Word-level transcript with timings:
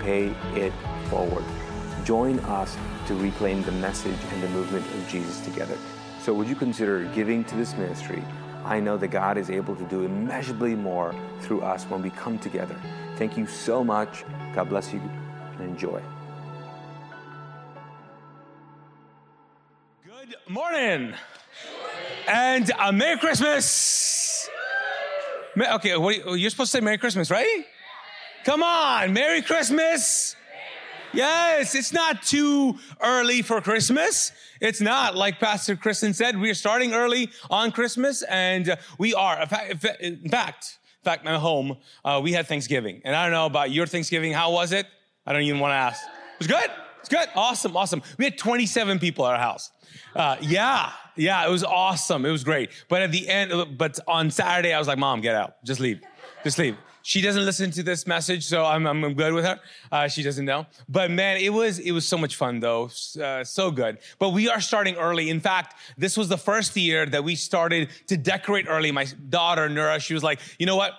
pay 0.00 0.28
it 0.54 0.72
forward. 1.08 1.44
Join 2.04 2.38
us 2.40 2.76
to 3.06 3.14
reclaim 3.14 3.62
the 3.62 3.72
message 3.72 4.18
and 4.32 4.42
the 4.42 4.48
movement 4.48 4.86
of 4.94 5.08
Jesus 5.08 5.40
together. 5.40 5.76
So, 6.20 6.34
would 6.34 6.48
you 6.48 6.56
consider 6.56 7.04
giving 7.14 7.44
to 7.44 7.56
this 7.56 7.74
ministry? 7.74 8.22
I 8.64 8.78
know 8.78 8.96
that 8.98 9.08
God 9.08 9.38
is 9.38 9.50
able 9.50 9.74
to 9.76 9.84
do 9.84 10.04
immeasurably 10.04 10.74
more 10.74 11.14
through 11.40 11.62
us 11.62 11.84
when 11.84 12.02
we 12.02 12.10
come 12.10 12.38
together. 12.38 12.76
Thank 13.16 13.36
you 13.36 13.46
so 13.46 13.82
much. 13.82 14.24
God 14.54 14.68
bless 14.68 14.92
you 14.92 15.00
and 15.58 15.62
enjoy. 15.62 16.02
Good 20.04 20.36
morning. 20.48 21.14
And 22.28 22.70
uh, 22.78 22.92
Merry 22.92 23.18
Christmas. 23.18 24.48
Okay, 25.58 25.90
you, 25.90 26.34
you're 26.34 26.50
supposed 26.50 26.70
to 26.70 26.78
say 26.78 26.80
Merry 26.80 26.98
Christmas, 26.98 27.30
right? 27.30 27.64
Come 28.44 28.62
on, 28.62 29.12
Merry 29.12 29.42
Christmas. 29.42 30.34
Yes, 31.12 31.74
it's 31.74 31.92
not 31.92 32.22
too 32.22 32.78
early 33.02 33.42
for 33.42 33.60
Christmas. 33.60 34.32
It's 34.60 34.80
not. 34.80 35.14
Like 35.14 35.38
Pastor 35.38 35.76
Kristen 35.76 36.14
said, 36.14 36.38
we 36.38 36.48
are 36.50 36.54
starting 36.54 36.94
early 36.94 37.30
on 37.50 37.70
Christmas, 37.70 38.22
and 38.22 38.70
uh, 38.70 38.76
we 38.98 39.12
are. 39.14 39.40
In 39.42 39.48
fact, 40.28 40.78
in 41.00 41.04
fact, 41.04 41.24
my 41.24 41.36
home, 41.36 41.76
uh, 42.04 42.20
we 42.22 42.32
had 42.32 42.46
Thanksgiving. 42.46 43.02
And 43.04 43.14
I 43.14 43.24
don't 43.24 43.32
know 43.32 43.46
about 43.46 43.70
your 43.70 43.86
Thanksgiving. 43.86 44.32
How 44.32 44.52
was 44.52 44.72
it? 44.72 44.86
I 45.26 45.32
don't 45.32 45.42
even 45.42 45.60
want 45.60 45.72
to 45.72 45.76
ask. 45.76 46.02
It 46.04 46.38
was 46.38 46.46
good. 46.46 46.70
It's 47.00 47.08
good. 47.08 47.28
Awesome. 47.34 47.76
Awesome. 47.76 48.02
We 48.18 48.24
had 48.24 48.38
27 48.38 48.98
people 48.98 49.26
at 49.26 49.34
our 49.34 49.38
house. 49.38 49.70
Uh, 50.14 50.36
yeah. 50.40 50.92
Yeah. 51.16 51.46
It 51.46 51.50
was 51.50 51.64
awesome. 51.64 52.24
It 52.24 52.30
was 52.30 52.44
great. 52.44 52.70
But 52.88 53.02
at 53.02 53.12
the 53.12 53.28
end, 53.28 53.78
but 53.78 53.98
on 54.06 54.30
Saturday, 54.30 54.72
I 54.72 54.78
was 54.78 54.88
like, 54.88 54.98
Mom, 54.98 55.20
get 55.20 55.34
out. 55.34 55.62
Just 55.64 55.80
leave. 55.80 56.00
Just 56.44 56.58
leave. 56.58 56.76
She 57.02 57.20
doesn't 57.20 57.44
listen 57.44 57.70
to 57.72 57.82
this 57.82 58.06
message, 58.06 58.44
so 58.44 58.64
I'm, 58.64 58.86
I'm, 58.86 59.14
good 59.14 59.32
with 59.32 59.44
her. 59.44 59.58
Uh, 59.90 60.08
she 60.08 60.22
doesn't 60.22 60.44
know. 60.44 60.66
But 60.88 61.10
man, 61.10 61.38
it 61.38 61.52
was, 61.52 61.78
it 61.78 61.92
was 61.92 62.06
so 62.06 62.18
much 62.18 62.36
fun 62.36 62.60
though. 62.60 62.90
Uh, 63.20 63.44
so 63.44 63.70
good. 63.70 63.98
But 64.18 64.30
we 64.30 64.48
are 64.48 64.60
starting 64.60 64.96
early. 64.96 65.30
In 65.30 65.40
fact, 65.40 65.76
this 65.96 66.16
was 66.16 66.28
the 66.28 66.38
first 66.38 66.76
year 66.76 67.06
that 67.06 67.24
we 67.24 67.34
started 67.36 67.88
to 68.08 68.16
decorate 68.16 68.66
early. 68.68 68.92
My 68.92 69.06
daughter, 69.28 69.68
Nura, 69.68 70.00
she 70.00 70.14
was 70.14 70.22
like, 70.22 70.40
you 70.58 70.66
know 70.66 70.76
what? 70.76 70.92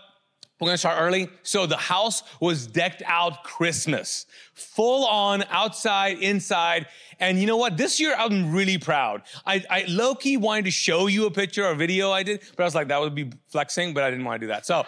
We're 0.62 0.68
gonna 0.68 0.78
start 0.78 1.02
early. 1.02 1.28
So 1.42 1.66
the 1.66 1.76
house 1.76 2.22
was 2.40 2.68
decked 2.68 3.02
out 3.08 3.44
Christmas, 3.44 4.28
full 4.54 5.08
on 5.08 5.44
outside, 5.50 6.20
inside. 6.20 6.86
And 7.20 7.40
you 7.40 7.48
know 7.48 7.58
what? 7.58 7.78
This 7.78 8.00
year 8.00 8.14
I'm 8.16 8.52
really 8.52 8.78
proud. 8.78 9.24
I, 9.44 9.64
I 9.72 9.86
low 9.88 10.14
key 10.14 10.38
wanted 10.38 10.66
to 10.66 10.72
show 10.72 11.08
you 11.08 11.26
a 11.26 11.32
picture 11.32 11.66
or 11.66 11.74
video 11.74 12.12
I 12.12 12.22
did, 12.22 12.42
but 12.56 12.62
I 12.62 12.66
was 12.66 12.76
like, 12.76 12.90
that 12.90 13.02
would 13.02 13.16
be 13.16 13.32
flexing, 13.48 13.96
but 13.96 14.04
I 14.04 14.12
didn't 14.12 14.24
want 14.24 14.40
to 14.40 14.48
do 14.48 14.52
that. 14.52 14.68
So, 14.68 14.86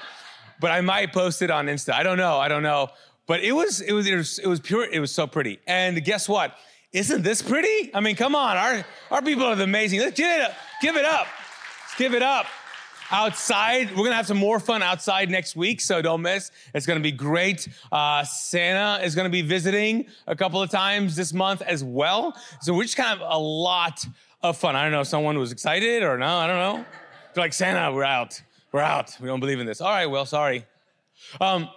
but 0.63 0.71
I 0.71 0.79
might 0.79 1.11
post 1.11 1.41
it 1.41 1.51
on 1.51 1.65
Insta. 1.65 1.91
I 1.91 2.03
don't 2.03 2.17
know. 2.17 2.37
I 2.37 2.47
don't 2.47 2.63
know. 2.63 2.87
But 3.27 3.41
it 3.43 3.51
was, 3.51 3.81
it 3.81 3.91
was, 3.91 4.07
it 4.07 4.15
was, 4.15 4.39
it 4.39 4.47
was 4.47 4.61
pure. 4.61 4.89
It 4.89 5.01
was 5.01 5.11
so 5.11 5.27
pretty. 5.27 5.59
And 5.67 6.01
guess 6.05 6.29
what? 6.29 6.55
Isn't 6.93 7.21
this 7.21 7.41
pretty? 7.41 7.93
I 7.93 7.99
mean, 7.99 8.15
come 8.15 8.33
on. 8.33 8.55
Our, 8.55 8.85
our 9.11 9.21
people 9.21 9.43
are 9.43 9.61
amazing. 9.61 9.99
Let's 9.99 10.15
give 10.15 10.31
it 10.31 10.39
up. 10.39 10.53
Give 10.81 10.95
it 10.95 11.03
up. 11.03 11.27
Let's 11.81 11.95
give 11.97 12.13
it 12.13 12.21
up 12.21 12.45
outside. 13.11 13.89
We're 13.89 14.05
gonna 14.05 14.15
have 14.15 14.25
some 14.25 14.37
more 14.37 14.57
fun 14.57 14.81
outside 14.81 15.29
next 15.29 15.57
week, 15.57 15.81
so 15.81 16.01
don't 16.01 16.21
miss. 16.21 16.49
It's 16.73 16.85
gonna 16.85 17.01
be 17.01 17.11
great. 17.11 17.67
Uh, 17.91 18.23
Santa 18.23 19.03
is 19.03 19.15
gonna 19.15 19.29
be 19.29 19.41
visiting 19.41 20.05
a 20.27 20.35
couple 20.35 20.61
of 20.61 20.69
times 20.69 21.17
this 21.17 21.33
month 21.33 21.61
as 21.61 21.83
well. 21.83 22.37
So 22.61 22.73
we're 22.73 22.83
just 22.83 22.95
kind 22.95 23.19
of 23.19 23.27
a 23.29 23.37
lot 23.37 24.05
of 24.41 24.55
fun. 24.55 24.77
I 24.77 24.83
don't 24.83 24.93
know 24.93 25.01
if 25.01 25.07
someone 25.07 25.37
was 25.37 25.51
excited 25.51 26.03
or 26.03 26.17
no. 26.17 26.37
I 26.37 26.47
don't 26.47 26.55
know. 26.55 26.85
They're 27.33 27.43
like 27.43 27.51
Santa, 27.51 27.93
we're 27.93 28.05
out. 28.05 28.41
We're 28.73 28.81
out. 28.81 29.15
We 29.21 29.27
don't 29.27 29.39
believe 29.39 29.59
in 29.59 29.67
this. 29.67 29.81
All 29.81 29.91
right. 29.91 30.07
Well, 30.07 30.25
sorry. 30.25 30.65
Um, 31.39 31.69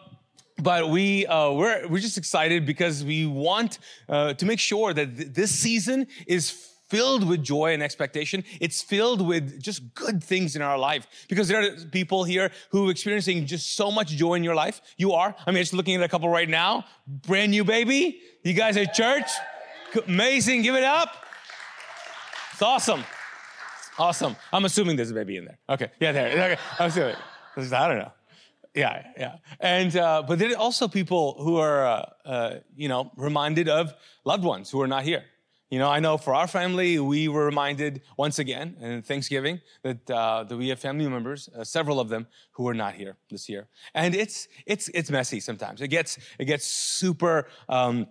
but 0.56 0.88
we 0.88 1.26
uh, 1.26 1.52
we're 1.52 1.86
we're 1.88 2.00
just 2.00 2.16
excited 2.16 2.64
because 2.64 3.04
we 3.04 3.26
want 3.26 3.78
uh, 4.08 4.32
to 4.32 4.46
make 4.46 4.58
sure 4.58 4.94
that 4.94 5.14
th- 5.14 5.28
this 5.34 5.50
season 5.50 6.06
is 6.26 6.50
filled 6.88 7.28
with 7.28 7.42
joy 7.42 7.74
and 7.74 7.82
expectation. 7.82 8.44
It's 8.62 8.80
filled 8.80 9.20
with 9.20 9.60
just 9.60 9.94
good 9.94 10.24
things 10.24 10.56
in 10.56 10.62
our 10.62 10.78
life 10.78 11.06
because 11.28 11.48
there 11.48 11.60
are 11.62 11.76
people 11.92 12.24
here 12.24 12.50
who 12.70 12.88
are 12.88 12.90
experiencing 12.90 13.44
just 13.44 13.76
so 13.76 13.90
much 13.90 14.08
joy 14.12 14.34
in 14.34 14.42
your 14.42 14.54
life. 14.54 14.80
You 14.96 15.12
are. 15.12 15.36
I 15.46 15.50
mean, 15.50 15.60
just 15.60 15.74
looking 15.74 15.96
at 15.96 16.02
a 16.02 16.08
couple 16.08 16.30
right 16.30 16.48
now, 16.48 16.86
brand 17.06 17.50
new 17.50 17.64
baby. 17.64 18.22
You 18.42 18.54
guys 18.54 18.78
at 18.78 18.94
church, 18.94 19.28
amazing. 20.08 20.62
Give 20.62 20.76
it 20.76 20.84
up. 20.84 21.10
It's 22.54 22.62
awesome. 22.62 23.04
Awesome. 23.98 24.36
I'm 24.52 24.64
assuming 24.64 24.96
there's 24.96 25.10
a 25.10 25.14
baby 25.14 25.36
in 25.36 25.44
there. 25.44 25.58
Okay. 25.68 25.90
Yeah, 26.00 26.12
there. 26.12 26.28
Okay. 26.28 26.58
I'm 26.78 26.88
assuming. 26.88 27.16
I 27.56 27.88
don't 27.88 27.98
know. 27.98 28.12
Yeah, 28.74 29.06
yeah. 29.16 29.36
And, 29.58 29.96
uh, 29.96 30.22
but 30.28 30.38
there 30.38 30.50
are 30.50 30.56
also 30.56 30.86
people 30.86 31.36
who 31.38 31.56
are, 31.56 31.86
uh, 31.86 32.04
uh, 32.26 32.54
you 32.76 32.88
know, 32.88 33.10
reminded 33.16 33.68
of 33.70 33.94
loved 34.24 34.44
ones 34.44 34.70
who 34.70 34.82
are 34.82 34.86
not 34.86 35.02
here. 35.04 35.24
You 35.70 35.78
know, 35.78 35.88
I 35.88 35.98
know 35.98 36.16
for 36.18 36.34
our 36.34 36.46
family, 36.46 36.98
we 37.00 37.26
were 37.26 37.46
reminded 37.46 38.02
once 38.16 38.38
again 38.38 38.76
in 38.80 39.02
Thanksgiving 39.02 39.60
that, 39.82 40.08
uh, 40.10 40.44
that 40.44 40.56
we 40.56 40.68
have 40.68 40.78
family 40.78 41.08
members, 41.08 41.48
uh, 41.58 41.64
several 41.64 41.98
of 41.98 42.08
them, 42.08 42.26
who 42.52 42.68
are 42.68 42.74
not 42.74 42.94
here 42.94 43.16
this 43.30 43.48
year. 43.48 43.66
And 43.94 44.14
it's, 44.14 44.46
it's, 44.66 44.88
it's 44.88 45.10
messy 45.10 45.40
sometimes. 45.40 45.80
It 45.80 45.88
gets, 45.88 46.18
it 46.38 46.44
gets 46.44 46.66
super, 46.66 47.48
um, 47.68 48.06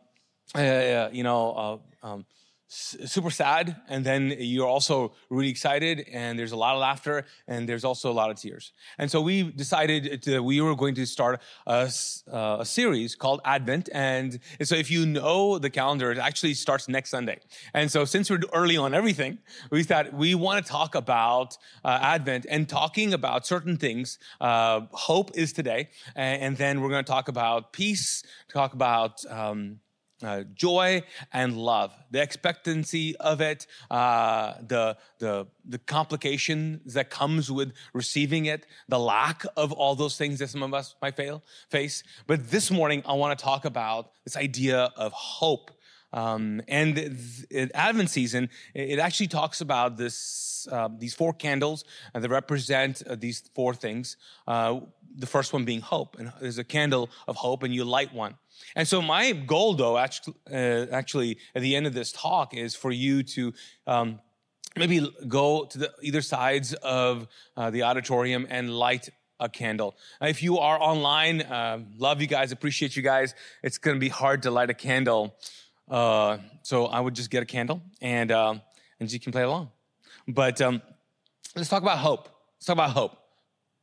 uh, 0.55 1.09
you 1.13 1.23
know, 1.23 1.81
uh, 2.03 2.07
um, 2.07 2.25
super 2.67 3.29
sad 3.29 3.75
and 3.87 4.03
then 4.03 4.33
you're 4.39 4.67
also 4.67 5.13
really 5.29 5.49
excited 5.49 6.05
and 6.11 6.37
there's 6.37 6.51
a 6.51 6.57
lot 6.57 6.73
of 6.73 6.81
laughter 6.81 7.25
and 7.47 7.69
there's 7.69 7.83
also 7.83 8.11
a 8.11 8.13
lot 8.13 8.31
of 8.31 8.37
tears. 8.37 8.73
And 8.97 9.09
so 9.09 9.21
we 9.21 9.51
decided 9.51 10.23
that 10.23 10.43
we 10.43 10.61
were 10.61 10.75
going 10.75 10.95
to 10.95 11.05
start 11.05 11.41
a, 11.67 11.89
uh, 12.31 12.57
a, 12.59 12.65
series 12.65 13.15
called 13.15 13.39
advent 13.45 13.87
and 13.93 14.39
so 14.63 14.75
if 14.75 14.89
you 14.89 15.05
know 15.05 15.59
the 15.59 15.69
calendar 15.69 16.11
it 16.11 16.17
actually 16.17 16.55
starts 16.55 16.89
next 16.89 17.11
sunday. 17.11 17.39
And 17.73 17.91
so 17.91 18.03
since 18.03 18.29
we're 18.29 18.41
early 18.51 18.77
on 18.77 18.93
everything 18.93 19.37
we 19.69 19.83
thought 19.83 20.13
we 20.13 20.33
want 20.33 20.65
to 20.65 20.71
talk 20.71 20.95
about 20.95 21.57
uh, 21.83 21.99
advent 22.01 22.47
and 22.49 22.67
talking 22.67 23.13
about 23.13 23.45
certain 23.45 23.77
things 23.77 24.17
uh, 24.41 24.81
hope 24.91 25.31
is 25.35 25.53
today 25.53 25.89
and, 26.15 26.41
and, 26.41 26.57
then 26.57 26.79
we're 26.79 26.89
going 26.89 27.03
to 27.03 27.11
talk 27.11 27.27
about 27.27 27.73
peace 27.73 28.23
talk 28.49 28.73
about 28.73 29.23
um, 29.29 29.79
uh, 30.23 30.43
joy 30.53 31.03
and 31.33 31.57
love, 31.57 31.93
the 32.11 32.21
expectancy 32.21 33.15
of 33.17 33.41
it, 33.41 33.67
uh, 33.91 34.53
the, 34.65 34.97
the, 35.19 35.47
the 35.65 35.77
complications 35.79 36.93
that 36.93 37.09
comes 37.09 37.51
with 37.51 37.73
receiving 37.93 38.45
it, 38.45 38.65
the 38.87 38.99
lack 38.99 39.45
of 39.57 39.71
all 39.71 39.95
those 39.95 40.17
things 40.17 40.39
that 40.39 40.49
some 40.49 40.63
of 40.63 40.73
us 40.73 40.95
might 41.01 41.15
fail, 41.15 41.43
face. 41.69 42.03
But 42.27 42.49
this 42.49 42.71
morning, 42.71 43.03
I 43.05 43.13
want 43.13 43.37
to 43.37 43.43
talk 43.43 43.65
about 43.65 44.11
this 44.23 44.37
idea 44.37 44.91
of 44.95 45.11
hope. 45.11 45.71
Um, 46.15 46.61
and 46.67 46.97
in 47.51 47.69
Advent 47.75 48.09
season, 48.09 48.49
it 48.73 48.99
actually 48.99 49.27
talks 49.27 49.59
about 49.61 49.97
this, 49.97 50.67
uh, 50.71 50.89
these 50.97 51.13
four 51.13 51.33
candles 51.33 51.83
that 52.13 52.29
represent 52.29 53.03
uh, 53.05 53.15
these 53.15 53.43
four 53.53 53.73
things. 53.73 54.17
Uh, 54.47 54.79
the 55.17 55.27
first 55.27 55.53
one 55.53 55.65
being 55.65 55.81
hope, 55.81 56.17
and 56.17 56.31
there's 56.41 56.57
a 56.57 56.63
candle 56.63 57.09
of 57.27 57.35
hope, 57.35 57.63
and 57.63 57.73
you 57.73 57.83
light 57.83 58.13
one. 58.13 58.35
And 58.75 58.87
so 58.87 59.01
my 59.01 59.31
goal, 59.31 59.73
though, 59.73 59.97
actually, 59.97 60.35
uh, 60.51 60.87
actually 60.91 61.37
at 61.53 61.61
the 61.61 61.75
end 61.75 61.85
of 61.85 61.93
this 61.93 62.11
talk, 62.11 62.53
is 62.53 62.75
for 62.75 62.91
you 62.91 63.23
to 63.23 63.53
um, 63.85 64.19
maybe 64.77 65.05
go 65.27 65.65
to 65.65 65.77
the 65.77 65.91
either 66.01 66.21
sides 66.21 66.73
of 66.75 67.27
uh, 67.57 67.69
the 67.69 67.83
auditorium 67.83 68.47
and 68.49 68.69
light 68.69 69.09
a 69.39 69.49
candle. 69.49 69.95
If 70.21 70.41
you 70.41 70.59
are 70.59 70.81
online, 70.81 71.41
uh, 71.41 71.79
love 71.97 72.21
you 72.21 72.27
guys, 72.27 72.53
appreciate 72.53 72.95
you 72.95 73.03
guys. 73.03 73.35
It's 73.63 73.77
going 73.77 73.97
to 73.97 73.99
be 73.99 74.09
hard 74.09 74.43
to 74.43 74.51
light 74.51 74.69
a 74.69 74.73
candle, 74.73 75.35
uh, 75.89 76.37
so 76.63 76.85
I 76.85 76.99
would 76.99 77.15
just 77.15 77.29
get 77.29 77.43
a 77.43 77.45
candle 77.45 77.81
and 78.01 78.31
uh, 78.31 78.55
and 78.99 79.11
you 79.11 79.19
can 79.19 79.31
play 79.31 79.43
along. 79.43 79.69
But 80.27 80.61
um, 80.61 80.81
let's 81.55 81.69
talk 81.69 81.83
about 81.83 81.99
hope. 81.99 82.29
Let's 82.57 82.65
talk 82.65 82.75
about 82.75 82.91
hope. 82.91 83.17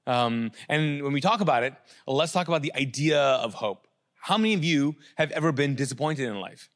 Um, 0.07 0.51
and 0.69 1.03
when 1.03 1.13
we 1.13 1.21
talk 1.21 1.41
about 1.41 1.63
it, 1.63 1.75
let's 2.07 2.33
talk 2.33 2.49
about 2.49 2.63
the 2.63 2.75
idea 2.75 3.21
of 3.21 3.55
hope. 3.55 3.87
How 4.17 4.37
many 4.37 4.55
of 4.55 4.65
you 4.65 4.97
have 5.17 5.31
ever 5.33 5.53
been 5.53 5.75
disappointed 5.75 6.28
in 6.28 6.41
life? 6.41 6.71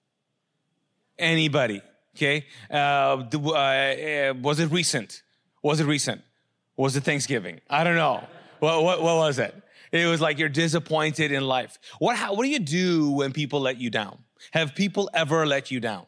Anybody? 1.18 1.82
Okay. 2.14 2.46
Uh, 2.70 3.24
the, 3.28 3.38
uh, 3.40 4.34
was 4.40 4.60
it 4.60 4.70
recent? 4.70 5.22
Was 5.62 5.80
it 5.80 5.86
recent? 5.86 6.22
Was 6.76 6.96
it 6.96 7.04
Thanksgiving? 7.04 7.60
I 7.68 7.84
don't 7.84 7.96
know. 7.96 8.24
What, 8.60 8.82
what, 8.82 9.02
what 9.02 9.16
was 9.16 9.38
it? 9.38 9.54
It 9.92 10.06
was 10.06 10.20
like 10.20 10.38
you're 10.38 10.48
disappointed 10.48 11.32
in 11.32 11.44
life. 11.44 11.78
What, 11.98 12.16
how, 12.16 12.34
what 12.34 12.44
do 12.44 12.50
you 12.50 12.58
do 12.58 13.10
when 13.10 13.32
people 13.32 13.60
let 13.60 13.78
you 13.78 13.90
down? 13.90 14.18
Have 14.52 14.74
people 14.74 15.10
ever 15.14 15.46
let 15.46 15.70
you 15.70 15.80
down? 15.80 16.06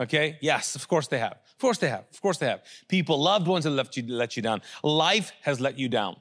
Okay. 0.00 0.38
Yes, 0.40 0.76
of 0.76 0.86
course 0.88 1.08
they 1.08 1.18
have. 1.18 1.32
Of 1.32 1.58
course 1.58 1.78
they 1.78 1.88
have. 1.88 2.04
Of 2.12 2.20
course 2.20 2.38
they 2.38 2.46
have. 2.46 2.62
People, 2.88 3.20
loved 3.20 3.46
ones 3.46 3.64
have 3.64 3.72
left 3.72 3.96
you, 3.96 4.04
let 4.06 4.36
you 4.36 4.42
down. 4.42 4.60
Life 4.82 5.32
has 5.42 5.60
let 5.60 5.78
you 5.78 5.88
down. 5.88 6.16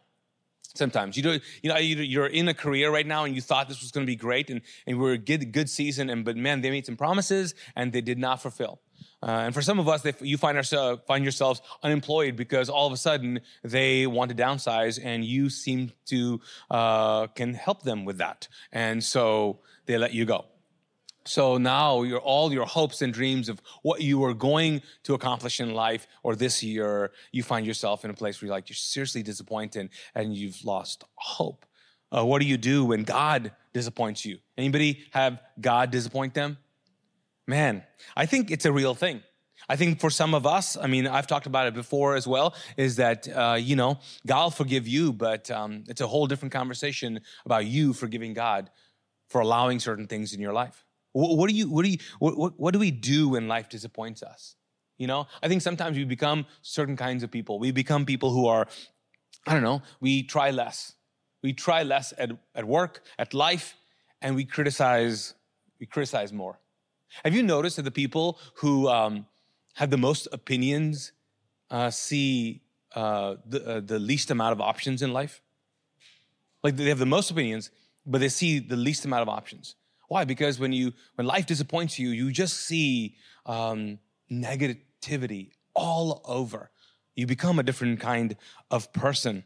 Sometimes 0.75 1.15
you 1.15 1.24
do, 1.24 1.39
you 1.62 1.69
know, 1.69 1.77
you're 1.77 2.27
in 2.27 2.50
a 2.50 2.53
career 2.53 2.92
right 2.92 3.07
now 3.07 3.24
and 3.24 3.33
you 3.33 3.42
thought 3.42 3.69
this 3.69 3.81
was 3.81 3.92
going 3.92 4.06
to 4.06 4.12
be 4.12 4.18
great 4.18 4.50
and, 4.50 4.62
and 4.86 5.00
we 5.00 5.09
are 5.09 5.13
a 5.13 5.18
good, 5.18 5.53
good 5.53 5.69
season. 5.69 6.09
And, 6.09 6.25
but 6.25 6.36
man, 6.36 6.62
they 6.62 6.69
made 6.69 6.86
some 6.86 6.97
promises 6.97 7.56
and 7.75 7.94
they 7.94 8.01
did 8.01 8.18
not 8.18 8.42
fulfill. 8.42 8.81
Uh, 9.24 9.44
and 9.45 9.53
for 9.53 9.62
some 9.62 9.80
of 9.80 9.88
us, 9.88 10.01
they, 10.01 10.13
you 10.19 10.38
find, 10.38 10.57
ourselves, 10.57 11.01
find 11.07 11.24
yourselves 11.24 11.62
unemployed 11.81 12.36
because 12.36 12.69
all 12.69 12.88
of 12.88 12.94
a 12.94 12.97
sudden 12.97 13.39
they 13.63 14.06
want 14.06 14.30
to 14.30 14.36
downsize 14.36 15.00
and 15.01 15.24
you 15.24 15.50
seem 15.50 15.92
to, 16.06 16.42
uh, 16.69 17.27
can 17.27 17.53
help 17.53 17.83
them 17.83 18.03
with 18.03 18.18
that. 18.18 18.47
And 18.71 19.03
so 19.03 19.59
they 19.86 19.97
let 19.97 20.13
you 20.13 20.25
go. 20.25 20.45
So 21.25 21.57
now 21.57 22.04
your 22.04 22.19
all 22.19 22.54
your 22.54 22.66
hopes 22.66 23.01
and 23.01 23.12
dreams 23.12 23.50
of 23.50 23.60
what 23.81 24.01
you 24.01 24.19
were 24.19 24.33
going 24.33 24.83
to 25.04 25.16
accomplish 25.16 25.60
in 25.60 25.74
life 25.74 26.07
or 26.22 26.36
this 26.36 26.62
year, 26.62 27.12
you 27.31 27.42
find 27.42 27.66
yourself 27.66 28.06
in 28.06 28.12
a 28.12 28.13
place 28.13 28.42
where 28.42 28.48
you're 28.48 28.56
like 28.56 28.69
you're 28.69 28.75
seriously 28.75 29.24
disappointed 29.24 29.89
and 30.13 30.36
you've 30.36 30.63
lost 30.63 31.04
hope. 31.16 31.66
Uh, 32.16 32.24
what 32.24 32.42
do 32.42 32.48
you 32.48 32.57
do 32.57 32.86
when 32.86 33.04
God 33.04 33.51
disappoints 33.74 34.24
you? 34.24 34.38
Anybody 34.57 35.04
have 35.12 35.42
God 35.60 35.89
disappoint 35.89 36.36
them? 36.36 36.57
Man, 37.48 37.83
I 38.16 38.25
think 38.28 38.51
it's 38.51 38.66
a 38.66 38.71
real 38.71 38.94
thing. 38.94 39.21
I 39.68 39.75
think 39.75 40.00
for 40.00 40.12
some 40.12 40.36
of 40.36 40.45
us, 40.45 40.78
I 40.78 40.86
mean, 40.88 41.07
I've 41.07 41.28
talked 41.28 41.48
about 41.48 41.68
it 41.68 41.74
before 41.74 42.16
as 42.16 42.28
well, 42.28 42.54
is 42.78 42.98
that, 42.98 43.28
uh, 43.28 43.57
you 43.60 43.75
know, 43.75 44.00
God 44.28 44.44
will 44.44 44.51
forgive 44.51 44.88
you, 44.88 45.12
but 45.12 45.50
um, 45.50 45.86
it's 45.88 46.01
a 46.01 46.07
whole 46.07 46.28
different 46.28 46.51
conversation 46.51 47.21
about 47.45 47.66
you 47.66 47.94
forgiving 47.94 48.33
God 48.33 48.69
for 49.28 49.42
allowing 49.42 49.80
certain 49.80 50.07
things 50.07 50.33
in 50.33 50.39
your 50.39 50.54
life. 50.54 50.85
What, 51.16 51.38
what 51.38 51.50
do 51.50 51.56
you, 51.56 51.70
what 51.70 51.86
do 51.86 51.92
you, 51.92 51.98
what, 52.20 52.60
what, 52.60 52.74
do 52.74 52.80
we 52.80 52.92
do 52.92 53.30
when 53.30 53.48
life 53.48 53.70
disappoints 53.70 54.22
us? 54.22 54.58
You 54.98 55.08
know, 55.08 55.28
I 55.42 55.48
think 55.48 55.62
sometimes 55.62 55.96
we 55.96 56.04
become 56.04 56.46
certain 56.62 56.98
kinds 56.98 57.24
of 57.24 57.32
people. 57.32 57.58
We 57.58 57.72
become 57.72 58.06
people 58.06 58.32
who 58.32 58.48
are, 58.48 58.68
I 59.48 59.54
don't 59.54 59.64
know, 59.64 59.82
we 60.02 60.24
try 60.24 60.52
less. 60.52 60.92
We 61.42 61.54
try 61.54 61.84
less 61.84 62.14
at, 62.18 62.32
at 62.54 62.66
work, 62.66 63.02
at 63.18 63.34
life, 63.34 63.78
and 64.22 64.36
we 64.36 64.44
criticize, 64.44 65.36
we 65.80 65.86
criticize 65.86 66.34
more. 66.34 66.60
Have 67.24 67.34
you 67.34 67.44
noticed 67.44 67.78
that 67.78 67.84
the 67.84 67.92
people 67.92 68.38
who 68.56 68.90
um, 68.90 69.26
have 69.76 69.92
the 69.92 69.98
most 69.98 70.28
opinions 70.34 71.14
uh, 71.72 71.92
see 71.92 72.62
uh, 72.94 73.36
the, 73.46 73.66
uh, 73.66 73.80
the 73.80 74.00
least 74.00 74.32
amount 74.32 74.52
of 74.52 74.60
options 74.60 75.02
in 75.02 75.14
life? 75.14 75.42
Like 76.62 76.76
they 76.76 76.90
have 76.90 77.00
the 77.00 77.06
most 77.06 77.32
opinions, 77.32 77.72
but 78.06 78.20
they 78.20 78.28
see 78.28 78.60
the 78.60 78.76
least 78.76 79.06
amount 79.06 79.22
of 79.22 79.30
options. 79.30 79.76
Why? 80.07 80.25
Because 80.25 80.60
when 80.60 80.72
you 80.74 80.94
when 81.16 81.28
life 81.28 81.46
disappoints 81.46 81.98
you, 82.00 82.10
you 82.10 82.31
just 82.31 82.62
see 82.62 83.16
um, 83.46 84.00
negativity 84.31 85.52
all 85.74 86.22
over. 86.25 86.72
You 87.16 87.28
become 87.28 87.60
a 87.60 87.63
different 87.63 88.00
kind 88.00 88.36
of 88.69 88.92
person. 88.94 89.44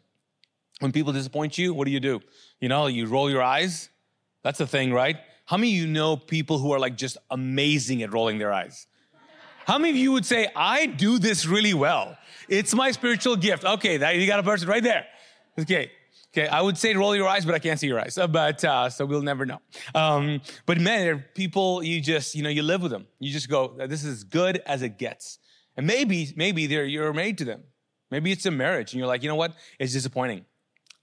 When 0.79 0.91
people 0.91 1.13
disappoint 1.13 1.57
you, 1.57 1.73
what 1.73 1.85
do 1.85 1.91
you 1.91 1.99
do? 1.99 2.21
You 2.59 2.69
know, 2.69 2.87
you 2.87 3.05
roll 3.05 3.29
your 3.29 3.43
eyes. 3.43 3.89
That's 4.43 4.57
the 4.57 4.67
thing, 4.67 4.93
right? 4.93 5.17
How 5.45 5.57
many 5.57 5.71
of 5.73 5.77
you 5.79 5.87
know 5.87 6.15
people 6.15 6.59
who 6.59 6.71
are 6.71 6.79
like 6.79 6.95
just 6.95 7.17
amazing 7.29 8.01
at 8.03 8.13
rolling 8.13 8.37
their 8.37 8.53
eyes? 8.53 8.87
How 9.65 9.77
many 9.77 9.91
of 9.91 9.95
you 9.97 10.11
would 10.13 10.25
say, 10.25 10.47
I 10.55 10.87
do 10.87 11.19
this 11.19 11.45
really 11.45 11.73
well? 11.73 12.17
It's 12.47 12.73
my 12.73 12.91
spiritual 12.91 13.35
gift. 13.35 13.65
Okay, 13.65 13.97
that, 13.97 14.15
you 14.15 14.25
got 14.25 14.39
a 14.39 14.43
person 14.43 14.67
right 14.67 14.81
there. 14.81 15.05
Okay. 15.59 15.91
Okay, 16.31 16.47
I 16.47 16.61
would 16.61 16.77
say 16.77 16.93
roll 16.93 17.15
your 17.15 17.27
eyes, 17.27 17.43
but 17.43 17.55
I 17.55 17.59
can't 17.59 17.79
see 17.79 17.87
your 17.87 17.99
eyes. 17.99 18.15
But 18.15 18.63
uh, 18.63 18.89
so 18.89 19.05
we'll 19.05 19.23
never 19.23 19.47
know. 19.47 19.59
Um, 19.95 20.41
but 20.67 20.79
man, 20.79 21.25
people 21.33 21.83
you 21.83 22.01
just 22.01 22.35
you 22.35 22.43
know 22.43 22.49
you 22.49 22.61
live 22.61 22.83
with 22.83 22.91
them. 22.91 23.07
You 23.19 23.31
just 23.31 23.49
go, 23.49 23.75
this 23.77 24.03
is 24.03 24.17
as 24.17 24.23
good 24.23 24.61
as 24.65 24.83
it 24.83 24.99
gets. 24.99 25.39
And 25.75 25.87
maybe 25.87 26.31
maybe 26.35 26.67
they're 26.67 26.85
you're 26.85 27.11
married 27.13 27.39
to 27.39 27.45
them. 27.45 27.63
Maybe 28.11 28.31
it's 28.31 28.45
a 28.45 28.51
marriage, 28.51 28.93
and 28.93 28.99
you're 28.99 29.07
like, 29.07 29.23
you 29.23 29.29
know 29.29 29.35
what? 29.35 29.53
It's 29.79 29.93
disappointing. 29.93 30.45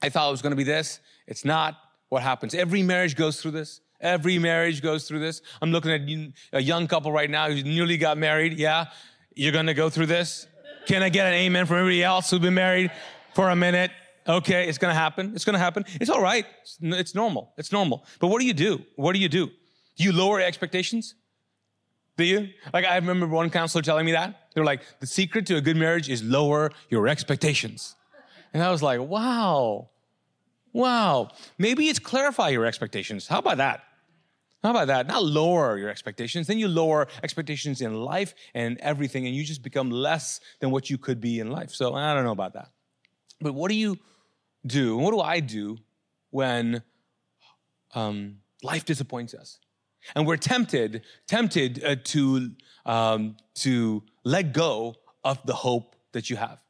I 0.02 0.10
thought 0.10 0.28
it 0.28 0.30
was 0.30 0.42
going 0.42 0.50
to 0.52 0.56
be 0.56 0.64
this. 0.64 1.00
It's 1.26 1.44
not. 1.44 1.76
What 2.08 2.22
happens? 2.22 2.54
Every 2.54 2.84
marriage 2.84 3.16
goes 3.16 3.40
through 3.40 3.50
this. 3.52 3.80
Every 4.00 4.38
marriage 4.38 4.80
goes 4.80 5.08
through 5.08 5.18
this. 5.18 5.42
I'm 5.60 5.72
looking 5.72 5.90
at 5.90 6.02
a 6.52 6.62
young 6.62 6.86
couple 6.86 7.10
right 7.10 7.28
now 7.28 7.50
who 7.50 7.62
newly 7.64 7.96
got 7.96 8.16
married. 8.16 8.58
Yeah, 8.58 8.86
you're 9.34 9.52
going 9.52 9.66
to 9.66 9.74
go 9.74 9.90
through 9.90 10.06
this. 10.06 10.46
Can 10.86 11.02
I 11.02 11.08
get 11.08 11.26
an 11.26 11.34
amen 11.34 11.66
from 11.66 11.78
everybody 11.78 12.04
else 12.04 12.30
who's 12.30 12.38
been 12.38 12.54
married 12.54 12.92
for 13.34 13.50
a 13.50 13.56
minute? 13.56 13.90
Okay, 14.28 14.68
it's 14.68 14.78
gonna 14.78 14.94
happen. 14.94 15.32
It's 15.34 15.44
gonna 15.44 15.58
happen. 15.58 15.84
It's 16.00 16.10
all 16.10 16.20
right. 16.20 16.46
It's 16.80 17.14
normal. 17.14 17.52
It's 17.56 17.70
normal. 17.72 18.04
But 18.20 18.28
what 18.28 18.40
do 18.40 18.46
you 18.46 18.54
do? 18.54 18.82
What 18.96 19.12
do 19.12 19.18
you 19.18 19.28
do? 19.28 19.46
Do 19.96 20.04
you 20.04 20.12
lower 20.12 20.40
expectations? 20.40 21.14
Do 22.16 22.24
you? 22.24 22.48
Like, 22.72 22.84
I 22.84 22.96
remember 22.96 23.26
one 23.26 23.50
counselor 23.50 23.82
telling 23.82 24.06
me 24.06 24.12
that. 24.12 24.48
They're 24.54 24.64
like, 24.64 24.82
the 25.00 25.06
secret 25.06 25.46
to 25.46 25.56
a 25.56 25.60
good 25.60 25.76
marriage 25.76 26.08
is 26.08 26.22
lower 26.22 26.72
your 26.88 27.08
expectations. 27.08 27.94
And 28.54 28.62
I 28.62 28.70
was 28.70 28.82
like, 28.82 29.00
wow, 29.00 29.90
wow. 30.72 31.28
Maybe 31.58 31.88
it's 31.88 31.98
clarify 31.98 32.48
your 32.48 32.64
expectations. 32.64 33.26
How 33.26 33.38
about 33.38 33.58
that? 33.58 33.84
How 34.62 34.70
about 34.70 34.86
that? 34.86 35.06
Not 35.06 35.24
lower 35.24 35.76
your 35.78 35.90
expectations. 35.90 36.46
Then 36.46 36.58
you 36.58 36.68
lower 36.68 37.06
expectations 37.22 37.82
in 37.82 37.94
life 37.94 38.34
and 38.54 38.78
everything, 38.78 39.26
and 39.26 39.36
you 39.36 39.44
just 39.44 39.62
become 39.62 39.90
less 39.90 40.40
than 40.60 40.70
what 40.70 40.88
you 40.90 40.98
could 40.98 41.20
be 41.20 41.38
in 41.38 41.50
life. 41.50 41.70
So 41.70 41.94
I 41.94 42.14
don't 42.14 42.24
know 42.24 42.32
about 42.32 42.54
that. 42.54 42.70
But 43.40 43.52
what 43.52 43.68
do 43.70 43.76
you 43.76 43.98
do? 44.66 44.96
and 44.96 45.04
What 45.04 45.12
do 45.12 45.20
I 45.20 45.40
do 45.40 45.78
when 46.30 46.82
um, 47.94 48.38
life 48.62 48.84
disappoints 48.84 49.34
us? 49.34 49.58
And 50.14 50.26
we're 50.26 50.36
tempted, 50.36 51.02
tempted 51.26 51.84
uh, 51.84 51.96
to, 52.04 52.52
um, 52.84 53.36
to 53.56 54.02
let 54.24 54.52
go 54.52 54.94
of 55.24 55.44
the 55.44 55.54
hope 55.54 55.96
that 56.12 56.30
you 56.30 56.36
have. 56.36 56.62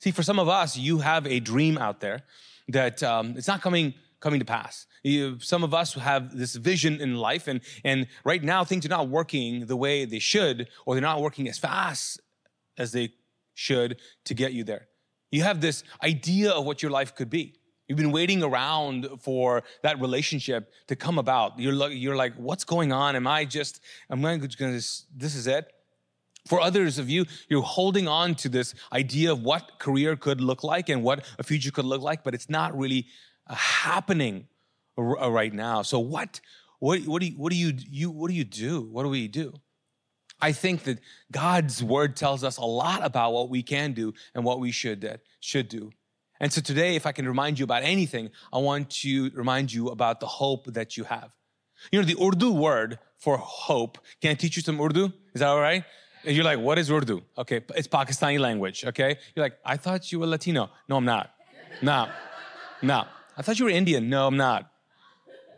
See, 0.00 0.10
for 0.10 0.22
some 0.22 0.38
of 0.38 0.48
us, 0.48 0.76
you 0.76 0.98
have 0.98 1.26
a 1.26 1.40
dream 1.40 1.78
out 1.78 2.00
there 2.00 2.20
that 2.68 3.02
um, 3.02 3.34
it's 3.36 3.48
not 3.48 3.62
coming 3.62 3.94
coming 4.20 4.40
to 4.40 4.46
pass. 4.46 4.86
You, 5.02 5.38
some 5.38 5.62
of 5.62 5.74
us 5.74 5.92
have 5.94 6.34
this 6.36 6.54
vision 6.54 6.98
in 7.00 7.16
life, 7.16 7.46
and 7.46 7.60
and 7.84 8.06
right 8.24 8.42
now 8.42 8.64
things 8.64 8.86
are 8.86 8.90
not 8.90 9.08
working 9.08 9.66
the 9.66 9.76
way 9.76 10.06
they 10.06 10.18
should, 10.18 10.68
or 10.86 10.94
they're 10.94 11.02
not 11.02 11.20
working 11.20 11.48
as 11.48 11.58
fast 11.58 12.20
as 12.78 12.92
they 12.92 13.12
should 13.54 14.00
to 14.24 14.34
get 14.34 14.52
you 14.52 14.64
there. 14.64 14.88
You 15.30 15.42
have 15.42 15.60
this 15.60 15.84
idea 16.02 16.50
of 16.52 16.64
what 16.64 16.82
your 16.82 16.90
life 16.90 17.14
could 17.14 17.30
be. 17.30 17.54
You've 17.88 17.98
been 17.98 18.12
waiting 18.12 18.42
around 18.42 19.08
for 19.20 19.62
that 19.82 20.00
relationship 20.00 20.72
to 20.86 20.96
come 20.96 21.18
about. 21.18 21.58
You're 21.58 21.90
you're 21.90 22.16
like, 22.16 22.34
what's 22.36 22.64
going 22.64 22.92
on? 22.92 23.14
Am 23.14 23.26
I 23.26 23.44
just, 23.44 23.80
am 24.08 24.24
I 24.24 24.38
just 24.38 24.58
gonna, 24.58 24.72
this 24.72 25.34
is 25.34 25.46
it? 25.46 25.70
For 26.46 26.60
others 26.60 26.98
of 26.98 27.08
you, 27.08 27.24
you're 27.48 27.62
holding 27.62 28.06
on 28.06 28.34
to 28.36 28.48
this 28.48 28.74
idea 28.92 29.32
of 29.32 29.42
what 29.42 29.78
career 29.78 30.14
could 30.16 30.40
look 30.40 30.62
like 30.62 30.88
and 30.88 31.02
what 31.02 31.24
a 31.38 31.42
future 31.42 31.70
could 31.70 31.86
look 31.86 32.02
like, 32.02 32.22
but 32.22 32.34
it's 32.34 32.50
not 32.50 32.76
really 32.76 33.06
uh, 33.46 33.54
happening 33.54 34.46
uh, 34.98 35.30
right 35.30 35.52
now. 35.52 35.82
So 35.82 35.98
what, 35.98 36.40
what, 36.78 37.00
what 37.02 37.20
do 37.20 37.28
you, 37.28 37.32
what 37.36 37.50
do 37.50 37.56
you, 37.56 37.72
you, 37.90 38.10
what 38.10 38.28
do 38.28 38.34
you 38.34 38.44
do? 38.44 38.82
What 38.82 39.04
do 39.04 39.08
we 39.08 39.26
do? 39.28 39.54
I 40.40 40.52
think 40.52 40.84
that 40.84 40.98
God's 41.32 41.82
word 41.82 42.16
tells 42.16 42.44
us 42.44 42.56
a 42.56 42.64
lot 42.64 43.04
about 43.04 43.32
what 43.32 43.48
we 43.48 43.62
can 43.62 43.92
do 43.92 44.12
and 44.34 44.44
what 44.44 44.60
we 44.60 44.70
should, 44.70 45.04
uh, 45.04 45.16
should 45.40 45.68
do. 45.68 45.90
And 46.40 46.52
so 46.52 46.60
today, 46.60 46.96
if 46.96 47.06
I 47.06 47.12
can 47.12 47.26
remind 47.26 47.58
you 47.58 47.64
about 47.64 47.82
anything, 47.82 48.30
I 48.52 48.58
want 48.58 48.90
to 49.02 49.30
remind 49.30 49.72
you 49.72 49.88
about 49.88 50.20
the 50.20 50.26
hope 50.26 50.66
that 50.66 50.96
you 50.96 51.04
have. 51.04 51.30
You 51.90 52.00
know, 52.00 52.06
the 52.06 52.16
Urdu 52.22 52.52
word 52.52 52.98
for 53.18 53.38
hope, 53.38 53.98
can 54.20 54.32
I 54.32 54.34
teach 54.34 54.56
you 54.56 54.62
some 54.62 54.80
Urdu? 54.80 55.12
Is 55.34 55.40
that 55.40 55.48
all 55.48 55.60
right? 55.60 55.84
And 56.24 56.34
you're 56.34 56.44
like, 56.44 56.58
what 56.58 56.78
is 56.78 56.90
Urdu? 56.90 57.22
Okay, 57.38 57.60
it's 57.76 57.88
Pakistani 57.88 58.38
language, 58.38 58.84
okay? 58.84 59.18
You're 59.34 59.44
like, 59.44 59.58
I 59.64 59.76
thought 59.76 60.10
you 60.10 60.20
were 60.20 60.26
Latino. 60.26 60.70
No, 60.88 60.96
I'm 60.96 61.04
not. 61.04 61.30
No, 61.82 62.08
no. 62.82 63.04
I 63.36 63.42
thought 63.42 63.58
you 63.58 63.64
were 63.64 63.70
Indian. 63.70 64.08
No, 64.08 64.26
I'm 64.26 64.36
not. 64.36 64.70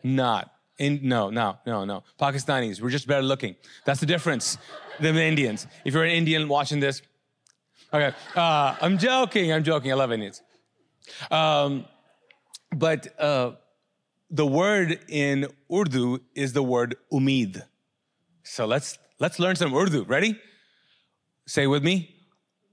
Not. 0.02 0.50
In, 0.78 1.00
no, 1.02 1.30
no, 1.30 1.59
no, 1.66 1.85
no. 1.85 2.02
Pakistanis, 2.21 2.80
we're 2.80 2.90
just 2.90 3.06
better 3.06 3.23
looking. 3.23 3.56
That's 3.85 4.00
the 4.00 4.06
difference 4.06 4.59
than 5.00 5.14
the 5.14 5.23
Indians. 5.23 5.66
If 5.85 5.95
you're 5.95 6.04
an 6.04 6.11
Indian 6.11 6.49
watching 6.49 6.80
this, 6.80 7.02
okay. 7.92 8.14
Uh, 8.35 8.76
I'm 8.80 8.99
joking. 8.99 9.52
I'm 9.52 9.64
joking. 9.64 9.90
I 9.90 9.95
love 9.95 10.12
Indians. 10.12 10.42
Um, 11.30 11.87
but 12.75 13.18
uh, 13.18 13.52
the 14.30 14.47
word 14.47 14.99
in 15.09 15.49
Urdu 15.73 16.21
is 16.35 16.52
the 16.52 16.62
word 16.62 16.97
umid. 17.12 17.62
So 18.42 18.66
let's 18.66 18.99
let's 19.18 19.38
learn 19.38 19.56
some 19.56 19.75
Urdu. 19.75 20.04
Ready? 20.04 20.38
Say 21.47 21.66
with 21.66 21.83
me, 21.83 22.14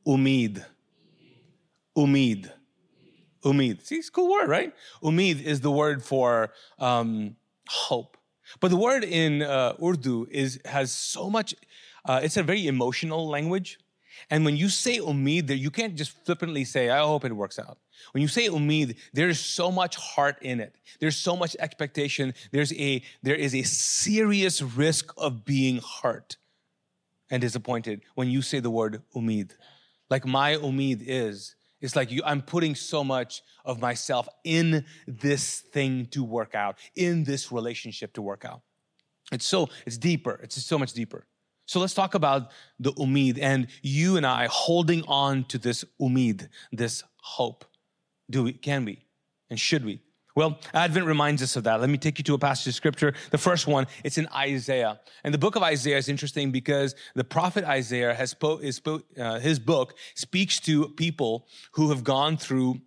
umid. 0.06 0.66
Umid. 1.96 2.52
Umid. 3.46 3.86
See, 3.86 3.96
it's 3.96 4.10
a 4.10 4.12
cool 4.12 4.32
word, 4.32 4.50
right? 4.50 4.74
Umid 5.02 5.42
is 5.42 5.62
the 5.62 5.72
word 5.72 6.04
for 6.04 6.52
um, 6.80 7.36
hope. 7.74 8.18
But 8.60 8.70
the 8.70 8.78
word 8.78 9.04
in 9.04 9.42
uh, 9.42 9.74
Urdu 9.82 10.28
is 10.30 10.60
has 10.66 10.92
so 10.92 11.30
much. 11.30 11.56
Uh, 12.06 12.20
it's 12.22 12.38
a 12.38 12.44
very 12.44 12.68
emotional 12.68 13.28
language, 13.28 13.80
and 14.30 14.46
when 14.46 14.58
you 14.58 14.70
say 14.70 15.00
umid, 15.00 15.48
there 15.48 15.58
you 15.58 15.72
can't 15.72 15.96
just 15.96 16.12
flippantly 16.26 16.66
say, 16.66 16.90
"I 16.90 17.00
hope 17.00 17.26
it 17.26 17.34
works 17.34 17.58
out." 17.58 17.78
When 18.12 18.22
you 18.22 18.28
say 18.28 18.48
umid, 18.48 18.98
there's 19.14 19.40
so 19.40 19.72
much 19.72 19.96
heart 19.96 20.38
in 20.42 20.60
it. 20.60 20.76
There's 21.00 21.16
so 21.16 21.36
much 21.36 21.56
expectation. 21.60 22.34
There's 22.52 22.74
a 22.74 23.02
there 23.22 23.36
is 23.36 23.56
a 23.56 23.64
serious 23.64 24.62
risk 24.62 25.14
of 25.18 25.46
being 25.46 25.82
hurt 26.02 26.38
and 27.30 27.42
disappointed 27.42 28.02
when 28.16 28.30
you 28.30 28.42
say 28.42 28.60
the 28.60 28.70
word 28.70 29.02
umid. 29.16 29.52
Like 30.10 30.26
my 30.26 30.56
umid 30.56 31.02
is 31.06 31.56
it's 31.84 31.98
like 31.98 32.12
you, 32.12 32.22
I'm 32.26 32.42
putting 32.42 32.76
so 32.76 33.04
much 33.04 33.44
of 33.66 33.82
myself 33.82 34.30
in 34.46 34.86
this 35.06 35.60
thing 35.60 36.06
to 36.12 36.24
work 36.24 36.56
out, 36.56 36.78
in 36.96 37.26
this 37.26 37.52
relationship 37.52 38.14
to 38.14 38.22
work 38.22 38.46
out. 38.46 38.62
It's 39.34 39.46
so, 39.46 39.70
it's 39.86 39.98
deeper. 39.98 40.40
It's 40.42 40.64
so 40.64 40.80
much 40.80 40.94
deeper. 40.94 41.28
So 41.66 41.82
let's 41.82 41.94
talk 41.94 42.14
about 42.14 42.52
the 42.80 42.94
umid 42.94 43.38
and 43.42 43.68
you 43.82 44.16
and 44.16 44.26
I 44.26 44.48
holding 44.50 45.04
on 45.08 45.44
to 45.46 45.58
this 45.58 45.84
umid, 46.02 46.48
this 46.72 47.04
hope. 47.22 47.66
Do 48.30 48.44
we, 48.44 48.54
can 48.54 48.86
we, 48.86 49.06
and 49.50 49.60
should 49.60 49.84
we? 49.84 50.03
Well, 50.36 50.60
Advent 50.74 51.06
reminds 51.06 51.44
us 51.44 51.56
of 51.56 51.64
that. 51.66 51.80
Let 51.80 51.90
me 51.90 51.98
take 52.00 52.18
you 52.18 52.24
to 52.24 52.34
a 52.34 52.40
passage 52.40 52.68
of 52.68 52.74
scripture. 52.74 53.14
The 53.30 53.38
first 53.38 53.68
one, 53.68 53.86
it's 54.04 54.18
in 54.18 54.28
Isaiah. 54.36 55.00
And 55.24 55.32
the 55.32 55.38
book 55.38 55.56
of 55.56 55.62
Isaiah 55.62 55.98
is 55.98 56.10
interesting 56.10 56.52
because 56.52 56.96
the 57.14 57.24
prophet 57.24 57.64
Isaiah 57.66 58.16
has 58.16 58.32
spoke, 58.32 58.64
is 58.64 58.76
spoke, 58.76 59.06
uh, 59.20 59.40
his 59.40 59.60
book 59.60 59.96
speaks 60.16 60.60
to 60.62 60.90
people 60.90 61.48
who 61.74 61.90
have 61.90 62.04
gone 62.04 62.38
through 62.38 62.82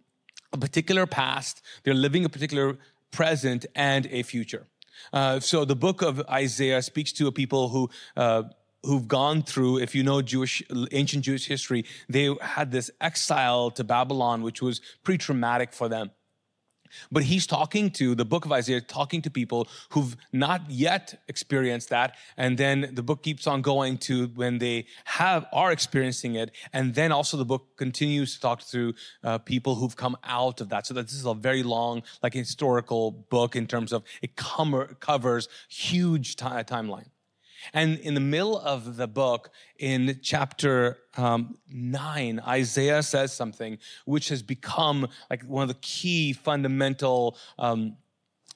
a 0.52 0.58
particular 0.58 1.06
past. 1.06 1.62
They're 1.84 1.94
living 1.94 2.24
a 2.24 2.28
particular 2.28 2.78
present 3.12 3.64
and 3.76 4.06
a 4.06 4.24
future. 4.24 4.66
Uh, 5.12 5.38
so 5.38 5.64
the 5.64 5.76
book 5.76 6.02
of 6.02 6.20
Isaiah 6.28 6.82
speaks 6.82 7.12
to 7.12 7.28
a 7.28 7.32
people 7.32 7.68
who, 7.68 7.90
uh, 8.16 8.44
who've 8.82 9.06
gone 9.06 9.42
through, 9.42 9.78
if 9.78 9.94
you 9.94 10.02
know 10.02 10.20
Jewish, 10.20 10.64
ancient 10.90 11.24
Jewish 11.24 11.46
history, 11.46 11.84
they 12.08 12.34
had 12.40 12.72
this 12.72 12.90
exile 13.00 13.70
to 13.72 13.84
Babylon, 13.84 14.42
which 14.42 14.60
was 14.60 14.80
pretty 15.04 15.18
traumatic 15.18 15.72
for 15.72 15.88
them. 15.88 16.10
But 17.11 17.25
he's 17.25 17.47
talking 17.47 17.90
to 17.93 18.14
the 18.14 18.25
book 18.25 18.45
of 18.45 18.52
Isaiah, 18.52 18.81
talking 18.81 19.23
to 19.23 19.31
people 19.31 19.69
who've 19.90 20.16
not 20.33 20.62
yet 20.71 21.21
experienced 21.28 21.88
that. 21.90 22.16
And 22.37 22.59
then 22.59 22.90
the 22.93 23.02
book 23.02 23.23
keeps 23.23 23.47
on 23.47 23.62
going 23.62 23.99
to 23.99 24.28
when 24.28 24.59
they 24.59 24.87
have, 25.05 25.47
are 25.52 25.73
experiencing 25.73 26.35
it. 26.37 26.50
And 26.73 26.95
then 26.95 27.12
also 27.12 27.37
the 27.37 27.45
book 27.45 27.76
continues 27.76 28.35
to 28.35 28.40
talk 28.40 28.66
to 28.69 28.95
uh, 29.25 29.38
people 29.38 29.75
who've 29.75 29.97
come 29.97 30.16
out 30.25 30.61
of 30.61 30.69
that. 30.71 30.87
So 30.87 30.95
that 30.95 31.07
this 31.07 31.14
is 31.14 31.26
a 31.26 31.35
very 31.35 31.62
long, 31.62 32.02
like 32.23 32.35
historical 32.35 33.11
book 33.11 33.57
in 33.57 33.66
terms 33.66 33.93
of 33.93 34.02
it 34.23 34.37
com- 34.37 34.97
covers 35.00 35.49
huge 35.69 36.37
t- 36.37 36.45
timeline. 36.45 37.07
And 37.73 37.99
in 38.00 38.14
the 38.14 38.20
middle 38.20 38.58
of 38.58 38.96
the 38.96 39.06
book, 39.06 39.50
in 39.78 40.18
chapter 40.23 40.99
um, 41.16 41.58
nine, 41.68 42.40
Isaiah 42.46 43.02
says 43.02 43.32
something 43.32 43.78
which 44.04 44.28
has 44.28 44.42
become 44.42 45.08
like 45.30 45.42
one 45.42 45.62
of 45.62 45.68
the 45.68 45.80
key 45.80 46.32
fundamental. 46.32 47.37
Um, 47.58 47.96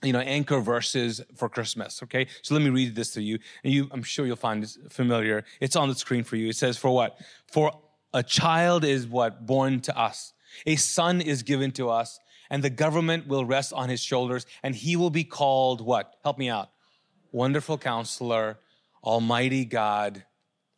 you 0.03 0.15
know, 0.15 0.21
anchor 0.21 0.61
verses 0.61 1.21
for 1.37 1.51
Christmas. 1.51 2.03
Okay. 2.03 2.27
So 2.41 2.55
let 2.55 2.63
me 2.63 2.71
read 2.71 2.95
this 2.95 3.13
to 3.13 3.23
you. 3.23 3.39
And 3.63 3.71
you, 3.71 3.87
I'm 3.91 4.03
sure 4.03 4.25
you'll 4.25 4.37
find 4.37 4.63
this 4.63 4.79
familiar. 4.89 5.45
It's 5.61 5.77
on 5.77 5.91
the 5.91 5.95
screen 5.95 6.25
for 6.25 6.37
you. 6.37 6.49
It 6.49 6.57
says, 6.57 6.79
for 6.79 6.95
what? 6.95 7.19
For 7.53 7.71
a 8.15 8.23
child 8.23 8.83
is 8.83 9.07
what? 9.07 9.45
Born 9.45 9.81
to 9.81 9.99
us. 9.99 10.33
A 10.65 10.77
son 10.77 11.21
is 11.21 11.43
given 11.43 11.71
to 11.73 11.91
us 11.91 12.19
and 12.51 12.65
the 12.65 12.71
government 12.71 13.29
will 13.29 13.45
rest 13.45 13.73
on 13.73 13.89
his 13.89 14.01
shoulders 14.01 14.47
and 14.63 14.75
he 14.75 14.97
will 14.97 15.11
be 15.11 15.25
called 15.25 15.81
what? 15.81 16.17
Help 16.25 16.39
me 16.39 16.49
out. 16.49 16.71
Wonderful 17.33 17.79
counselor, 17.79 18.59
Almighty 19.03 19.65
God, 19.65 20.25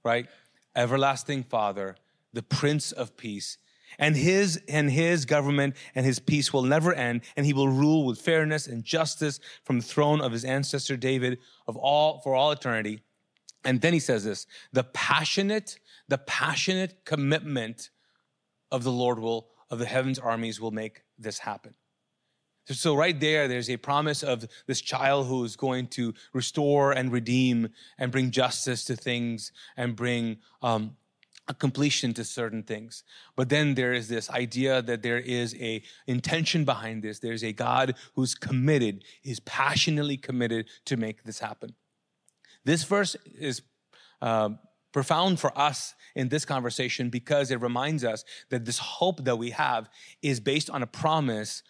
right? 0.04 0.26
Everlasting 0.74 1.44
Father, 1.44 1.96
the 2.32 2.42
Prince 2.42 2.92
of 2.92 3.16
Peace. 3.16 3.58
And 3.98 4.16
his 4.16 4.58
and 4.68 4.90
his 4.90 5.26
government 5.26 5.76
and 5.94 6.06
his 6.06 6.18
peace 6.18 6.50
will 6.50 6.62
never 6.62 6.94
end, 6.94 7.20
and 7.36 7.44
he 7.44 7.52
will 7.52 7.68
rule 7.68 8.06
with 8.06 8.18
fairness 8.18 8.66
and 8.66 8.82
justice 8.82 9.38
from 9.64 9.80
the 9.80 9.84
throne 9.84 10.22
of 10.22 10.32
his 10.32 10.46
ancestor 10.46 10.96
David 10.96 11.38
of 11.66 11.76
all 11.76 12.20
for 12.20 12.34
all 12.34 12.52
eternity. 12.52 13.02
And 13.64 13.82
then 13.82 13.92
he 13.92 14.00
says 14.00 14.24
this: 14.24 14.46
the 14.72 14.84
passionate, 14.84 15.78
the 16.08 16.16
passionate 16.16 17.04
commitment 17.04 17.90
of 18.70 18.82
the 18.82 18.90
Lord 18.90 19.18
will 19.18 19.48
of 19.70 19.78
the 19.78 19.86
heavens 19.86 20.18
armies 20.18 20.58
will 20.58 20.70
make 20.70 21.02
this 21.18 21.40
happen. 21.40 21.74
So, 22.70 22.94
right 22.94 23.18
there, 23.18 23.48
there's 23.48 23.68
a 23.68 23.76
promise 23.76 24.22
of 24.22 24.46
this 24.66 24.80
child 24.80 25.26
who 25.26 25.44
is 25.44 25.56
going 25.56 25.88
to 25.88 26.14
restore 26.32 26.92
and 26.92 27.10
redeem 27.10 27.70
and 27.98 28.12
bring 28.12 28.30
justice 28.30 28.84
to 28.84 28.94
things 28.94 29.50
and 29.76 29.96
bring 29.96 30.38
um, 30.62 30.96
a 31.48 31.54
completion 31.54 32.14
to 32.14 32.24
certain 32.24 32.62
things. 32.62 33.02
But 33.34 33.48
then 33.48 33.74
there 33.74 33.92
is 33.92 34.08
this 34.08 34.30
idea 34.30 34.80
that 34.82 35.02
there 35.02 35.18
is 35.18 35.56
a 35.56 35.82
intention 36.06 36.64
behind 36.64 37.02
this. 37.02 37.18
There's 37.18 37.42
a 37.42 37.52
God 37.52 37.96
who's 38.14 38.34
committed, 38.34 39.04
is 39.24 39.40
passionately 39.40 40.16
committed 40.16 40.68
to 40.84 40.96
make 40.96 41.24
this 41.24 41.40
happen. 41.40 41.74
This 42.64 42.84
verse 42.84 43.16
is 43.38 43.62
uh, 44.20 44.50
profound 44.92 45.40
for 45.40 45.56
us 45.58 45.94
in 46.14 46.28
this 46.28 46.44
conversation 46.44 47.10
because 47.10 47.50
it 47.50 47.60
reminds 47.60 48.04
us 48.04 48.24
that 48.50 48.64
this 48.64 48.78
hope 48.78 49.24
that 49.24 49.36
we 49.36 49.50
have 49.50 49.88
is 50.22 50.38
based 50.38 50.70
on 50.70 50.82
a 50.82 50.86
promise 50.86 51.62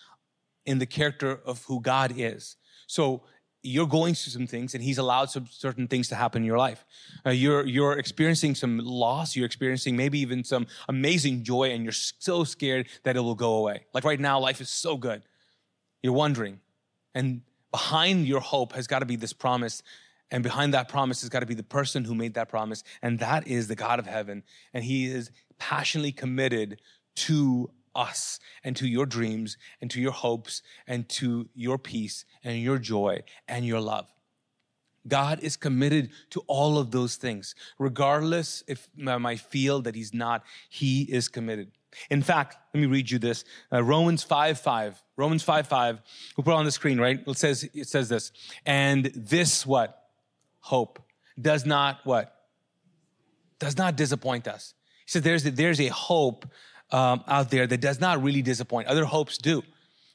in 0.67 0.79
the 0.79 0.87
character 0.87 1.41
of 1.45 1.65
who 1.65 1.81
God 1.81 2.15
is. 2.17 2.57
So 2.87 3.23
you're 3.63 3.87
going 3.87 4.15
through 4.15 4.33
some 4.33 4.47
things 4.47 4.75
and 4.75 4.83
he's 4.83 4.99
allowed 4.99 5.31
some 5.31 5.47
certain 5.49 5.87
things 5.87 6.09
to 6.09 6.15
happen 6.15 6.43
in 6.43 6.47
your 6.47 6.59
life. 6.59 6.85
Uh, 7.25 7.31
you're, 7.31 7.65
you're 7.65 7.99
experiencing 7.99 8.55
some 8.55 8.79
loss. 8.79 9.37
You're 9.37 9.47
experiencing 9.47 9.97
maybe 9.97 10.19
even 10.19 10.43
some 10.43 10.67
amazing 10.89 11.45
joy 11.45 11.71
and 11.71 11.85
you're 11.85 11.93
so 11.93 12.43
scared 12.45 12.89
that 13.05 13.17
it 13.17 13.21
will 13.21 13.37
go 13.37 13.55
away. 13.55 13.87
Like 13.95 14.05
right 14.05 14.19
now, 14.19 14.41
life 14.41 14.61
is 14.61 14.69
so 14.69 14.97
good. 14.97 15.23
You're 16.03 16.13
wondering. 16.13 16.61
And 17.15 17.43
behind 17.71 18.27
your 18.27 18.41
hope 18.41 18.73
has 18.73 18.87
got 18.87 18.99
to 18.99 19.07
be 19.07 19.17
this 19.17 19.33
promise. 19.33 19.83
And 20.33 20.43
behind 20.43 20.75
that 20.75 20.89
promise 20.89 21.21
has 21.21 21.31
got 21.31 21.41
to 21.41 21.47
be 21.47 21.55
the 21.55 21.63
person 21.63 22.05
who 22.05 22.15
made 22.15 22.35
that 22.35 22.49
promise. 22.49 22.83
And 23.01 23.19
that 23.21 23.47
is 23.47 23.69
the 23.69 23.77
God 23.77 23.99
of 24.01 24.07
heaven. 24.07 24.43
And 24.75 24.83
he 24.83 25.07
is 25.07 25.31
passionately 25.59 26.13
committed 26.13 26.81
to 27.15 27.71
us 27.95 28.41
and 28.65 28.77
to 28.77 28.87
your 28.87 29.07
dreams 29.07 29.57
and 29.81 29.91
to 29.91 30.01
your 30.01 30.13
hopes 30.13 30.63
and 30.87 31.09
to 31.09 31.49
your 31.55 31.79
peace 31.79 32.25
and 32.45 32.61
your 32.61 32.79
joy 32.79 33.23
and 33.49 33.67
your 33.67 33.81
love. 33.81 34.13
God 35.09 35.41
is 35.41 35.57
committed 35.57 36.11
to 36.31 36.43
all 36.47 36.79
of 36.79 36.91
those 36.91 37.17
things. 37.17 37.55
Regardless 37.79 38.63
if 38.67 38.89
I 39.07 39.19
might 39.19 39.41
feel 39.41 39.83
that 39.83 39.95
He's 39.95 40.15
not, 40.15 40.45
He 40.69 41.03
is 41.03 41.29
committed. 41.29 41.73
In 42.11 42.23
fact, 42.23 42.57
let 42.73 42.81
me 42.81 42.87
read 42.87 43.11
you 43.11 43.19
this. 43.19 43.45
Uh, 43.73 43.83
Romans 43.83 44.23
5 44.23 44.59
5. 44.59 45.03
Romans 45.17 45.43
5 45.43 45.67
5. 45.67 46.01
We'll 46.37 46.45
put 46.45 46.53
it 46.53 46.55
on 46.55 46.65
the 46.65 46.71
screen, 46.71 46.99
right? 46.99 47.21
It 47.27 47.37
says, 47.37 47.69
it 47.75 47.89
says 47.89 48.09
this. 48.09 48.33
And 48.65 49.07
this 49.15 49.67
what? 49.67 49.99
Hope 50.61 51.01
does 51.41 51.67
not 51.67 52.01
what? 52.05 52.35
Does 53.59 53.77
not 53.77 53.97
disappoint 53.97 54.49
us. 54.49 54.75
He 55.07 55.11
said 55.11 55.25
there's 55.25 55.45
a, 55.45 55.51
there's 55.51 55.81
a 55.81 55.89
hope 55.89 56.47
um, 56.93 57.25
out 57.27 57.51
there 57.51 57.67
that 57.67 57.81
does 57.81 58.01
not 58.01 58.23
really 58.23 58.43
disappoint. 58.43 58.87
Other 58.87 59.05
hopes 59.05 59.39
do. 59.39 59.63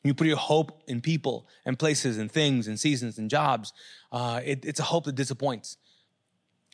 You 0.04 0.14
put 0.14 0.28
your 0.28 0.38
hope 0.38 0.84
in 0.88 1.02
people 1.02 1.48
and 1.66 1.78
places 1.78 2.18
and 2.18 2.32
things 2.32 2.68
and 2.68 2.80
seasons 2.80 3.18
and 3.18 3.30
jobs. 3.30 3.74
Uh, 4.12 4.40
it, 4.46 4.64
it's 4.64 4.80
a 4.80 4.84
hope 4.84 5.06
that 5.06 5.16
disappoints. 5.16 5.78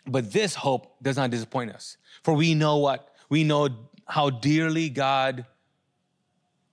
But 0.05 0.31
this 0.33 0.53
hope 0.53 1.01
does 1.01 1.17
not 1.17 1.31
disappoint 1.31 1.72
us. 1.72 1.98
For 2.22 2.33
we 2.33 2.53
know 2.53 2.77
what? 2.77 3.10
We 3.29 3.43
know 3.43 3.69
how 4.05 4.29
dearly 4.29 4.89
God 4.89 5.45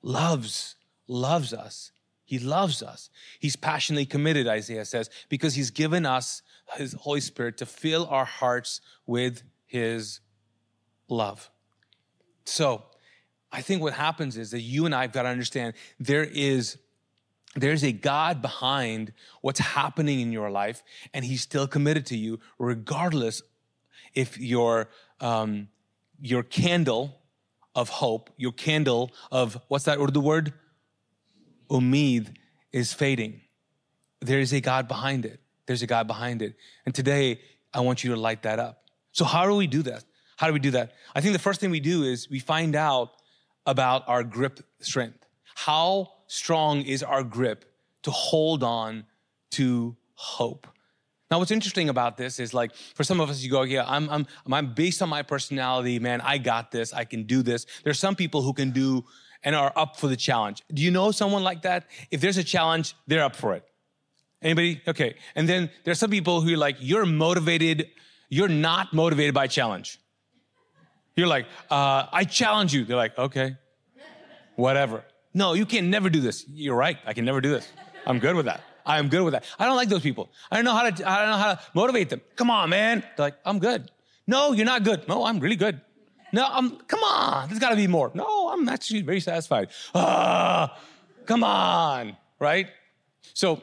loves, 0.02 0.74
loves 1.06 1.54
us. 1.54 1.92
He 2.24 2.38
loves 2.38 2.82
us. 2.82 3.10
He's 3.38 3.56
passionately 3.56 4.06
committed, 4.06 4.46
Isaiah 4.46 4.84
says, 4.84 5.10
because 5.28 5.54
he's 5.54 5.70
given 5.70 6.06
us 6.06 6.42
his 6.76 6.92
Holy 6.92 7.20
Spirit 7.20 7.56
to 7.58 7.66
fill 7.66 8.06
our 8.06 8.24
hearts 8.24 8.80
with 9.06 9.42
his 9.66 10.20
love. 11.08 11.50
So, 12.44 12.84
I 13.52 13.62
think 13.62 13.82
what 13.82 13.92
happens 13.92 14.36
is 14.36 14.52
that 14.52 14.60
you 14.60 14.86
and 14.86 14.94
I 14.94 15.02
have 15.02 15.12
got 15.12 15.22
to 15.22 15.28
understand 15.28 15.74
there 15.98 16.24
is 16.24 16.78
there's 17.56 17.82
a 17.82 17.90
God 17.90 18.40
behind 18.40 19.12
what's 19.40 19.58
happening 19.58 20.20
in 20.20 20.30
your 20.30 20.50
life, 20.50 20.84
and 21.12 21.24
He's 21.24 21.42
still 21.42 21.66
committed 21.66 22.06
to 22.06 22.16
you, 22.16 22.38
regardless 22.58 23.42
if 24.14 24.38
your 24.38 24.88
um, 25.20 25.68
your 26.20 26.42
candle 26.42 27.18
of 27.74 27.88
hope, 27.88 28.30
your 28.36 28.52
candle 28.52 29.10
of 29.32 29.60
what's 29.68 29.84
that 29.84 29.98
Urdu 29.98 30.20
word? 30.20 30.52
Umid 31.68 32.36
is 32.72 32.92
fading. 32.92 33.40
There 34.20 34.40
is 34.40 34.52
a 34.52 34.60
God 34.60 34.86
behind 34.86 35.24
it. 35.24 35.40
There's 35.66 35.82
a 35.82 35.86
God 35.86 36.06
behind 36.06 36.42
it. 36.42 36.54
And 36.84 36.94
today, 36.94 37.40
I 37.72 37.80
want 37.80 38.04
you 38.04 38.14
to 38.14 38.20
light 38.20 38.42
that 38.42 38.58
up. 38.58 38.84
So, 39.12 39.24
how 39.24 39.46
do 39.46 39.54
we 39.54 39.66
do 39.66 39.82
that? 39.82 40.04
How 40.36 40.46
do 40.46 40.52
we 40.52 40.58
do 40.58 40.72
that? 40.72 40.92
I 41.14 41.20
think 41.20 41.32
the 41.32 41.38
first 41.38 41.60
thing 41.60 41.70
we 41.70 41.80
do 41.80 42.02
is 42.02 42.30
we 42.30 42.38
find 42.38 42.74
out 42.74 43.12
about 43.70 44.02
our 44.08 44.24
grip 44.24 44.60
strength. 44.80 45.24
How 45.54 46.10
strong 46.26 46.82
is 46.82 47.02
our 47.04 47.22
grip 47.22 47.64
to 48.02 48.10
hold 48.10 48.64
on 48.64 49.04
to 49.52 49.96
hope? 50.14 50.66
Now, 51.30 51.38
what's 51.38 51.52
interesting 51.52 51.88
about 51.88 52.16
this 52.16 52.40
is 52.40 52.52
like 52.52 52.74
for 52.74 53.04
some 53.04 53.20
of 53.20 53.30
us, 53.30 53.40
you 53.40 53.50
go, 53.50 53.62
yeah, 53.62 53.84
I'm, 53.86 54.10
I'm, 54.10 54.26
I'm 54.50 54.74
based 54.74 55.00
on 55.00 55.08
my 55.08 55.22
personality, 55.22 56.00
man, 56.00 56.20
I 56.20 56.38
got 56.38 56.72
this, 56.72 56.92
I 56.92 57.04
can 57.04 57.22
do 57.22 57.42
this. 57.42 57.66
There's 57.84 58.00
some 58.00 58.16
people 58.16 58.42
who 58.42 58.52
can 58.52 58.72
do 58.72 59.04
and 59.44 59.54
are 59.54 59.72
up 59.76 59.96
for 59.96 60.08
the 60.08 60.16
challenge. 60.16 60.64
Do 60.74 60.82
you 60.82 60.90
know 60.90 61.12
someone 61.12 61.44
like 61.44 61.62
that? 61.62 61.86
If 62.10 62.20
there's 62.20 62.36
a 62.36 62.44
challenge, 62.44 62.94
they're 63.06 63.22
up 63.22 63.36
for 63.36 63.54
it. 63.54 63.64
Anybody? 64.42 64.82
Okay. 64.88 65.14
And 65.36 65.48
then 65.48 65.70
there's 65.84 66.00
some 66.00 66.10
people 66.10 66.40
who 66.40 66.54
are 66.54 66.56
like, 66.56 66.76
you're 66.80 67.06
motivated, 67.06 67.86
you're 68.28 68.48
not 68.48 68.92
motivated 68.92 69.32
by 69.32 69.46
challenge. 69.46 70.00
You're 71.16 71.26
like, 71.26 71.46
uh, 71.70 72.06
I 72.12 72.24
challenge 72.24 72.72
you. 72.72 72.84
They're 72.84 72.96
like, 72.96 73.18
okay, 73.18 73.56
whatever. 74.56 75.04
No, 75.34 75.54
you 75.54 75.66
can 75.66 75.90
never 75.90 76.10
do 76.10 76.20
this. 76.20 76.44
You're 76.48 76.76
right. 76.76 76.98
I 77.06 77.12
can 77.12 77.24
never 77.24 77.40
do 77.40 77.50
this. 77.50 77.70
I'm 78.06 78.18
good 78.18 78.36
with 78.36 78.46
that. 78.46 78.62
I 78.86 78.98
am 78.98 79.08
good 79.08 79.22
with 79.22 79.32
that. 79.32 79.44
I 79.58 79.66
don't 79.66 79.76
like 79.76 79.88
those 79.88 80.02
people. 80.02 80.30
I 80.50 80.56
don't 80.56 80.64
know 80.64 80.74
how 80.74 80.88
to, 80.88 81.08
I 81.08 81.18
don't 81.20 81.30
know 81.30 81.36
how 81.36 81.54
to 81.54 81.60
motivate 81.74 82.08
them. 82.08 82.20
Come 82.36 82.50
on, 82.50 82.70
man. 82.70 83.00
They're 83.16 83.26
like, 83.26 83.36
I'm 83.44 83.58
good. 83.58 83.90
No, 84.26 84.52
you're 84.52 84.66
not 84.66 84.82
good. 84.84 85.06
No, 85.06 85.24
I'm 85.24 85.38
really 85.38 85.56
good. 85.56 85.80
No, 86.32 86.46
I'm, 86.48 86.76
come 86.86 87.00
on. 87.00 87.48
There's 87.48 87.60
got 87.60 87.70
to 87.70 87.76
be 87.76 87.86
more. 87.86 88.10
No, 88.14 88.48
I'm 88.48 88.68
actually 88.68 89.02
very 89.02 89.20
satisfied. 89.20 89.68
Ah, 89.94 90.78
come 91.26 91.44
on. 91.44 92.16
right? 92.38 92.68
So 93.34 93.62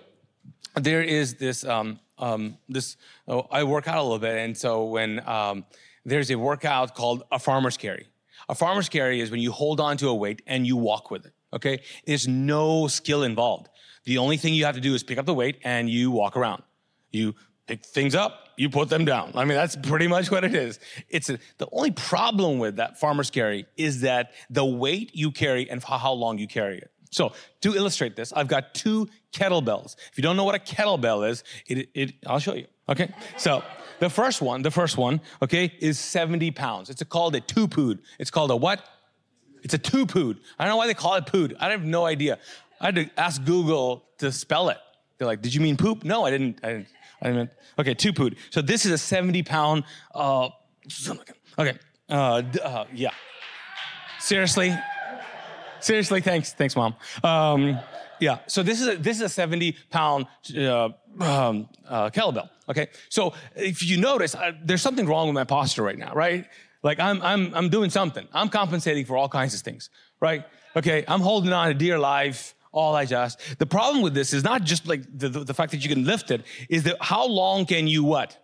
there 0.75 1.01
is 1.01 1.35
this 1.35 1.65
um, 1.65 1.99
um, 2.17 2.57
this. 2.69 2.97
Oh, 3.27 3.47
I 3.51 3.63
work 3.63 3.87
out 3.87 3.97
a 3.97 4.01
little 4.01 4.19
bit, 4.19 4.37
and 4.37 4.57
so 4.57 4.85
when 4.85 5.27
um, 5.27 5.65
there's 6.07 6.31
a 6.31 6.35
workout 6.35 6.95
called 6.95 7.23
a 7.31 7.37
farmer's 7.37 7.75
carry. 7.77 8.07
A 8.49 8.55
farmer's 8.55 8.87
carry 8.87 9.19
is 9.19 9.29
when 9.29 9.41
you 9.41 9.51
hold 9.51 9.79
on 9.81 9.97
to 9.97 10.07
a 10.07 10.15
weight 10.15 10.41
and 10.47 10.65
you 10.65 10.77
walk 10.77 11.11
with 11.11 11.25
it. 11.25 11.33
Okay, 11.53 11.81
there's 12.05 12.27
no 12.27 12.87
skill 12.87 13.23
involved. 13.23 13.67
The 14.05 14.17
only 14.17 14.37
thing 14.37 14.53
you 14.53 14.65
have 14.65 14.75
to 14.75 14.81
do 14.81 14.95
is 14.95 15.03
pick 15.03 15.17
up 15.17 15.25
the 15.25 15.33
weight 15.33 15.59
and 15.63 15.89
you 15.89 16.09
walk 16.11 16.37
around. 16.37 16.63
You 17.11 17.35
pick 17.67 17.85
things 17.85 18.15
up, 18.15 18.49
you 18.55 18.69
put 18.69 18.89
them 18.89 19.03
down. 19.03 19.33
I 19.35 19.43
mean, 19.43 19.57
that's 19.57 19.75
pretty 19.75 20.07
much 20.07 20.31
what 20.31 20.45
it 20.45 20.55
is. 20.55 20.79
It's 21.09 21.29
a, 21.29 21.39
the 21.57 21.67
only 21.73 21.91
problem 21.91 22.57
with 22.57 22.77
that 22.77 22.99
farmer's 22.99 23.29
carry 23.29 23.65
is 23.75 24.01
that 24.01 24.31
the 24.49 24.65
weight 24.65 25.11
you 25.13 25.31
carry 25.31 25.69
and 25.69 25.83
how 25.83 26.13
long 26.13 26.37
you 26.37 26.47
carry 26.47 26.77
it. 26.77 26.91
So 27.11 27.33
to 27.61 27.75
illustrate 27.75 28.15
this, 28.15 28.33
I've 28.33 28.47
got 28.47 28.73
two 28.73 29.07
kettlebells. 29.31 29.95
If 30.11 30.17
you 30.17 30.21
don't 30.21 30.37
know 30.37 30.43
what 30.43 30.55
a 30.55 30.59
kettlebell 30.59 31.29
is, 31.29 31.43
it, 31.67 31.89
it 31.93 32.13
I'll 32.25 32.39
show 32.39 32.53
you. 32.53 32.67
Okay. 32.89 33.13
So 33.37 33.63
the 33.99 34.09
first 34.09 34.41
one, 34.41 34.61
the 34.61 34.71
first 34.71 34.97
one, 34.97 35.21
okay, 35.41 35.73
is 35.79 35.99
70 35.99 36.51
pounds. 36.51 36.89
It's 36.89 37.03
called 37.03 37.35
a 37.35 37.39
two 37.39 37.67
pood. 37.67 37.99
It's 38.19 38.31
called 38.31 38.51
a 38.51 38.55
what? 38.55 38.83
It's 39.63 39.73
a 39.73 39.77
two 39.77 40.05
pood. 40.05 40.39
I 40.57 40.63
don't 40.63 40.73
know 40.73 40.77
why 40.77 40.87
they 40.87 40.93
call 40.93 41.15
it 41.15 41.25
pood. 41.25 41.55
I 41.59 41.69
have 41.69 41.83
no 41.83 42.05
idea. 42.05 42.39
I 42.79 42.85
had 42.85 42.95
to 42.95 43.09
ask 43.17 43.43
Google 43.43 44.05
to 44.19 44.31
spell 44.31 44.69
it. 44.69 44.77
They're 45.17 45.27
like, 45.27 45.41
did 45.41 45.53
you 45.53 45.61
mean 45.61 45.77
poop? 45.77 46.03
No, 46.03 46.25
I 46.25 46.31
didn't. 46.31 46.59
I 46.63 46.67
didn't. 46.67 46.87
I 47.21 47.81
okay, 47.81 47.93
two 47.95 48.13
pood. 48.13 48.37
So 48.51 48.61
this 48.61 48.85
is 48.85 48.91
a 48.91 48.97
70 48.97 49.41
pound, 49.43 49.83
uh, 50.13 50.49
okay, 51.57 51.77
uh, 52.09 52.43
uh, 52.63 52.85
yeah. 52.93 53.11
Seriously? 54.19 54.75
Seriously, 55.87 56.19
thanks, 56.19 56.51
thanks, 56.51 56.75
mom. 56.75 56.95
Um, 57.23 57.79
yeah, 58.19 58.39
so 58.47 58.61
this 58.61 58.81
is 58.81 58.87
a, 58.89 58.97
this 58.97 59.15
is 59.15 59.21
a 59.21 59.29
70 59.29 59.73
pound 59.89 60.27
uh, 60.53 60.89
um, 61.21 61.69
uh, 61.87 62.09
kettlebell. 62.09 62.49
Okay, 62.67 62.87
so 63.07 63.33
if 63.55 63.81
you 63.81 63.95
notice, 63.95 64.35
uh, 64.35 64.51
there's 64.61 64.81
something 64.81 65.05
wrong 65.07 65.27
with 65.27 65.35
my 65.35 65.45
posture 65.45 65.83
right 65.83 65.97
now, 65.97 66.13
right? 66.13 66.45
Like 66.83 66.99
I'm 66.99 67.21
I'm 67.21 67.55
I'm 67.55 67.69
doing 67.69 67.89
something. 67.89 68.27
I'm 68.33 68.49
compensating 68.49 69.05
for 69.05 69.15
all 69.15 69.29
kinds 69.29 69.53
of 69.53 69.61
things, 69.61 69.89
right? 70.19 70.43
Okay, 70.75 71.05
I'm 71.07 71.21
holding 71.21 71.53
on 71.53 71.69
to 71.69 71.73
dear 71.73 71.97
life. 71.97 72.53
All 72.73 72.93
I 72.93 73.05
just. 73.05 73.39
The 73.57 73.65
problem 73.65 74.03
with 74.03 74.13
this 74.13 74.33
is 74.33 74.43
not 74.43 74.65
just 74.65 74.87
like 74.87 75.03
the, 75.17 75.29
the, 75.29 75.45
the 75.45 75.53
fact 75.53 75.71
that 75.71 75.85
you 75.85 75.87
can 75.87 76.03
lift 76.03 76.31
it, 76.31 76.43
is 76.67 76.83
that 76.83 76.97
how 76.99 77.25
long 77.25 77.65
can 77.65 77.87
you 77.87 78.03
what? 78.03 78.37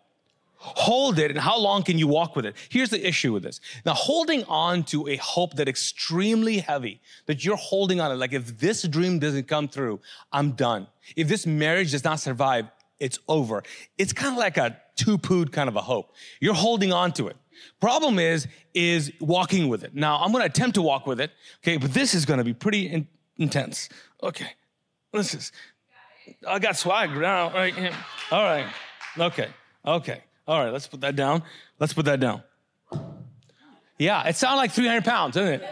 Hold 0.64 1.20
it 1.20 1.30
and 1.30 1.40
how 1.40 1.60
long 1.60 1.84
can 1.84 2.00
you 2.00 2.08
walk 2.08 2.36
with 2.36 2.46
it? 2.46 2.56
Here's 2.70 2.90
the 2.90 3.06
issue 3.06 3.34
with 3.34 3.44
this. 3.44 3.60
Now 3.86 3.94
holding 3.94 4.44
on 4.46 4.84
to 4.86 5.08
a 5.08 5.18
hope 5.18 5.56
that 5.56 5.68
extremely 5.68 6.60
heavy 6.60 7.02
that 7.26 7.44
you're 7.44 7.58
holding 7.58 8.00
on 8.00 8.12
it 8.12 8.16
like 8.16 8.34
if 8.34 8.60
this 8.60 8.84
dream 8.84 9.20
doesn't 9.20 9.48
come 9.48 9.68
through 9.68 10.00
i'm 10.32 10.52
done. 10.52 10.88
If 11.16 11.28
this 11.28 11.46
marriage 11.46 11.92
does 11.92 12.04
not 12.04 12.20
survive 12.20 12.66
it's 13.00 13.20
over. 13.28 13.64
It's 13.98 14.14
kind 14.14 14.34
of 14.34 14.40
like 14.40 14.58
a 14.58 14.78
two-pood 14.96 15.52
kind 15.52 15.68
of 15.68 15.76
a 15.76 15.82
hope. 15.82 16.14
You're 16.40 16.54
holding 16.54 16.94
on 16.94 17.12
to 17.14 17.28
it. 17.28 17.36
Problem 17.82 18.18
is 18.18 18.48
is 18.74 19.12
walking 19.20 19.68
with 19.68 19.84
it. 19.84 19.94
Now 19.94 20.18
i'm 20.18 20.32
going 20.32 20.42
to 20.42 20.50
attempt 20.50 20.76
to 20.76 20.82
walk 20.82 21.06
with 21.06 21.20
it 21.20 21.32
okay 21.62 21.78
but 21.78 21.94
this 21.94 22.14
is 22.14 22.26
going 22.26 22.38
to 22.40 22.44
be 22.44 22.54
pretty 22.54 22.88
in- 22.88 23.08
intense. 23.38 23.90
Okay 24.22 24.52
this 25.12 25.34
is 25.34 25.52
i 26.48 26.58
got 26.58 26.76
swag 26.76 27.12
now 27.12 27.52
right 27.54 27.94
all 28.32 28.44
right 28.44 28.66
okay 29.18 29.50
okay 29.86 30.24
all 30.48 30.64
right, 30.64 30.74
let's 30.74 30.88
put 30.88 31.02
that 31.02 31.16
down. 31.16 31.44
Let's 31.80 31.94
put 31.94 32.06
that 32.06 32.20
down. 32.20 32.44
Yeah, 33.98 34.28
it 34.28 34.36
sounds 34.36 34.58
like 34.58 34.72
300 34.72 35.06
pounds, 35.06 35.36
doesn't 35.36 35.62
it? 35.62 35.64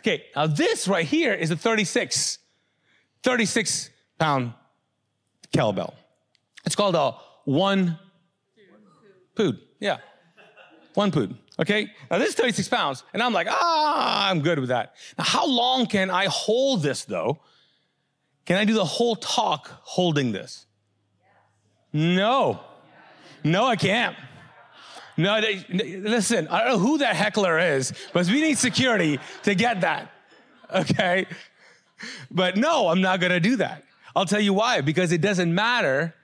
Okay, 0.00 0.24
now 0.36 0.46
this 0.46 0.86
right 0.86 1.06
here 1.06 1.32
is 1.32 1.50
a 1.50 1.56
36, 1.56 2.38
36 3.22 3.90
pound 4.18 4.52
kettlebell. 5.52 5.94
It's 6.66 6.74
called 6.74 6.94
a 6.94 7.12
one 7.44 7.98
pood. 9.34 9.58
Yeah, 9.80 9.98
one 10.94 11.10
pood. 11.10 11.36
Okay, 11.58 11.90
now 12.10 12.18
this 12.18 12.30
is 12.30 12.34
36 12.34 12.68
pounds, 12.68 13.04
and 13.12 13.22
I'm 13.22 13.32
like, 13.32 13.46
ah, 13.48 14.28
I'm 14.28 14.40
good 14.40 14.58
with 14.58 14.68
that. 14.68 14.94
Now, 15.16 15.24
how 15.24 15.46
long 15.46 15.86
can 15.86 16.10
I 16.10 16.26
hold 16.26 16.82
this 16.82 17.04
though? 17.04 17.38
Can 18.44 18.58
I 18.58 18.64
do 18.64 18.74
the 18.74 18.84
whole 18.84 19.16
talk 19.16 19.70
holding 19.82 20.32
this? 20.32 20.66
No. 21.92 22.60
No, 23.44 23.66
I 23.66 23.76
can't. 23.76 24.16
No, 25.16 25.40
they, 25.40 25.64
listen, 25.68 26.48
I 26.48 26.64
don't 26.64 26.72
know 26.72 26.78
who 26.78 26.98
that 26.98 27.14
heckler 27.14 27.58
is, 27.58 27.92
but 28.12 28.26
we 28.26 28.40
need 28.40 28.58
security 28.58 29.20
to 29.44 29.54
get 29.54 29.82
that. 29.82 30.10
Okay? 30.74 31.26
But 32.30 32.56
no, 32.56 32.88
I'm 32.88 33.00
not 33.00 33.20
gonna 33.20 33.38
do 33.38 33.56
that. 33.56 33.84
I'll 34.16 34.26
tell 34.26 34.40
you 34.40 34.52
why. 34.52 34.80
Because 34.80 35.12
it 35.12 35.20
doesn't 35.20 35.54
matter. 35.54 36.14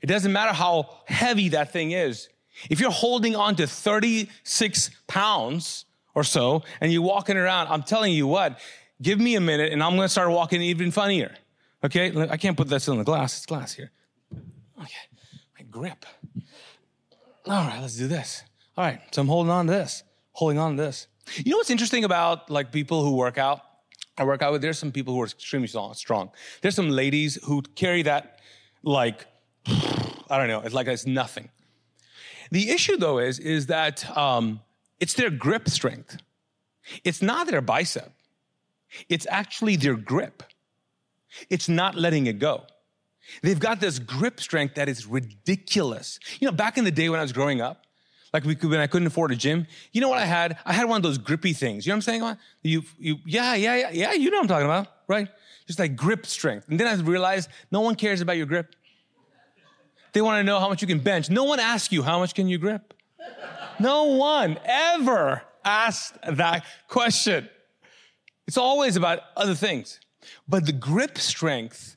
It 0.00 0.06
doesn't 0.06 0.32
matter 0.32 0.52
how 0.52 0.98
heavy 1.06 1.50
that 1.50 1.72
thing 1.72 1.92
is. 1.92 2.28
If 2.68 2.80
you're 2.80 2.90
holding 2.90 3.36
on 3.36 3.56
to 3.56 3.66
36 3.66 4.90
pounds 5.06 5.84
or 6.14 6.24
so 6.24 6.62
and 6.80 6.92
you're 6.92 7.02
walking 7.02 7.36
around, 7.36 7.68
I'm 7.68 7.82
telling 7.82 8.12
you 8.12 8.26
what, 8.26 8.58
give 9.00 9.20
me 9.20 9.36
a 9.36 9.40
minute 9.40 9.72
and 9.72 9.82
I'm 9.82 9.94
gonna 9.94 10.08
start 10.08 10.30
walking 10.30 10.60
even 10.62 10.90
funnier. 10.90 11.36
Okay? 11.84 12.28
I 12.28 12.36
can't 12.36 12.56
put 12.56 12.68
this 12.68 12.88
in 12.88 12.98
the 12.98 13.04
glass. 13.04 13.36
It's 13.36 13.46
glass 13.46 13.74
here. 13.74 13.92
Okay. 14.78 14.92
My 15.58 15.64
grip. 15.70 16.04
All 17.46 17.66
right, 17.66 17.80
let's 17.80 17.96
do 17.96 18.06
this. 18.06 18.42
All 18.76 18.84
right, 18.84 19.00
so 19.12 19.22
I'm 19.22 19.28
holding 19.28 19.50
on 19.50 19.66
to 19.66 19.72
this, 19.72 20.02
holding 20.32 20.58
on 20.58 20.76
to 20.76 20.82
this. 20.82 21.06
You 21.36 21.52
know 21.52 21.56
what's 21.56 21.70
interesting 21.70 22.04
about 22.04 22.50
like 22.50 22.70
people 22.70 23.02
who 23.02 23.16
work 23.16 23.38
out? 23.38 23.60
I 24.18 24.24
work 24.24 24.42
out 24.42 24.52
with, 24.52 24.60
there's 24.60 24.78
some 24.78 24.92
people 24.92 25.14
who 25.14 25.22
are 25.22 25.26
extremely 25.26 25.68
strong. 25.68 26.30
There's 26.60 26.74
some 26.74 26.90
ladies 26.90 27.38
who 27.44 27.62
carry 27.62 28.02
that 28.02 28.40
like, 28.82 29.26
I 29.66 30.36
don't 30.38 30.48
know, 30.48 30.60
it's 30.60 30.74
like 30.74 30.86
it's 30.86 31.06
nothing. 31.06 31.48
The 32.50 32.70
issue 32.70 32.96
though 32.96 33.18
is, 33.18 33.38
is 33.38 33.66
that 33.66 34.16
um, 34.16 34.60
it's 34.98 35.14
their 35.14 35.30
grip 35.30 35.68
strength. 35.68 36.18
It's 37.04 37.22
not 37.22 37.46
their 37.46 37.62
bicep. 37.62 38.12
It's 39.08 39.26
actually 39.30 39.76
their 39.76 39.94
grip. 39.94 40.42
It's 41.48 41.68
not 41.68 41.94
letting 41.94 42.26
it 42.26 42.38
go. 42.38 42.64
They've 43.42 43.58
got 43.58 43.80
this 43.80 43.98
grip 43.98 44.40
strength 44.40 44.74
that 44.74 44.88
is 44.88 45.06
ridiculous. 45.06 46.18
You 46.40 46.48
know, 46.48 46.52
back 46.52 46.78
in 46.78 46.84
the 46.84 46.90
day 46.90 47.08
when 47.08 47.18
I 47.18 47.22
was 47.22 47.32
growing 47.32 47.60
up, 47.60 47.86
like 48.32 48.44
we 48.44 48.54
could, 48.54 48.70
when 48.70 48.80
I 48.80 48.86
couldn't 48.86 49.06
afford 49.06 49.32
a 49.32 49.36
gym, 49.36 49.66
you 49.92 50.00
know 50.00 50.08
what 50.08 50.18
I 50.18 50.24
had? 50.24 50.56
I 50.64 50.72
had 50.72 50.88
one 50.88 50.96
of 50.96 51.02
those 51.02 51.18
grippy 51.18 51.52
things. 51.52 51.84
You 51.84 51.90
know 51.90 51.94
what 51.94 52.08
I'm 52.08 52.20
saying? 52.20 52.36
You, 52.62 52.82
you, 52.98 53.16
yeah, 53.26 53.54
yeah, 53.54 53.76
yeah, 53.76 53.90
yeah. 53.90 54.12
You 54.12 54.30
know 54.30 54.38
what 54.38 54.44
I'm 54.44 54.48
talking 54.48 54.66
about, 54.66 54.86
right? 55.08 55.28
Just 55.66 55.78
like 55.78 55.96
grip 55.96 56.26
strength. 56.26 56.68
And 56.68 56.78
then 56.78 56.86
I 56.86 56.94
realized 57.02 57.48
no 57.70 57.80
one 57.80 57.96
cares 57.96 58.20
about 58.20 58.36
your 58.36 58.46
grip. 58.46 58.74
They 60.12 60.20
want 60.20 60.40
to 60.40 60.44
know 60.44 60.58
how 60.58 60.68
much 60.68 60.82
you 60.82 60.88
can 60.88 60.98
bench. 61.00 61.30
No 61.30 61.44
one 61.44 61.60
asks 61.60 61.92
you 61.92 62.02
how 62.02 62.18
much 62.18 62.34
can 62.34 62.48
you 62.48 62.58
grip. 62.58 62.94
No 63.78 64.04
one 64.04 64.58
ever 64.64 65.42
asked 65.64 66.14
that 66.22 66.64
question. 66.88 67.48
It's 68.46 68.56
always 68.56 68.96
about 68.96 69.20
other 69.36 69.54
things. 69.54 70.00
But 70.48 70.66
the 70.66 70.72
grip 70.72 71.18
strength 71.18 71.96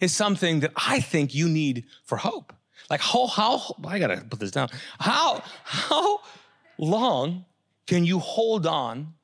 is 0.00 0.14
something 0.14 0.60
that 0.60 0.72
I 0.76 1.00
think 1.00 1.34
you 1.34 1.48
need 1.48 1.84
for 2.04 2.16
hope. 2.16 2.52
Like 2.90 3.00
how, 3.00 3.26
how, 3.26 3.74
I 3.84 3.98
gotta 3.98 4.24
put 4.28 4.40
this 4.40 4.50
down. 4.50 4.68
How, 4.98 5.42
how 5.64 6.20
long 6.78 7.44
can 7.86 8.04
you 8.04 8.18
hold 8.18 8.66
on 8.66 9.14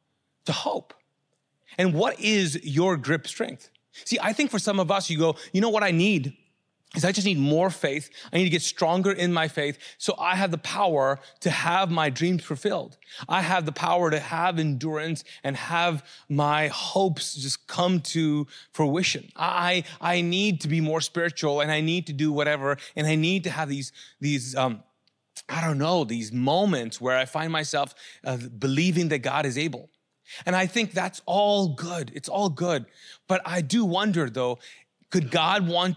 to 0.46 0.52
hope? 0.52 0.94
And 1.78 1.94
what 1.94 2.18
is 2.20 2.61
your 2.64 2.96
grip 2.96 3.26
strength? 3.26 3.70
See, 4.04 4.18
I 4.20 4.33
think 4.33 4.50
for 4.50 4.59
some 4.59 4.80
of 4.80 4.90
us, 4.90 5.11
you 5.11 5.18
go, 5.18 5.37
you 5.52 5.61
know 5.61 5.68
what 5.68 5.83
I 5.83 5.90
need? 5.90 6.37
Is 6.96 7.05
I 7.05 7.12
just 7.12 7.26
need 7.26 7.38
more 7.38 7.70
faith. 7.70 8.11
I 8.33 8.38
need 8.38 8.44
to 8.44 8.50
get 8.50 8.62
stronger 8.62 9.12
in 9.12 9.33
my 9.33 9.46
faith 9.46 9.79
so 9.96 10.14
I 10.18 10.35
have 10.35 10.50
the 10.50 10.59
power 10.59 11.20
to 11.40 11.50
have 11.50 11.88
my 11.88 12.11
dreams 12.11 12.42
fulfilled. 12.42 12.96
I 13.29 13.42
have 13.42 13.64
the 13.64 13.72
power 13.72 14.11
to 14.11 14.18
have 14.18 14.59
endurance 14.59 15.22
and 15.44 15.57
have 15.57 16.05
my 16.29 16.66
hopes 16.68 17.35
just 17.35 17.68
come 17.68 18.00
to 18.00 18.48
fruition. 18.72 19.31
I, 19.37 19.85
I 20.00 20.20
need 20.20 20.62
to 20.62 20.68
be 20.68 20.81
more 20.81 21.00
spiritual 21.00 21.61
and 21.61 21.70
I 21.70 21.81
need 21.81 22.09
to 22.09 22.12
do 22.12 22.33
whatever 22.33 22.76
and 22.96 23.07
I 23.07 23.14
need 23.14 23.44
to 23.44 23.50
have 23.50 23.68
these, 23.68 23.92
these, 24.20 24.57
um, 24.57 24.83
I 25.48 25.61
don't 25.61 25.79
know, 25.79 26.03
these 26.03 26.33
moments 26.33 27.00
where 27.00 27.16
I 27.16 27.24
find 27.24 27.53
myself 27.53 27.94
uh, 28.24 28.37
believing 28.37 29.11
that 29.11 29.18
God 29.18 29.46
is 29.46 29.57
able. 29.57 29.90
And 30.44 30.57
I 30.57 30.66
think 30.66 30.92
that's 30.92 31.22
all 31.24 31.68
good. 31.68 32.11
It's 32.14 32.29
all 32.29 32.48
good. 32.48 32.87
But 33.29 33.42
I 33.44 33.61
do 33.61 33.85
wonder 33.85 34.29
though, 34.29 34.59
could 35.11 35.31
God 35.31 35.68
want 35.68 35.96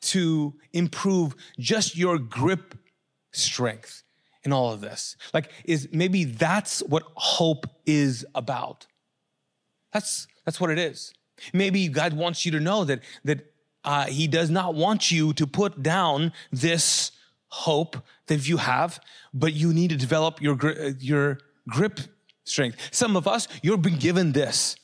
to 0.00 0.54
improve 0.72 1.34
just 1.58 1.96
your 1.96 2.18
grip 2.18 2.74
strength 3.32 4.02
in 4.42 4.52
all 4.52 4.72
of 4.72 4.80
this. 4.80 5.16
Like, 5.34 5.50
is 5.64 5.88
maybe 5.92 6.24
that's 6.24 6.80
what 6.80 7.04
hope 7.14 7.66
is 7.86 8.24
about. 8.34 8.86
That's 9.92 10.26
that's 10.44 10.60
what 10.60 10.70
it 10.70 10.78
is. 10.78 11.12
Maybe 11.52 11.88
God 11.88 12.14
wants 12.14 12.44
you 12.44 12.52
to 12.52 12.60
know 12.60 12.84
that 12.84 13.00
that 13.24 13.52
uh, 13.84 14.06
He 14.06 14.26
does 14.26 14.50
not 14.50 14.74
want 14.74 15.10
you 15.10 15.32
to 15.34 15.46
put 15.46 15.82
down 15.82 16.32
this 16.50 17.12
hope 17.48 17.96
that 18.26 18.48
you 18.48 18.58
have, 18.58 19.00
but 19.34 19.52
you 19.52 19.72
need 19.74 19.90
to 19.90 19.96
develop 19.96 20.40
your 20.40 20.56
your 20.98 21.38
grip 21.68 22.00
strength. 22.44 22.78
Some 22.90 23.16
of 23.16 23.26
us, 23.26 23.48
you've 23.62 23.82
been 23.82 23.98
given 23.98 24.32
this. 24.32 24.76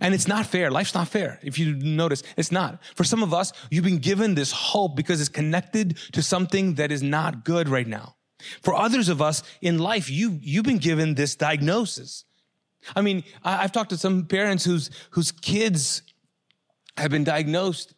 And 0.00 0.14
it's 0.14 0.28
not 0.28 0.46
fair. 0.46 0.70
Life's 0.70 0.94
not 0.94 1.08
fair. 1.08 1.40
If 1.42 1.58
you 1.58 1.74
notice, 1.74 2.22
it's 2.36 2.52
not. 2.52 2.82
For 2.94 3.04
some 3.04 3.22
of 3.22 3.32
us, 3.32 3.52
you've 3.70 3.84
been 3.84 3.98
given 3.98 4.34
this 4.34 4.52
hope 4.52 4.96
because 4.96 5.20
it's 5.20 5.28
connected 5.28 5.98
to 6.12 6.22
something 6.22 6.74
that 6.74 6.92
is 6.92 7.02
not 7.02 7.44
good 7.44 7.68
right 7.68 7.86
now. 7.86 8.16
For 8.62 8.74
others 8.74 9.08
of 9.08 9.22
us 9.22 9.42
in 9.62 9.78
life, 9.78 10.10
you, 10.10 10.38
you've 10.42 10.64
been 10.64 10.78
given 10.78 11.14
this 11.14 11.34
diagnosis. 11.34 12.24
I 12.94 13.00
mean, 13.00 13.24
I, 13.42 13.64
I've 13.64 13.72
talked 13.72 13.90
to 13.90 13.98
some 13.98 14.26
parents 14.26 14.64
whose, 14.64 14.90
whose 15.10 15.32
kids 15.32 16.02
have 16.96 17.10
been 17.10 17.24
diagnosed 17.24 17.94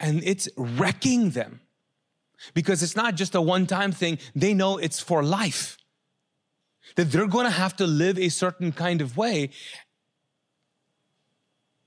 and 0.00 0.22
it's 0.24 0.48
wrecking 0.56 1.30
them 1.30 1.60
because 2.52 2.82
it's 2.82 2.96
not 2.96 3.14
just 3.14 3.34
a 3.34 3.40
one 3.40 3.66
time 3.66 3.92
thing. 3.92 4.18
They 4.34 4.54
know 4.54 4.76
it's 4.76 5.00
for 5.00 5.22
life. 5.22 5.78
That 6.96 7.10
they're 7.10 7.26
going 7.26 7.46
to 7.46 7.50
have 7.50 7.74
to 7.76 7.86
live 7.86 8.18
a 8.18 8.28
certain 8.28 8.70
kind 8.70 9.00
of 9.00 9.16
way 9.16 9.50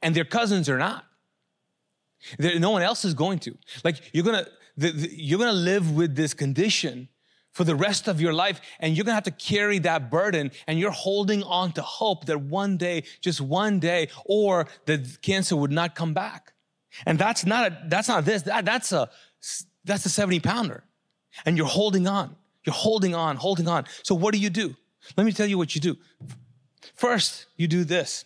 and 0.02 0.16
their 0.16 0.26
cousins 0.26 0.70
are 0.70 0.78
not. 0.78 1.06
There, 2.38 2.60
no 2.60 2.72
one 2.72 2.82
else 2.82 3.06
is 3.06 3.14
going 3.14 3.40
to. 3.40 3.58
Like 3.84 3.98
you're 4.14 4.24
gonna, 4.24 4.48
the, 4.76 4.92
the, 4.92 5.10
you're 5.12 5.40
gonna 5.40 5.52
live 5.52 5.96
with 5.96 6.16
this 6.16 6.34
condition 6.34 7.10
for 7.54 7.64
the 7.64 7.76
rest 7.76 8.08
of 8.08 8.22
your 8.22 8.34
life, 8.34 8.62
and 8.80 8.96
you're 8.96 9.04
gonna 9.04 9.16
have 9.16 9.24
to 9.24 9.32
carry 9.32 9.80
that 9.80 10.12
burden, 10.12 10.52
and 10.68 10.80
you're 10.80 10.92
holding 10.92 11.44
on 11.44 11.72
to 11.74 11.82
hope 11.82 12.26
that 12.26 12.40
one 12.42 12.78
day, 12.78 13.04
just 13.22 13.42
one 13.42 13.80
day, 13.80 14.10
or 14.26 14.68
the 14.86 15.18
cancer 15.22 15.56
would 15.56 15.72
not 15.72 15.96
come 15.96 16.14
back. 16.14 16.54
And 17.06 17.18
that's 17.18 17.46
not 17.46 17.72
a, 17.72 17.78
that's 17.88 18.08
not 18.08 18.26
this. 18.26 18.44
That, 18.44 18.66
that's 18.66 18.92
a 18.92 19.10
that's 19.86 20.06
a 20.06 20.10
70 20.10 20.40
pounder, 20.42 20.84
and 21.46 21.58
you're 21.58 21.68
holding 21.68 22.08
on. 22.08 22.36
You're 22.64 22.74
holding 22.74 23.16
on, 23.16 23.38
holding 23.38 23.68
on. 23.68 23.86
So 24.04 24.14
what 24.14 24.34
do 24.34 24.40
you 24.40 24.50
do? 24.50 24.76
Let 25.16 25.26
me 25.26 25.32
tell 25.32 25.48
you 25.48 25.58
what 25.58 25.74
you 25.74 25.80
do. 25.80 25.96
First, 26.96 27.46
you 27.56 27.68
do 27.68 27.86
this 27.86 28.26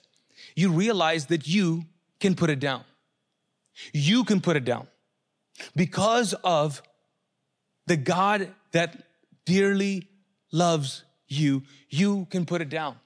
you 0.55 0.71
realize 0.71 1.27
that 1.27 1.47
you 1.47 1.85
can 2.19 2.35
put 2.35 2.49
it 2.49 2.59
down. 2.59 2.83
You 3.93 4.23
can 4.23 4.41
put 4.41 4.57
it 4.57 4.65
down 4.65 4.87
because 5.75 6.33
of 6.43 6.81
the 7.87 7.97
God 7.97 8.53
that 8.71 9.03
dearly 9.45 10.07
loves 10.51 11.03
you. 11.27 11.63
You 11.89 12.27
can 12.29 12.45
put 12.45 12.61
it 12.61 12.69
down. 12.69 12.97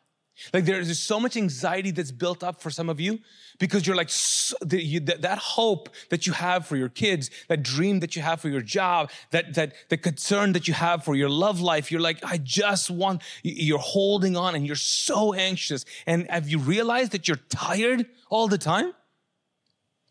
Like 0.53 0.65
there's 0.65 0.99
so 0.99 1.19
much 1.19 1.37
anxiety 1.37 1.91
that's 1.91 2.11
built 2.11 2.43
up 2.43 2.61
for 2.61 2.69
some 2.69 2.89
of 2.89 2.99
you 2.99 3.19
because 3.57 3.87
you're 3.87 3.95
like 3.95 4.09
so, 4.09 4.55
the, 4.61 4.83
you, 4.83 4.99
that, 5.01 5.21
that, 5.21 5.37
hope 5.37 5.89
that 6.09 6.27
you 6.27 6.33
have 6.33 6.67
for 6.67 6.75
your 6.75 6.89
kids, 6.89 7.29
that 7.47 7.63
dream 7.63 8.01
that 8.01 8.15
you 8.15 8.21
have 8.21 8.41
for 8.41 8.49
your 8.49 8.61
job, 8.61 9.11
that 9.31 9.53
that 9.53 9.73
the 9.89 9.97
concern 9.97 10.53
that 10.53 10.67
you 10.67 10.73
have 10.73 11.03
for 11.03 11.15
your 11.15 11.29
love 11.29 11.61
life. 11.61 11.91
You're 11.91 12.01
like, 12.01 12.23
I 12.23 12.37
just 12.37 12.89
want. 12.89 13.21
You're 13.43 13.79
holding 13.79 14.35
on, 14.35 14.55
and 14.55 14.67
you're 14.67 14.75
so 14.75 15.33
anxious. 15.33 15.85
And 16.05 16.29
have 16.29 16.49
you 16.49 16.59
realized 16.59 17.13
that 17.13 17.27
you're 17.27 17.39
tired 17.49 18.05
all 18.29 18.47
the 18.47 18.57
time? 18.57 18.93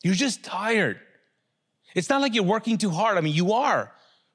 You're 0.03 0.15
just 0.15 0.43
tired. 0.43 1.01
It's 1.95 2.09
not 2.09 2.21
like 2.21 2.35
you're 2.35 2.45
working 2.45 2.79
too 2.79 2.91
hard. 2.91 3.19
I 3.19 3.21
mean, 3.21 3.35
you 3.35 3.53
are 3.53 3.94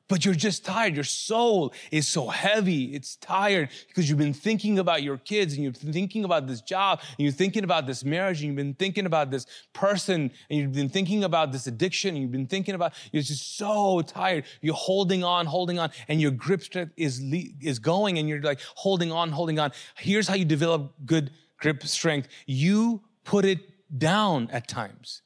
but 0.09 0.25
you're 0.25 0.33
just 0.33 0.65
tired. 0.65 0.95
Your 0.95 1.05
soul 1.05 1.71
is 1.91 2.07
so 2.07 2.27
heavy. 2.27 2.95
It's 2.95 3.15
tired 3.15 3.69
because 3.87 4.09
you've 4.09 4.17
been 4.17 4.33
thinking 4.33 4.79
about 4.79 5.03
your 5.03 5.17
kids 5.17 5.53
and 5.53 5.63
you've 5.63 5.79
been 5.79 5.93
thinking 5.93 6.25
about 6.25 6.47
this 6.47 6.59
job 6.59 6.99
and 7.01 7.19
you're 7.19 7.31
thinking 7.31 7.63
about 7.63 7.87
this 7.87 8.03
marriage 8.03 8.39
and 8.39 8.47
you've 8.47 8.55
been 8.57 8.73
thinking 8.73 9.05
about 9.05 9.31
this 9.31 9.45
person 9.71 10.31
and 10.49 10.59
you've 10.59 10.73
been 10.73 10.89
thinking 10.89 11.23
about 11.23 11.53
this 11.53 11.67
addiction 11.67 12.15
and 12.15 12.23
you've 12.23 12.31
been 12.31 12.47
thinking 12.47 12.75
about, 12.75 12.93
you're 13.11 13.23
just 13.23 13.55
so 13.57 14.01
tired. 14.01 14.43
You're 14.61 14.73
holding 14.73 15.23
on, 15.23 15.45
holding 15.45 15.79
on 15.79 15.91
and 16.09 16.19
your 16.19 16.31
grip 16.31 16.63
strength 16.63 16.91
is, 16.97 17.21
is 17.61 17.79
going 17.79 18.17
and 18.17 18.27
you're 18.27 18.41
like 18.41 18.59
holding 18.75 19.11
on, 19.11 19.31
holding 19.31 19.59
on. 19.59 19.71
Here's 19.95 20.27
how 20.27 20.35
you 20.35 20.45
develop 20.45 20.93
good 21.05 21.31
grip 21.59 21.83
strength. 21.83 22.27
You 22.47 23.03
put 23.23 23.45
it 23.45 23.59
down 23.95 24.49
at 24.51 24.67
times. 24.67 25.21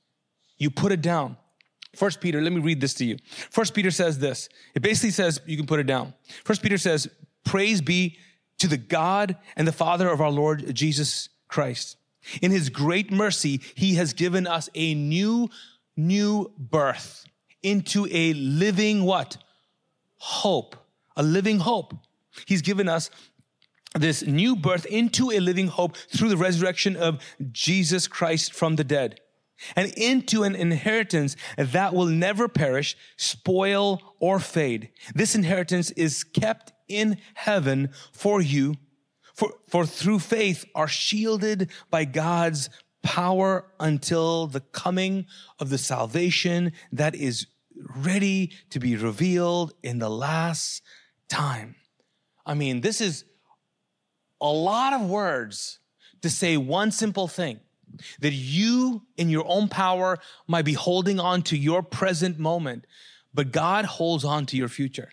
You 0.58 0.70
put 0.70 0.92
it 0.92 1.02
down. 1.02 1.38
First 1.96 2.22
Peter, 2.22 2.42
let 2.42 2.52
me 2.52 2.60
read 2.60 2.82
this 2.82 2.94
to 2.96 3.06
you. 3.06 3.18
First 3.52 3.74
Peter 3.74 3.92
says 3.92 4.20
this. 4.20 4.50
It 4.76 4.82
basically 4.82 5.12
says, 5.12 5.42
you 5.46 5.58
can 5.58 5.68
put 5.68 5.80
it 5.80 5.86
down. 5.86 6.14
First 6.44 6.64
Peter 6.64 6.78
says, 6.78 7.08
praise 7.44 7.82
be 7.82 8.18
to 8.60 8.68
the 8.68 8.78
God 8.78 9.38
and 9.56 9.68
the 9.68 9.72
Father 9.72 10.10
of 10.10 10.20
our 10.20 10.32
Lord 10.32 10.74
Jesus 10.74 11.30
Christ. 11.48 11.98
In 12.42 12.52
his 12.52 12.70
great 12.70 13.12
mercy, 13.12 13.62
he 13.76 13.96
has 13.96 14.14
given 14.14 14.48
us 14.48 14.70
a 14.74 14.96
new, 14.96 15.50
new 15.96 16.52
birth 16.58 17.26
into 17.62 18.08
a 18.10 18.34
living 18.34 19.04
what? 19.04 19.38
Hope. 20.18 20.76
A 21.16 21.22
living 21.22 21.60
hope. 21.60 21.94
He's 22.48 22.62
given 22.62 22.90
us 22.90 23.12
this 23.94 24.26
new 24.26 24.56
birth 24.56 24.86
into 24.86 25.30
a 25.32 25.40
living 25.40 25.68
hope 25.68 25.96
through 25.96 26.30
the 26.30 26.38
resurrection 26.38 26.96
of 26.96 27.22
Jesus 27.52 28.08
Christ 28.08 28.54
from 28.54 28.78
the 28.78 28.84
dead 28.84 29.20
and 29.76 29.94
into 29.98 30.44
an 30.44 30.56
inheritance 30.56 31.36
that 31.58 31.94
will 31.94 32.06
never 32.06 32.48
perish, 32.48 32.96
spoil, 33.18 34.02
or 34.20 34.40
fade. 34.40 34.90
This 35.14 35.36
inheritance 35.36 35.92
is 35.92 36.24
kept 36.24 36.74
in 36.88 37.18
heaven 37.34 37.90
for 38.12 38.42
you, 38.42 38.76
for, 39.34 39.54
for 39.68 39.86
through 39.86 40.20
faith 40.20 40.66
are 40.76 40.88
shielded 40.88 41.70
by 41.90 42.06
God's 42.06 42.70
power 43.02 43.66
until 43.80 44.48
the 44.48 44.62
coming 44.62 45.26
of 45.60 45.70
the 45.70 45.78
salvation 45.78 46.72
that 46.92 47.16
is 47.16 47.48
ready 47.96 48.52
to 48.70 48.80
be 48.80 48.96
revealed 48.96 49.74
in 49.84 50.00
the 50.00 50.10
last 50.10 50.82
time. 51.28 51.76
I 52.46 52.54
mean, 52.54 52.82
this 52.82 53.02
is 53.02 53.26
a 54.42 54.52
lot 54.52 54.94
of 54.94 55.02
words 55.10 55.80
to 56.22 56.30
say 56.30 56.58
one 56.58 56.92
simple 56.92 57.28
thing 57.28 57.60
that 58.20 58.34
you, 58.34 59.04
in 59.18 59.30
your 59.30 59.46
own 59.48 59.68
power, 59.68 60.20
might 60.48 60.66
be 60.66 60.74
holding 60.74 61.20
on 61.20 61.42
to 61.44 61.58
your 61.58 61.84
present 61.84 62.40
moment, 62.40 62.86
but 63.34 63.52
God 63.52 63.86
holds 63.86 64.24
on 64.24 64.46
to 64.48 64.58
your 64.58 64.70
future. 64.70 65.10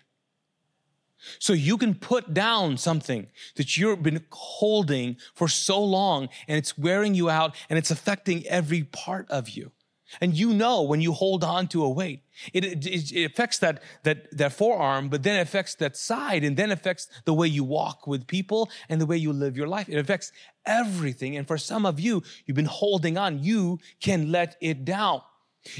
So 1.39 1.53
you 1.53 1.77
can 1.77 1.93
put 1.95 2.33
down 2.33 2.77
something 2.77 3.27
that 3.55 3.77
you've 3.77 4.01
been 4.01 4.25
holding 4.31 5.17
for 5.33 5.47
so 5.47 5.83
long 5.83 6.29
and 6.47 6.57
it's 6.57 6.77
wearing 6.77 7.13
you 7.13 7.29
out 7.29 7.55
and 7.69 7.77
it's 7.77 7.91
affecting 7.91 8.45
every 8.47 8.83
part 8.83 9.29
of 9.29 9.49
you. 9.49 9.71
And 10.19 10.37
you 10.37 10.53
know 10.53 10.81
when 10.81 10.99
you 10.99 11.13
hold 11.13 11.43
on 11.43 11.67
to 11.69 11.83
a 11.83 11.89
weight, 11.89 12.23
it, 12.53 12.65
it, 12.65 13.11
it, 13.11 13.25
affects 13.25 13.59
that, 13.59 13.81
that, 14.03 14.35
that 14.37 14.51
forearm, 14.51 15.09
but 15.09 15.23
then 15.23 15.37
it 15.37 15.41
affects 15.41 15.75
that 15.75 15.95
side 15.95 16.43
and 16.43 16.57
then 16.57 16.71
affects 16.71 17.07
the 17.25 17.33
way 17.33 17.47
you 17.47 17.63
walk 17.63 18.07
with 18.07 18.27
people 18.27 18.69
and 18.89 18.99
the 18.99 19.05
way 19.05 19.17
you 19.17 19.31
live 19.31 19.55
your 19.55 19.67
life. 19.67 19.87
It 19.87 19.97
affects 19.97 20.31
everything. 20.65 21.37
And 21.37 21.47
for 21.47 21.57
some 21.57 21.85
of 21.85 21.99
you, 21.99 22.23
you've 22.45 22.55
been 22.55 22.65
holding 22.65 23.17
on. 23.17 23.43
You 23.43 23.79
can 24.01 24.31
let 24.31 24.57
it 24.59 24.83
down. 24.83 25.21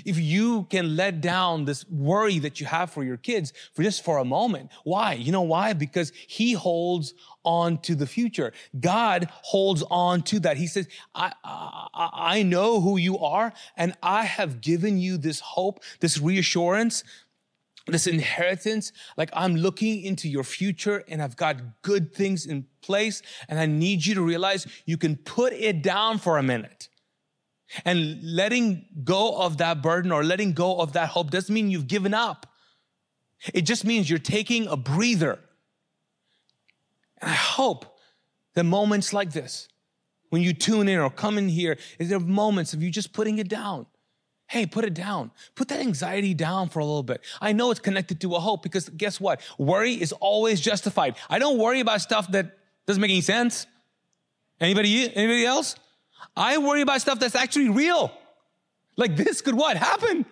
If 0.06 0.20
you 0.20 0.68
can 0.70 0.96
let 0.96 1.22
down 1.22 1.66
this 1.66 1.90
worry 1.90 2.38
that 2.40 2.60
you 2.60 2.68
have 2.68 2.92
for 2.92 3.04
your 3.04 3.18
kids 3.18 3.52
for 3.74 3.82
just 3.82 4.04
for 4.04 4.20
a 4.20 4.26
moment. 4.26 4.70
Why? 4.84 5.14
You 5.14 5.32
know 5.32 5.42
why? 5.42 5.74
Because 5.74 6.12
he 6.28 6.54
holds 6.54 7.16
on 7.44 7.80
to 7.80 7.96
the 7.96 8.06
future. 8.06 8.54
God 8.80 9.30
holds 9.32 9.84
on 9.90 10.22
to 10.24 10.40
that. 10.42 10.58
He 10.58 10.68
says, 10.68 10.88
I, 11.16 11.34
I, 11.44 12.10
I 12.14 12.44
know 12.44 12.80
who 12.80 12.98
you 12.98 13.18
are 13.20 13.54
and 13.76 13.96
I 14.04 14.26
have 14.26 14.62
given 14.62 15.00
you 15.00 15.18
this 15.18 15.40
hope, 15.40 15.84
this 16.00 16.20
reassurance 16.20 17.04
this 17.88 18.06
inheritance, 18.06 18.92
like 19.18 19.32
I'm 19.34 19.56
looking 19.56 20.04
into 20.04 20.30
your 20.30 20.44
future 20.44 21.04
and 21.08 21.22
I've 21.22 21.36
got 21.36 21.82
good 21.82 22.14
things 22.14 22.46
in 22.46 22.68
place. 22.82 23.22
And 23.50 23.60
I 23.60 23.66
need 23.66 24.06
you 24.06 24.14
to 24.16 24.22
realize 24.22 24.68
you 24.86 24.98
can 24.98 25.16
put 25.18 25.52
it 25.54 25.82
down 25.82 26.20
for 26.20 26.38
a 26.38 26.44
minute. 26.44 26.90
And 27.86 28.22
letting 28.24 28.86
go 29.04 29.36
of 29.36 29.58
that 29.58 29.82
burden 29.82 30.12
or 30.12 30.24
letting 30.24 30.54
go 30.54 30.80
of 30.80 30.94
that 30.94 31.10
hope 31.10 31.32
doesn't 31.32 31.54
mean 31.54 31.72
you've 31.72 31.88
given 31.88 32.14
up. 32.14 32.48
It 33.54 33.62
just 33.62 33.86
means 33.86 34.10
you're 34.10 34.20
taking 34.20 34.68
a 34.68 34.78
breather. 34.78 35.40
And 37.20 37.32
I 37.32 37.36
hope 37.36 37.98
that 38.54 38.64
moments 38.64 39.14
like 39.14 39.32
this, 39.32 39.68
when 40.30 40.42
you 40.42 40.54
tune 40.54 40.88
in 40.88 41.00
or 41.00 41.10
come 41.10 41.38
in 41.38 41.50
here, 41.50 41.78
is 42.00 42.10
there 42.10 42.20
moments 42.20 42.74
of 42.74 42.84
you 42.84 42.90
just 42.90 43.14
putting 43.14 43.38
it 43.38 43.48
down? 43.48 43.86
Hey, 44.48 44.66
put 44.66 44.84
it 44.84 44.94
down. 44.94 45.32
Put 45.56 45.70
that 45.70 45.80
anxiety 45.80 46.34
down 46.34 46.68
for 46.68 46.80
a 46.80 46.86
little 46.86 47.04
bit. 47.04 47.22
I 47.40 47.54
know 47.54 47.72
it's 47.72 47.80
connected 47.80 48.20
to 48.22 48.36
a 48.36 48.40
hope 48.40 48.64
because 48.64 48.90
guess 48.90 49.20
what? 49.20 49.40
Worry 49.58 49.94
is 49.94 50.12
always 50.12 50.60
justified. 50.60 51.16
I 51.30 51.40
don't 51.40 51.58
worry 51.58 51.80
about 51.80 52.02
stuff 52.02 52.30
that 52.34 52.58
doesn't 52.86 53.00
make 53.00 53.12
any 53.12 53.22
sense. 53.22 53.66
Anybody, 54.60 55.16
anybody 55.16 55.46
else? 55.46 55.76
I 56.36 56.58
worry 56.58 56.82
about 56.82 57.02
stuff 57.02 57.20
that's 57.20 57.36
actually 57.36 57.70
real. 57.70 58.12
Like 58.98 59.16
this 59.16 59.42
could 59.42 59.56
what? 59.56 59.78
Happen. 59.78 60.26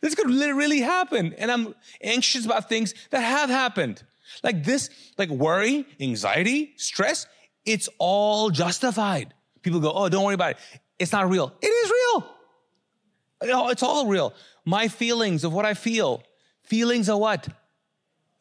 This 0.00 0.14
could 0.14 0.28
really 0.28 0.80
happen. 0.80 1.34
And 1.38 1.50
I'm 1.50 1.74
anxious 2.02 2.44
about 2.46 2.68
things 2.68 2.94
that 3.10 3.20
have 3.20 3.50
happened. 3.50 4.02
Like 4.42 4.64
this, 4.64 4.90
like 5.18 5.28
worry, 5.28 5.86
anxiety, 6.00 6.72
stress, 6.76 7.26
it's 7.64 7.88
all 7.98 8.50
justified. 8.50 9.34
People 9.62 9.80
go, 9.80 9.92
oh, 9.92 10.08
don't 10.08 10.24
worry 10.24 10.34
about 10.34 10.52
it. 10.52 10.58
It's 10.98 11.12
not 11.12 11.28
real. 11.28 11.52
It 11.60 11.66
is 11.66 11.90
real. 11.90 13.70
It's 13.70 13.82
all 13.82 14.06
real. 14.06 14.34
My 14.64 14.88
feelings 14.88 15.44
of 15.44 15.52
what 15.52 15.64
I 15.64 15.74
feel, 15.74 16.22
feelings 16.62 17.08
are 17.08 17.18
what? 17.18 17.48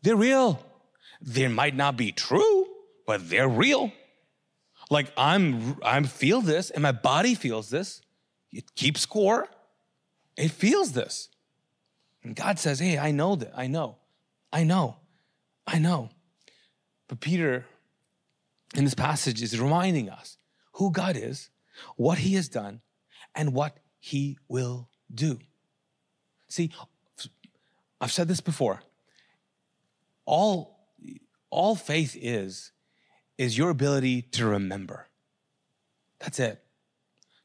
They're 0.03 0.15
real. 0.15 0.63
They 1.21 1.47
might 1.47 1.75
not 1.75 1.97
be 1.97 2.11
true, 2.11 2.67
but 3.05 3.29
they're 3.29 3.49
real. 3.49 3.91
Like 4.91 5.11
I'm 5.15 5.77
I 5.81 6.03
feel 6.03 6.41
this 6.41 6.69
and 6.69 6.83
my 6.83 6.91
body 6.91 7.33
feels 7.33 7.69
this. 7.69 8.01
It 8.51 8.75
keeps 8.75 9.01
score. 9.01 9.47
It 10.35 10.51
feels 10.51 10.91
this. 10.91 11.29
And 12.23 12.35
God 12.35 12.59
says, 12.59 12.79
Hey, 12.79 12.99
I 12.99 13.11
know 13.11 13.35
that. 13.37 13.53
I 13.55 13.67
know. 13.67 13.97
I 14.51 14.65
know. 14.65 14.97
I 15.65 15.79
know. 15.79 16.09
But 17.07 17.21
Peter, 17.21 17.65
in 18.75 18.83
this 18.83 18.93
passage, 18.93 19.41
is 19.41 19.59
reminding 19.59 20.09
us 20.09 20.37
who 20.73 20.91
God 20.91 21.15
is, 21.15 21.49
what 21.95 22.19
he 22.19 22.35
has 22.35 22.49
done, 22.49 22.81
and 23.33 23.53
what 23.53 23.77
he 23.99 24.37
will 24.49 24.89
do. 25.13 25.39
See, 26.49 26.71
I've 28.01 28.11
said 28.11 28.27
this 28.27 28.41
before. 28.41 28.81
All, 30.25 30.79
all 31.49 31.75
faith 31.75 32.17
is, 32.19 32.71
is 33.41 33.57
your 33.57 33.71
ability 33.71 34.21
to 34.21 34.45
remember. 34.45 35.07
That's 36.19 36.39
it. 36.39 36.61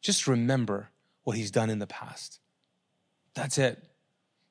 Just 0.02 0.26
remember 0.26 0.90
what 1.24 1.38
he's 1.38 1.50
done 1.50 1.70
in 1.70 1.78
the 1.78 1.86
past. 1.86 2.38
That's 3.32 3.56
it. 3.56 3.82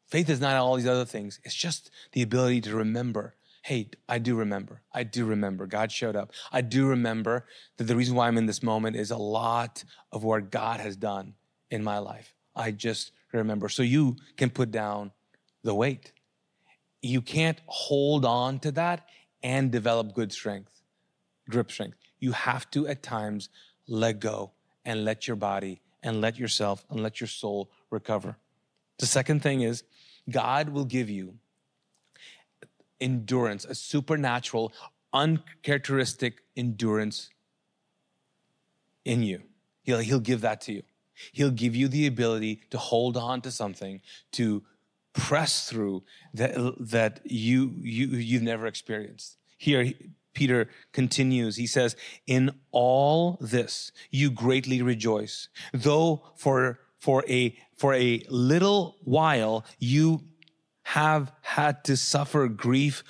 Faith 0.07 0.27
is 0.27 0.41
not 0.41 0.55
all 0.55 0.75
these 0.75 0.87
other 0.87 1.05
things. 1.05 1.39
It's 1.43 1.53
just 1.53 1.91
the 2.13 2.23
ability 2.23 2.61
to 2.61 2.75
remember. 2.75 3.35
Hey, 3.61 3.89
I 4.09 4.17
do 4.17 4.35
remember. 4.35 4.81
I 4.91 5.03
do 5.03 5.23
remember. 5.23 5.67
God 5.67 5.91
showed 5.91 6.15
up. 6.15 6.31
I 6.51 6.61
do 6.61 6.87
remember 6.87 7.45
that 7.77 7.83
the 7.83 7.95
reason 7.95 8.15
why 8.15 8.27
I'm 8.27 8.39
in 8.39 8.47
this 8.47 8.63
moment 8.63 8.95
is 8.95 9.11
a 9.11 9.17
lot 9.17 9.83
of 10.11 10.23
what 10.23 10.49
God 10.49 10.79
has 10.79 10.97
done 10.97 11.35
in 11.69 11.83
my 11.83 11.99
life. 11.99 12.33
I 12.55 12.71
just 12.71 13.11
remember. 13.31 13.69
So 13.69 13.83
you 13.83 14.15
can 14.35 14.49
put 14.49 14.71
down 14.71 15.11
the 15.63 15.75
weight. 15.75 16.11
You 17.03 17.21
can't 17.21 17.61
hold 17.67 18.25
on 18.25 18.57
to 18.61 18.71
that 18.71 19.05
and 19.43 19.71
develop 19.71 20.15
good 20.15 20.33
strength, 20.33 20.81
grip 21.49 21.71
strength. 21.71 21.97
You 22.19 22.31
have 22.31 22.69
to 22.71 22.87
at 22.87 23.03
times 23.03 23.49
let 23.87 24.19
go 24.19 24.51
and 24.83 25.05
let 25.05 25.27
your 25.27 25.35
body 25.35 25.81
and 26.03 26.21
let 26.21 26.37
yourself 26.37 26.85
and 26.89 27.01
let 27.01 27.19
your 27.19 27.27
soul 27.27 27.69
recover. 27.89 28.37
The 28.99 29.05
second 29.05 29.41
thing 29.41 29.61
is 29.61 29.83
God 30.29 30.69
will 30.69 30.85
give 30.85 31.09
you 31.09 31.35
endurance, 32.99 33.65
a 33.65 33.75
supernatural, 33.75 34.71
uncharacteristic 35.13 36.41
endurance 36.55 37.29
in 39.03 39.21
you. 39.23 39.41
He'll, 39.83 39.99
he'll 39.99 40.19
give 40.19 40.41
that 40.41 40.61
to 40.61 40.73
you. 40.73 40.83
He'll 41.31 41.51
give 41.51 41.75
you 41.75 41.87
the 41.87 42.07
ability 42.07 42.61
to 42.71 42.77
hold 42.77 43.15
on 43.15 43.41
to 43.41 43.51
something, 43.51 44.01
to 44.33 44.63
press 45.13 45.69
through 45.69 46.03
that, 46.33 46.55
that 46.79 47.21
you, 47.23 47.73
you, 47.81 48.07
you've 48.07 48.43
never 48.43 48.67
experienced. 48.67 49.37
Here, 49.57 49.93
Peter 50.35 50.69
continues. 50.91 51.55
He 51.55 51.65
says, 51.65 51.95
In 52.27 52.51
all 52.71 53.37
this 53.41 53.91
you 54.11 54.29
greatly 54.29 54.81
rejoice, 54.81 55.49
though 55.73 56.23
for, 56.35 56.79
for, 56.99 57.23
a, 57.27 57.57
for 57.75 57.95
a 57.95 58.21
little 58.29 58.97
while 59.03 59.65
you 59.79 60.21
have 60.83 61.31
had 61.41 61.83
to 61.85 61.97
suffer 61.97 62.47
grief 62.47 63.03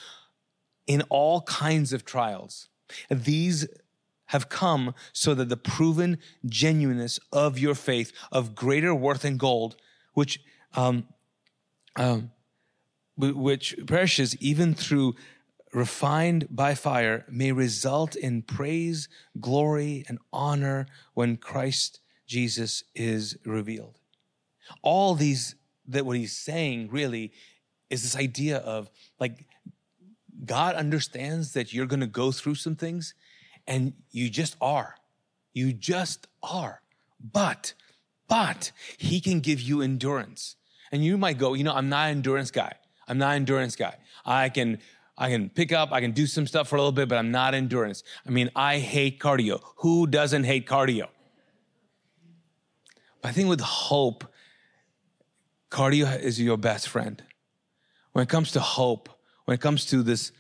in 0.87 1.01
all 1.09 1.41
kinds 1.41 1.91
of 1.91 2.05
trials. 2.05 2.69
These 3.09 3.67
have 4.27 4.49
come 4.49 4.95
so 5.11 5.33
that 5.33 5.49
the 5.49 5.57
proven 5.57 6.17
genuineness 6.45 7.19
of 7.31 7.59
your 7.59 7.75
faith, 7.75 8.13
of 8.31 8.55
greater 8.55 8.93
worth 8.95 9.21
than 9.21 9.37
gold, 9.37 9.75
which 10.13 10.39
um, 10.73 11.07
um, 11.95 12.31
which 13.17 13.75
perishes 13.87 14.35
even 14.37 14.73
through 14.73 15.15
refined 15.75 16.47
by 16.49 16.73
fire, 16.73 17.25
may 17.29 17.51
result 17.51 18.15
in 18.15 18.41
praise, 18.41 19.09
glory, 19.41 20.05
and 20.07 20.17
honor 20.31 20.87
when 21.13 21.35
Christ 21.35 21.99
Jesus 22.25 22.85
is 22.95 23.37
revealed. 23.45 23.99
All 24.81 25.15
these 25.15 25.55
that 25.87 26.05
what 26.05 26.15
he's 26.15 26.35
saying 26.35 26.89
really 26.91 27.33
is 27.89 28.03
this 28.03 28.15
idea 28.15 28.57
of 28.59 28.89
like 29.19 29.45
God 30.45 30.75
understands 30.75 31.53
that 31.53 31.73
you're 31.73 31.85
going 31.85 31.99
to 31.99 32.07
go 32.07 32.31
through 32.31 32.55
some 32.55 32.75
things 32.75 33.13
and 33.67 33.93
you 34.11 34.29
just 34.29 34.55
are. 34.61 34.95
You 35.53 35.73
just 35.73 36.27
are. 36.41 36.81
But, 37.19 37.73
but 38.29 38.71
he 38.97 39.19
can 39.19 39.41
give 39.41 39.59
you 39.59 39.81
endurance. 39.81 40.55
And 40.91 41.03
you 41.03 41.17
might 41.17 41.37
go, 41.37 41.53
you 41.53 41.65
know, 41.65 41.73
I'm 41.73 41.89
not 41.89 42.05
an 42.05 42.17
endurance 42.17 42.49
guy. 42.49 42.73
I'm 43.07 43.17
not 43.17 43.31
an 43.31 43.35
endurance 43.37 43.75
guy. 43.75 43.97
I 44.25 44.49
can, 44.49 44.79
I 45.17 45.29
can 45.29 45.49
pick 45.49 45.71
up, 45.71 45.91
I 45.91 46.01
can 46.01 46.11
do 46.11 46.27
some 46.27 46.45
stuff 46.45 46.67
for 46.67 46.75
a 46.75 46.79
little 46.79 46.91
bit, 46.91 47.07
but 47.07 47.17
I'm 47.17 47.31
not 47.31 47.53
endurance. 47.53 48.03
I 48.27 48.31
mean, 48.31 48.49
I 48.55 48.79
hate 48.79 49.19
cardio. 49.19 49.61
Who 49.77 50.07
doesn't 50.07 50.43
hate 50.43 50.67
cardio? 50.67 51.07
But 53.21 53.29
I 53.29 53.31
think 53.31 53.47
with 53.47 53.61
hope, 53.61 54.25
cardio 55.71 56.19
is 56.19 56.41
your 56.41 56.57
best 56.57 56.89
friend. 56.89 57.23
When 58.11 58.23
it 58.23 58.29
comes 58.29 58.51
to 58.53 58.59
hope, 58.59 59.09
when 59.45 59.55
it 59.55 59.61
comes 59.61 59.85
to 59.87 60.03
this 60.03 60.31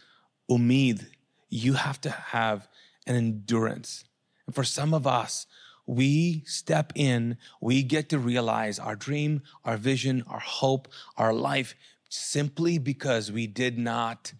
umid, 0.49 1.07
you 1.49 1.73
have 1.73 2.01
to 2.01 2.09
have 2.09 2.67
an 3.07 3.15
endurance. 3.15 4.03
And 4.45 4.53
for 4.53 4.63
some 4.63 4.93
of 4.93 5.07
us, 5.07 5.47
we 5.85 6.43
step 6.45 6.91
in, 6.95 7.37
we 7.61 7.83
get 7.83 8.09
to 8.09 8.19
realize 8.19 8.79
our 8.79 8.95
dream, 8.95 9.41
our 9.63 9.77
vision, 9.77 10.23
our 10.27 10.39
hope, 10.39 10.87
our 11.17 11.33
life 11.33 11.75
simply 12.09 12.77
because 12.77 13.31
we 13.31 13.47
did 13.47 13.77
not, 13.77 14.33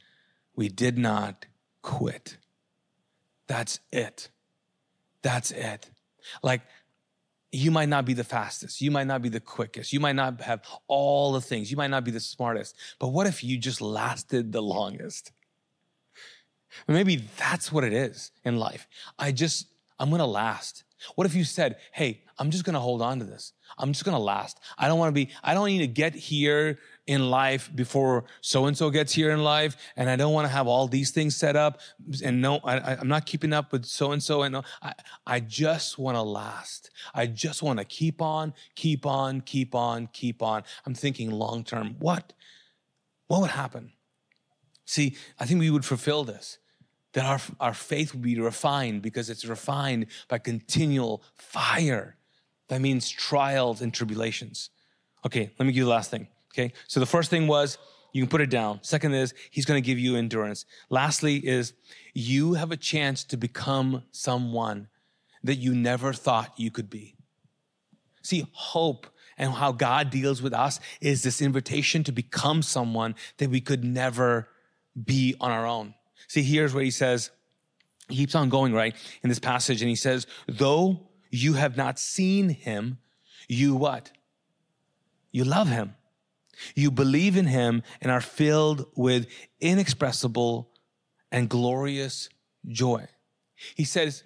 we 0.55 0.69
did 0.69 0.97
not 0.97 1.45
quit. 1.81 2.37
That's 3.47 3.79
it. 3.91 4.29
That's 5.21 5.51
it. 5.51 5.89
Like, 6.41 6.61
you 7.51 7.71
might 7.71 7.89
not 7.89 8.05
be 8.05 8.13
the 8.13 8.23
fastest. 8.23 8.81
You 8.81 8.91
might 8.91 9.07
not 9.07 9.21
be 9.21 9.29
the 9.29 9.39
quickest. 9.39 9.93
You 9.93 9.99
might 9.99 10.15
not 10.15 10.41
have 10.41 10.61
all 10.87 11.31
the 11.31 11.41
things. 11.41 11.71
You 11.71 11.77
might 11.77 11.89
not 11.89 12.03
be 12.03 12.11
the 12.11 12.19
smartest. 12.19 12.75
But 12.99 13.09
what 13.09 13.27
if 13.27 13.43
you 13.43 13.57
just 13.57 13.81
lasted 13.81 14.51
the 14.51 14.61
longest? 14.61 15.31
Maybe 16.87 17.27
that's 17.37 17.71
what 17.71 17.83
it 17.83 17.93
is 17.93 18.31
in 18.43 18.57
life. 18.57 18.87
I 19.17 19.31
just, 19.31 19.67
I'm 19.97 20.09
gonna 20.09 20.25
last. 20.25 20.83
What 21.15 21.25
if 21.25 21.35
you 21.35 21.45
said, 21.45 21.77
hey, 21.93 22.23
I'm 22.37 22.51
just 22.51 22.65
gonna 22.65 22.81
hold 22.81 23.01
on 23.01 23.19
to 23.19 23.25
this. 23.25 23.53
I'm 23.77 23.93
just 23.93 24.03
gonna 24.03 24.19
last. 24.19 24.59
I 24.77 24.89
don't 24.89 24.99
wanna 24.99 25.13
be, 25.13 25.29
I 25.41 25.53
don't 25.53 25.67
need 25.67 25.79
to 25.79 25.87
get 25.87 26.13
here 26.13 26.79
in 27.07 27.29
life 27.29 27.69
before 27.75 28.25
so 28.41 28.65
and 28.65 28.77
so 28.77 28.89
gets 28.89 29.13
here 29.13 29.31
in 29.31 29.43
life. 29.43 29.77
And 29.95 30.09
I 30.09 30.15
don't 30.15 30.33
wanna 30.33 30.47
have 30.47 30.67
all 30.67 30.87
these 30.87 31.11
things 31.11 31.35
set 31.35 31.55
up. 31.55 31.79
And 32.23 32.41
no, 32.41 32.59
I, 32.63 32.95
am 32.95 33.07
not 33.07 33.25
keeping 33.25 33.53
up 33.53 33.71
with 33.71 33.85
so 33.85 34.11
and 34.11 34.21
so. 34.21 34.43
And 34.43 34.57
I, 34.81 34.93
I 35.25 35.39
just 35.39 35.97
wanna 35.97 36.23
last. 36.23 36.89
I 37.13 37.27
just 37.27 37.61
wanna 37.61 37.85
keep 37.85 38.21
on, 38.21 38.53
keep 38.75 39.05
on, 39.05 39.41
keep 39.41 39.75
on, 39.75 40.07
keep 40.13 40.41
on. 40.41 40.63
I'm 40.85 40.95
thinking 40.95 41.31
long 41.31 41.63
term. 41.63 41.95
What? 41.99 42.33
What 43.27 43.41
would 43.41 43.51
happen? 43.51 43.91
See, 44.85 45.15
I 45.39 45.45
think 45.45 45.59
we 45.59 45.69
would 45.69 45.85
fulfill 45.85 46.23
this 46.23 46.59
that 47.13 47.25
our, 47.25 47.39
our 47.61 47.73
faith 47.73 48.13
would 48.13 48.21
be 48.21 48.37
refined 48.37 49.01
because 49.01 49.29
it's 49.29 49.45
refined 49.45 50.05
by 50.27 50.37
continual 50.37 51.23
fire. 51.37 52.17
That 52.67 52.81
means 52.81 53.09
trials 53.09 53.81
and 53.81 53.93
tribulations. 53.93 54.69
Okay, 55.25 55.49
let 55.57 55.65
me 55.65 55.71
give 55.71 55.77
you 55.77 55.83
the 55.85 55.91
last 55.91 56.11
thing. 56.11 56.27
Okay, 56.55 56.71
so 56.87 57.01
the 57.01 57.05
first 57.05 57.29
thing 57.29 57.47
was 57.47 57.77
you 58.13 58.21
can 58.21 58.29
put 58.29 58.39
it 58.39 58.49
down. 58.49 58.79
Second 58.81 59.13
is 59.13 59.33
he's 59.51 59.65
going 59.65 59.81
to 59.81 59.85
give 59.85 59.99
you 59.99 60.15
endurance. 60.15 60.65
Lastly 60.89 61.45
is 61.45 61.73
you 62.13 62.53
have 62.53 62.71
a 62.71 62.77
chance 62.77 63.25
to 63.25 63.35
become 63.35 64.03
someone 64.11 64.87
that 65.43 65.55
you 65.55 65.75
never 65.75 66.13
thought 66.13 66.57
you 66.57 66.71
could 66.71 66.89
be. 66.89 67.17
See, 68.23 68.47
hope 68.53 69.07
and 69.37 69.51
how 69.51 69.73
God 69.73 70.11
deals 70.11 70.41
with 70.41 70.53
us 70.53 70.79
is 71.01 71.23
this 71.23 71.41
invitation 71.41 72.05
to 72.05 72.13
become 72.13 72.61
someone 72.61 73.15
that 73.37 73.49
we 73.49 73.59
could 73.59 73.83
never 73.83 74.47
be 75.03 75.35
on 75.41 75.51
our 75.51 75.67
own. 75.67 75.93
See, 76.29 76.41
here's 76.41 76.73
what 76.73 76.85
he 76.85 76.91
says. 76.91 77.31
He 78.07 78.15
keeps 78.15 78.33
on 78.33 78.47
going, 78.47 78.73
right, 78.73 78.95
in 79.23 79.29
this 79.29 79.39
passage, 79.39 79.81
and 79.81 79.89
he 79.89 79.95
says, 79.95 80.25
though 80.47 81.09
you 81.31 81.53
have 81.53 81.75
not 81.75 81.99
seen 81.99 82.47
him, 82.47 82.99
you 83.49 83.75
what? 83.75 84.11
You 85.31 85.43
love 85.43 85.67
him. 85.67 85.95
You 86.75 86.91
believe 86.91 87.37
in 87.37 87.45
him 87.45 87.83
and 88.01 88.11
are 88.11 88.21
filled 88.21 88.85
with 88.95 89.27
inexpressible 89.59 90.71
and 91.31 91.49
glorious 91.49 92.29
joy. 92.67 93.07
He 93.75 93.83
says 93.83 94.23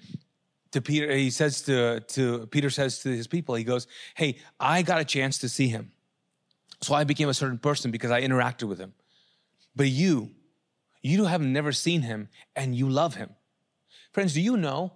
to 0.72 0.82
Peter, 0.82 1.12
he 1.16 1.30
says 1.30 1.62
to, 1.64 2.00
to 2.02 2.48
Peter 2.48 2.70
says 2.70 3.00
to 3.00 3.10
his 3.10 3.28
people, 3.28 3.56
he 3.56 3.64
goes, 3.64 3.88
Hey, 4.16 4.38
I 4.60 4.82
got 4.82 5.02
a 5.02 5.06
chance 5.06 5.38
to 5.40 5.50
see 5.50 5.68
him. 5.68 5.92
So 6.82 6.94
I 6.94 7.04
became 7.04 7.30
a 7.30 7.34
certain 7.34 7.58
person 7.58 7.92
because 7.92 8.12
I 8.12 8.22
interacted 8.22 8.68
with 8.68 8.80
him. 8.80 8.94
But 9.76 9.90
you, 9.90 10.32
you 11.02 11.26
have 11.26 11.42
never 11.42 11.72
seen 11.72 12.02
him 12.02 12.30
and 12.56 12.76
you 12.76 12.90
love 12.90 13.16
him. 13.16 13.32
Friends, 14.14 14.34
do 14.34 14.42
you 14.42 14.58
know 14.58 14.94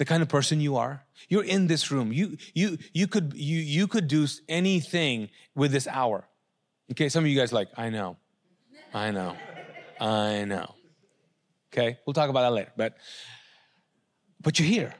the 0.00 0.06
kind 0.06 0.22
of 0.22 0.30
person 0.30 0.62
you 0.62 0.76
are? 0.76 1.04
You're 1.28 1.44
in 1.44 1.66
this 1.66 1.90
room. 1.90 2.10
You, 2.10 2.38
you, 2.54 2.78
you 2.94 3.06
could, 3.06 3.34
you, 3.36 3.58
you 3.58 3.86
could 3.86 4.08
do 4.08 4.26
anything 4.48 5.28
with 5.54 5.72
this 5.72 5.86
hour. 5.86 6.26
Okay. 6.92 7.10
Some 7.10 7.22
of 7.24 7.28
you 7.28 7.38
guys 7.38 7.52
like, 7.52 7.68
I 7.76 7.90
know, 7.90 8.16
I 8.94 9.10
know, 9.10 9.36
I 10.00 10.46
know. 10.46 10.74
Okay. 11.70 11.98
We'll 12.06 12.14
talk 12.14 12.30
about 12.30 12.40
that 12.48 12.52
later. 12.52 12.72
But 12.78 12.96
But 14.40 14.58
you're 14.58 14.68
here. 14.68 14.94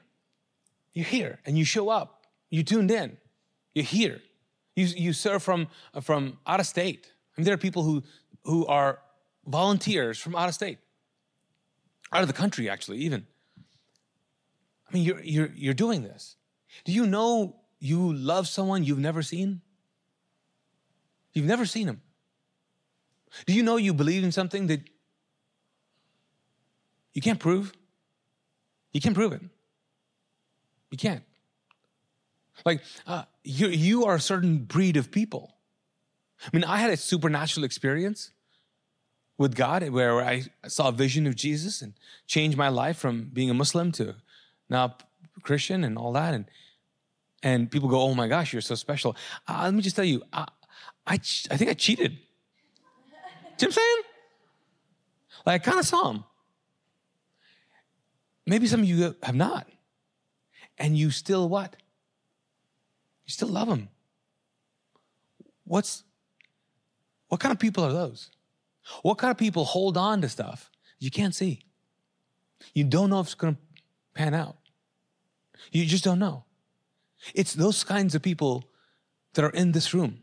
You're 0.92 1.06
here 1.06 1.38
and 1.46 1.56
you 1.56 1.64
show 1.64 1.88
up. 1.88 2.26
You 2.50 2.62
tuned 2.62 2.90
in. 2.90 3.16
You're 3.74 3.86
here. 3.86 4.20
You, 4.76 4.84
you 4.84 5.12
serve 5.14 5.42
from, 5.42 5.68
from 6.02 6.36
out 6.46 6.60
of 6.60 6.66
state. 6.66 7.10
I 7.10 7.40
mean, 7.40 7.46
there 7.46 7.54
are 7.54 7.64
people 7.68 7.84
who, 7.84 8.02
who 8.44 8.66
are 8.66 8.98
volunteers 9.46 10.18
from 10.18 10.36
out 10.36 10.50
of 10.50 10.54
state, 10.54 10.78
out 12.12 12.20
of 12.20 12.28
the 12.28 12.34
country, 12.34 12.68
actually, 12.68 12.98
even. 12.98 13.26
I 14.90 14.94
mean, 14.94 15.05
you're, 15.05 15.20
you're, 15.20 15.50
you're 15.55 15.74
doing 15.74 16.03
this. 16.03 16.37
Do 16.85 16.92
you 16.92 17.07
know 17.07 17.57
you 17.79 18.12
love 18.12 18.48
someone 18.48 18.85
you've 18.85 18.98
never 18.98 19.22
seen? 19.22 19.61
You've 21.33 21.46
never 21.46 21.64
seen 21.64 21.88
him. 21.88 22.03
Do 23.46 23.53
you 23.53 23.62
know 23.62 23.76
you 23.76 23.94
believe 23.94 24.24
in 24.24 24.33
something 24.33 24.66
that 24.66 24.81
you 27.12 27.22
can't 27.22 27.38
prove? 27.38 27.72
You 28.92 29.00
can't 29.00 29.14
prove 29.14 29.33
it. 29.33 29.42
You 30.90 30.98
can't. 30.98 31.22
Like, 32.64 32.83
uh, 33.07 33.22
you, 33.44 33.68
you 33.68 34.05
are 34.05 34.16
a 34.16 34.20
certain 34.20 34.59
breed 34.59 34.96
of 34.96 35.12
people. 35.12 35.55
I 36.44 36.48
mean, 36.53 36.64
I 36.64 36.79
had 36.79 36.90
a 36.90 36.96
supernatural 36.96 37.64
experience 37.64 38.33
with 39.38 39.55
God 39.55 39.88
where 39.90 40.20
I 40.20 40.44
saw 40.66 40.88
a 40.88 40.92
vision 40.92 41.26
of 41.26 41.37
Jesus 41.37 41.81
and 41.81 41.94
changed 42.26 42.59
my 42.59 42.68
life 42.68 42.98
from 42.98 43.31
being 43.33 43.48
a 43.48 43.55
Muslim 43.55 43.92
to 43.92 44.16
now 44.70 44.96
Christian 45.42 45.85
and 45.85 45.98
all 45.98 46.12
that. 46.12 46.33
And, 46.35 46.44
and 47.42 47.70
people 47.70 47.88
go, 47.88 48.00
oh 48.00 48.14
my 48.14 48.28
gosh, 48.28 48.52
you're 48.52 48.62
so 48.62 48.74
special. 48.74 49.16
Uh, 49.46 49.62
let 49.64 49.74
me 49.74 49.83
just 49.83 49.96
tell 49.96 50.04
you, 50.04 50.22
I, 50.33 50.46
I, 51.06 51.14
I 51.14 51.56
think 51.56 51.70
I 51.70 51.74
cheated. 51.74 52.12
See 53.56 53.66
what 53.66 53.68
I'm 53.68 53.72
saying? 53.72 54.02
Like, 55.44 55.62
I 55.62 55.64
kind 55.64 55.80
of 55.80 55.87
saw 55.87 56.11
him. 56.11 56.24
Maybe 58.46 58.66
some 58.66 58.80
of 58.80 58.87
you 58.87 59.14
have 59.22 59.35
not. 59.35 59.68
And 60.78 60.96
you 60.96 61.11
still 61.11 61.48
what? 61.48 61.76
You 63.26 63.33
still 63.33 63.48
love 63.48 63.68
him. 63.68 63.88
What's 65.64 66.04
what 67.28 67.38
kind 67.38 67.52
of 67.52 67.61
people 67.61 67.85
are 67.85 67.92
those? 67.92 68.30
What 69.02 69.18
kind 69.18 69.30
of 69.30 69.38
people 69.38 69.64
hold 69.64 69.96
on 69.96 70.20
to 70.22 70.28
stuff 70.28 70.70
you 70.98 71.11
can't 71.11 71.35
see? 71.35 71.64
You 72.74 72.85
don't 72.85 73.09
know 73.11 73.20
if 73.20 73.26
it's 73.26 73.35
going 73.35 73.54
to 73.54 73.61
pan 74.14 74.35
out. 74.35 74.56
You 75.72 75.84
just 75.84 76.04
don't 76.04 76.18
know. 76.18 76.44
It's 77.34 77.54
those 77.54 77.84
kinds 77.84 78.14
of 78.14 78.22
people 78.22 78.64
that 79.34 79.44
are 79.44 79.50
in 79.50 79.72
this 79.72 79.92
room. 79.94 80.20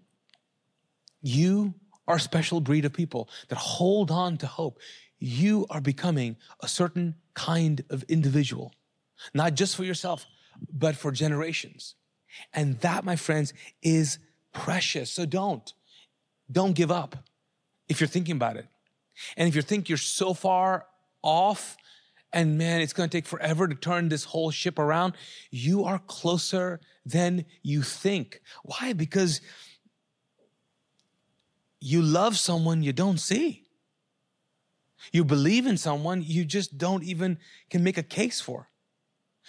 You 1.21 1.73
are 2.08 2.15
a 2.15 2.19
special 2.19 2.62
breed 2.62 2.86
of 2.86 2.93
people 2.93 3.30
that 3.50 3.58
hold 3.58 4.12
on 4.12 4.38
to 4.38 4.47
hope. 4.47 4.80
You 5.19 5.65
are 5.69 5.82
becoming 5.82 6.38
a 6.62 6.67
certain 6.67 7.15
kind 7.34 7.84
of 7.89 8.04
individual, 8.04 8.73
not 9.34 9.56
just 9.56 9.76
for 9.76 9.84
yourself, 9.84 10.26
but 10.71 10.95
for 10.95 11.12
generations. 11.12 11.95
And 12.54 12.80
that, 12.82 13.04
my 13.04 13.15
friends, 13.15 13.54
is 13.82 14.19
precious. 14.54 15.12
So 15.12 15.26
don't, 15.26 15.73
don't 16.52 16.73
give 16.73 16.91
up 16.91 17.15
if 17.88 18.00
you're 18.00 18.08
thinking 18.08 18.36
about 18.36 18.58
it. 18.58 18.67
And 19.36 19.47
if 19.47 19.56
you 19.56 19.62
think 19.62 19.89
you're 19.89 19.97
so 19.97 20.34
far 20.34 20.86
off 21.21 21.78
and 22.34 22.58
man, 22.58 22.82
it's 22.82 22.94
going 22.94 23.10
to 23.10 23.18
take 23.18 23.26
forever 23.26 23.68
to 23.68 23.76
turn 23.76 24.10
this 24.10 24.26
whole 24.26 24.52
ship 24.52 24.78
around, 24.78 25.13
you 25.50 25.86
are 25.86 26.00
closer 26.00 26.80
than 27.06 27.46
you 27.63 27.82
think. 27.82 28.42
Why? 28.63 28.94
Because 28.94 29.42
you 31.80 32.02
love 32.02 32.38
someone 32.38 32.84
you 32.84 32.94
don't 32.94 33.20
see. 33.20 33.63
You 35.12 35.24
believe 35.24 35.66
in 35.66 35.78
someone 35.78 36.24
you 36.26 36.44
just 36.44 36.78
don't 36.78 37.04
even 37.04 37.38
can 37.70 37.84
make 37.84 37.98
a 37.98 38.04
case 38.04 38.42
for. 38.42 38.70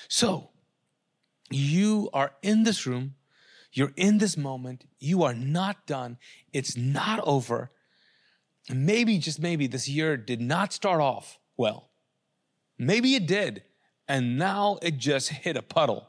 So, 0.08 0.50
you 1.50 2.10
are 2.12 2.32
in 2.42 2.62
this 2.62 2.86
room, 2.86 3.14
you're 3.72 3.92
in 3.96 4.18
this 4.18 4.36
moment, 4.36 4.84
you 4.98 5.22
are 5.24 5.34
not 5.34 5.86
done, 5.86 6.18
it's 6.52 6.76
not 6.76 7.20
over. 7.20 7.70
Maybe, 8.70 9.18
just 9.18 9.40
maybe, 9.40 9.66
this 9.66 9.88
year 9.88 10.16
did 10.16 10.40
not 10.40 10.72
start 10.72 11.00
off 11.00 11.38
well. 11.56 11.88
Maybe 12.78 13.14
it 13.14 13.26
did, 13.26 13.62
and 14.06 14.38
now 14.38 14.78
it 14.82 14.98
just 14.98 15.30
hit 15.30 15.56
a 15.56 15.62
puddle 15.62 16.08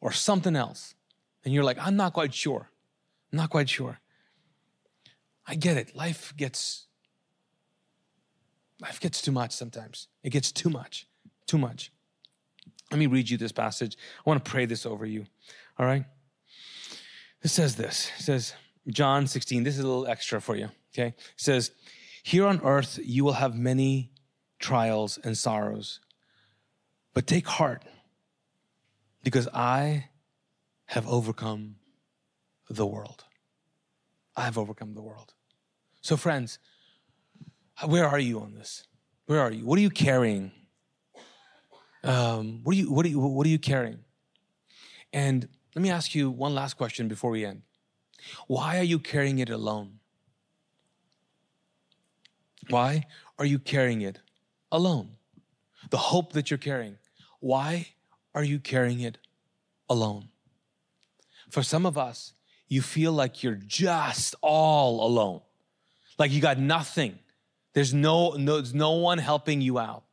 or 0.00 0.12
something 0.12 0.54
else. 0.54 0.94
And 1.44 1.54
you're 1.54 1.64
like, 1.64 1.78
I'm 1.80 1.96
not 1.96 2.12
quite 2.12 2.34
sure. 2.34 2.70
I'm 3.32 3.38
not 3.38 3.50
quite 3.50 3.68
sure. 3.68 4.00
I 5.46 5.54
get 5.54 5.76
it. 5.76 5.94
Life 5.94 6.34
gets 6.36 6.86
life 8.80 9.00
gets 9.00 9.22
too 9.22 9.32
much 9.32 9.52
sometimes. 9.52 10.08
It 10.22 10.30
gets 10.30 10.52
too 10.52 10.68
much. 10.68 11.06
Too 11.46 11.58
much. 11.58 11.92
Let 12.90 12.98
me 12.98 13.06
read 13.06 13.30
you 13.30 13.36
this 13.36 13.52
passage. 13.52 13.96
I 14.18 14.28
want 14.28 14.44
to 14.44 14.50
pray 14.50 14.66
this 14.66 14.84
over 14.86 15.06
you. 15.06 15.26
All 15.78 15.86
right? 15.86 16.04
It 17.42 17.48
says 17.48 17.76
this. 17.76 18.10
It 18.18 18.22
says, 18.22 18.54
John 18.88 19.26
16. 19.26 19.62
This 19.62 19.78
is 19.78 19.84
a 19.84 19.86
little 19.86 20.06
extra 20.06 20.40
for 20.40 20.56
you. 20.56 20.68
Okay? 20.94 21.08
It 21.08 21.16
says, 21.36 21.72
Here 22.22 22.46
on 22.46 22.60
earth 22.62 22.98
you 23.02 23.24
will 23.24 23.34
have 23.34 23.54
many 23.54 24.12
trials 24.58 25.18
and 25.22 25.36
sorrows, 25.36 26.00
but 27.14 27.26
take 27.26 27.46
heart, 27.46 27.82
because 29.22 29.48
I 29.52 30.08
have 30.86 31.06
overcome 31.08 31.76
the 32.68 32.86
world. 32.86 33.24
I 34.36 34.42
have 34.42 34.58
overcome 34.58 34.94
the 34.94 35.02
world. 35.02 35.34
So, 36.00 36.16
friends, 36.16 36.58
where 37.84 38.06
are 38.06 38.18
you 38.18 38.40
on 38.40 38.54
this? 38.54 38.86
Where 39.26 39.40
are 39.40 39.50
you? 39.50 39.64
What 39.64 39.78
are 39.78 39.82
you 39.82 39.90
carrying? 39.90 40.52
Um, 42.04 42.60
what 42.62 42.74
are 42.74 42.78
you 42.78 42.92
what 42.92 43.04
are 43.04 43.08
you 43.08 43.18
what 43.18 43.46
are 43.46 43.50
you 43.50 43.58
carrying? 43.58 43.98
And 45.12 45.48
let 45.74 45.82
me 45.82 45.90
ask 45.90 46.14
you 46.14 46.30
one 46.30 46.54
last 46.54 46.74
question 46.74 47.08
before 47.08 47.30
we 47.30 47.44
end. 47.44 47.62
Why 48.46 48.78
are 48.78 48.84
you 48.84 48.98
carrying 48.98 49.38
it 49.38 49.50
alone? 49.50 49.98
Why 52.68 53.06
are 53.38 53.44
you 53.44 53.58
carrying 53.58 54.02
it 54.02 54.20
alone? 54.70 55.10
The 55.90 55.96
hope 55.96 56.32
that 56.32 56.50
you're 56.50 56.58
carrying. 56.58 56.98
Why 57.40 57.88
are 58.34 58.44
you 58.44 58.58
carrying 58.58 59.00
it 59.00 59.18
alone? 59.88 60.28
For 61.50 61.62
some 61.62 61.86
of 61.86 61.96
us, 61.96 62.32
you 62.68 62.82
feel 62.82 63.12
like 63.12 63.42
you're 63.42 63.54
just 63.54 64.34
all 64.42 65.06
alone. 65.06 65.40
Like 66.18 66.32
you 66.32 66.40
got 66.40 66.58
nothing. 66.58 67.18
There's 67.72 67.94
no, 67.94 68.32
no, 68.32 68.56
there's 68.56 68.74
no 68.74 68.92
one 68.92 69.18
helping 69.18 69.60
you 69.60 69.78
out. 69.78 70.04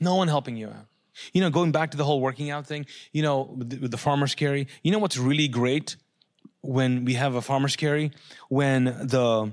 No 0.00 0.14
one 0.14 0.28
helping 0.28 0.56
you 0.56 0.68
out. 0.68 0.86
You 1.32 1.40
know, 1.40 1.50
going 1.50 1.72
back 1.72 1.90
to 1.90 1.96
the 1.96 2.04
whole 2.04 2.20
working 2.20 2.50
out 2.50 2.66
thing, 2.66 2.86
you 3.12 3.22
know, 3.22 3.54
with 3.56 3.70
the, 3.70 3.88
the 3.88 3.96
farmer's 3.96 4.34
carry, 4.34 4.68
you 4.82 4.92
know 4.92 5.00
what's 5.00 5.18
really 5.18 5.48
great 5.48 5.96
when 6.60 7.04
we 7.04 7.14
have 7.14 7.34
a 7.34 7.42
farmer's 7.42 7.74
carry? 7.74 8.12
When 8.48 8.84
the, 8.84 9.52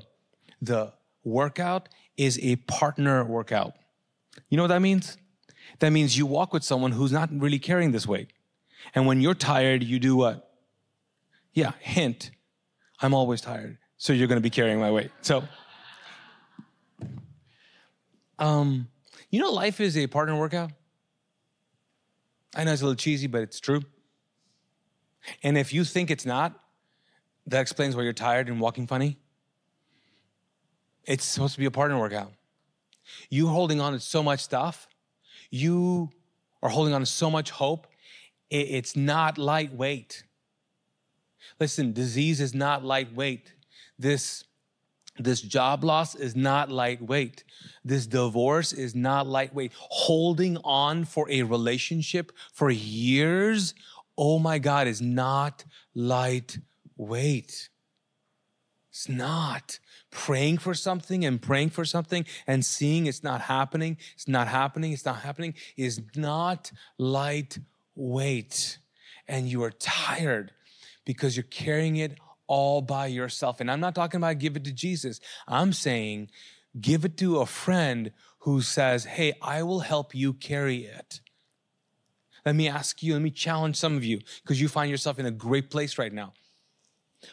the 0.61 0.93
workout 1.23 1.89
is 2.17 2.39
a 2.41 2.57
partner 2.57 3.23
workout. 3.25 3.75
You 4.49 4.57
know 4.57 4.63
what 4.63 4.69
that 4.69 4.81
means? 4.81 5.17
That 5.79 5.89
means 5.89 6.17
you 6.17 6.25
walk 6.25 6.53
with 6.53 6.63
someone 6.63 6.91
who's 6.91 7.11
not 7.11 7.29
really 7.31 7.59
carrying 7.59 7.91
this 7.91 8.07
weight. 8.07 8.31
And 8.93 9.07
when 9.07 9.21
you're 9.21 9.33
tired, 9.33 9.83
you 9.83 9.99
do 9.99 10.15
what? 10.15 10.51
Yeah, 11.53 11.71
hint, 11.79 12.31
I'm 13.01 13.13
always 13.13 13.41
tired. 13.41 13.77
So 13.97 14.13
you're 14.13 14.27
going 14.27 14.37
to 14.37 14.43
be 14.43 14.49
carrying 14.49 14.79
my 14.79 14.91
weight. 14.91 15.11
So, 15.21 15.43
um, 18.37 18.89
you 19.29 19.39
know, 19.39 19.51
life 19.51 19.79
is 19.79 19.97
a 19.97 20.07
partner 20.07 20.37
workout. 20.37 20.71
I 22.55 22.63
know 22.63 22.71
it's 22.71 22.81
a 22.81 22.85
little 22.85 22.95
cheesy, 22.95 23.27
but 23.27 23.41
it's 23.41 23.59
true. 23.59 23.81
And 25.43 25.57
if 25.57 25.73
you 25.73 25.83
think 25.83 26.11
it's 26.11 26.25
not, 26.25 26.59
that 27.47 27.61
explains 27.61 27.95
why 27.95 28.03
you're 28.03 28.13
tired 28.13 28.47
and 28.47 28.59
walking 28.59 28.87
funny. 28.87 29.17
It's 31.05 31.25
supposed 31.25 31.53
to 31.53 31.59
be 31.59 31.65
a 31.65 31.71
partner 31.71 31.99
workout. 31.99 32.33
You 33.29 33.47
holding 33.47 33.81
on 33.81 33.93
to 33.93 33.99
so 33.99 34.23
much 34.23 34.39
stuff, 34.41 34.87
you 35.49 36.11
are 36.61 36.69
holding 36.69 36.93
on 36.93 37.01
to 37.01 37.05
so 37.05 37.29
much 37.29 37.51
hope. 37.51 37.87
It's 38.49 38.95
not 38.95 39.37
lightweight. 39.37 40.23
Listen, 41.59 41.93
disease 41.93 42.41
is 42.41 42.53
not 42.53 42.83
lightweight. 42.83 43.53
This 43.97 44.43
this 45.17 45.39
job 45.39 45.85
loss 45.85 46.13
is 46.15 46.35
not 46.35 46.69
lightweight. 46.69 47.45
This 47.85 48.05
divorce 48.05 48.73
is 48.73 48.93
not 48.95 49.27
lightweight. 49.27 49.71
Holding 49.77 50.57
on 50.57 51.05
for 51.05 51.29
a 51.29 51.43
relationship 51.43 52.33
for 52.51 52.69
years, 52.69 53.73
oh 54.17 54.39
my 54.39 54.59
God, 54.59 54.87
is 54.87 55.01
not 55.01 55.63
lightweight. 55.93 57.69
It's 58.95 59.09
not. 59.09 59.79
Praying 60.09 60.59
for 60.59 60.73
something 60.73 61.25
and 61.25 61.41
praying 61.41 61.71
for 61.71 61.83
something 61.83 62.25
and 62.47 62.65
seeing 62.65 63.07
it's 63.07 63.23
not 63.23 63.41
happening, 63.41 63.97
it's 64.13 64.25
not 64.25 64.47
happening, 64.47 64.93
it's 64.93 65.03
not 65.03 65.17
happening 65.17 65.53
is 65.75 66.01
not 66.15 66.71
lightweight. 66.97 68.77
And 69.27 69.49
you 69.49 69.61
are 69.63 69.71
tired 69.71 70.53
because 71.03 71.35
you're 71.35 71.43
carrying 71.43 71.97
it 71.97 72.17
all 72.47 72.81
by 72.81 73.07
yourself. 73.07 73.59
And 73.59 73.69
I'm 73.69 73.81
not 73.81 73.95
talking 73.95 74.17
about 74.17 74.39
give 74.39 74.55
it 74.55 74.63
to 74.63 74.71
Jesus. 74.71 75.19
I'm 75.45 75.73
saying 75.73 76.29
give 76.79 77.03
it 77.03 77.17
to 77.17 77.39
a 77.39 77.45
friend 77.45 78.13
who 78.39 78.61
says, 78.61 79.03
Hey, 79.03 79.33
I 79.41 79.63
will 79.63 79.81
help 79.81 80.15
you 80.15 80.31
carry 80.31 80.85
it. 80.85 81.19
let 82.45 82.55
me 82.55 82.69
ask 82.69 83.03
you, 83.03 83.11
let 83.11 83.21
me 83.21 83.31
challenge 83.31 83.75
some 83.75 83.97
of 83.97 84.05
you, 84.05 84.21
because 84.41 84.61
you 84.61 84.69
find 84.69 84.89
yourself 84.89 85.19
in 85.19 85.25
a 85.25 85.31
great 85.31 85.69
place 85.69 85.97
right 85.97 86.13
now. 86.13 86.31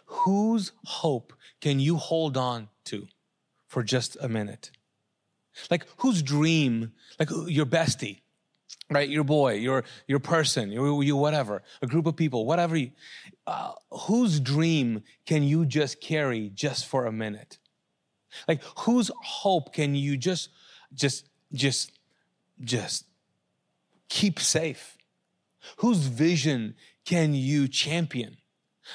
Whose 0.06 0.72
hope 0.84 1.32
can 1.62 1.80
you 1.80 1.96
hold 1.96 2.36
on 2.36 2.68
to 2.84 3.06
for 3.68 3.82
just 3.82 4.16
a 4.20 4.28
minute? 4.28 4.70
Like 5.70 5.86
whose 5.98 6.22
dream, 6.22 6.92
like 7.18 7.30
your 7.46 7.66
bestie, 7.66 8.20
right? 8.90 9.08
Your 9.08 9.24
boy, 9.24 9.54
your 9.54 9.84
your 10.06 10.18
person, 10.18 10.70
your 10.70 11.02
you 11.02 11.16
whatever, 11.16 11.62
a 11.80 11.86
group 11.86 12.06
of 12.06 12.16
people, 12.16 12.46
whatever. 12.46 12.76
You, 12.76 12.90
uh, 13.46 13.72
whose 13.90 14.40
dream 14.40 15.04
can 15.24 15.42
you 15.42 15.64
just 15.64 16.00
carry 16.00 16.50
just 16.52 16.86
for 16.86 17.06
a 17.06 17.12
minute? 17.12 17.58
Like 18.48 18.62
whose 18.80 19.10
hope 19.22 19.72
can 19.72 19.94
you 19.94 20.16
just 20.16 20.48
just 20.92 21.28
just 21.52 21.92
just 22.60 23.04
keep 24.08 24.40
safe? 24.40 24.96
Whose 25.76 26.06
vision 26.06 26.74
can 27.04 27.34
you 27.34 27.68
champion? 27.68 28.38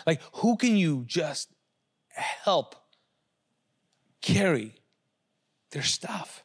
Like 0.06 0.22
who 0.34 0.58
can 0.58 0.76
you 0.76 1.06
just 1.08 1.50
help 2.22 2.76
carry 4.22 4.76
their 5.72 5.84
stuff? 5.84 6.44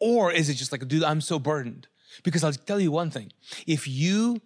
Or 0.00 0.32
is 0.32 0.48
it 0.48 0.54
just 0.54 0.72
like, 0.72 0.86
dude, 0.86 1.04
I'm 1.04 1.20
so 1.20 1.38
burdened? 1.38 1.88
Because 2.22 2.44
I'll 2.44 2.52
tell 2.52 2.80
you 2.80 2.90
one 2.90 3.10
thing. 3.10 3.32
If 3.66 3.86
you 3.86 4.40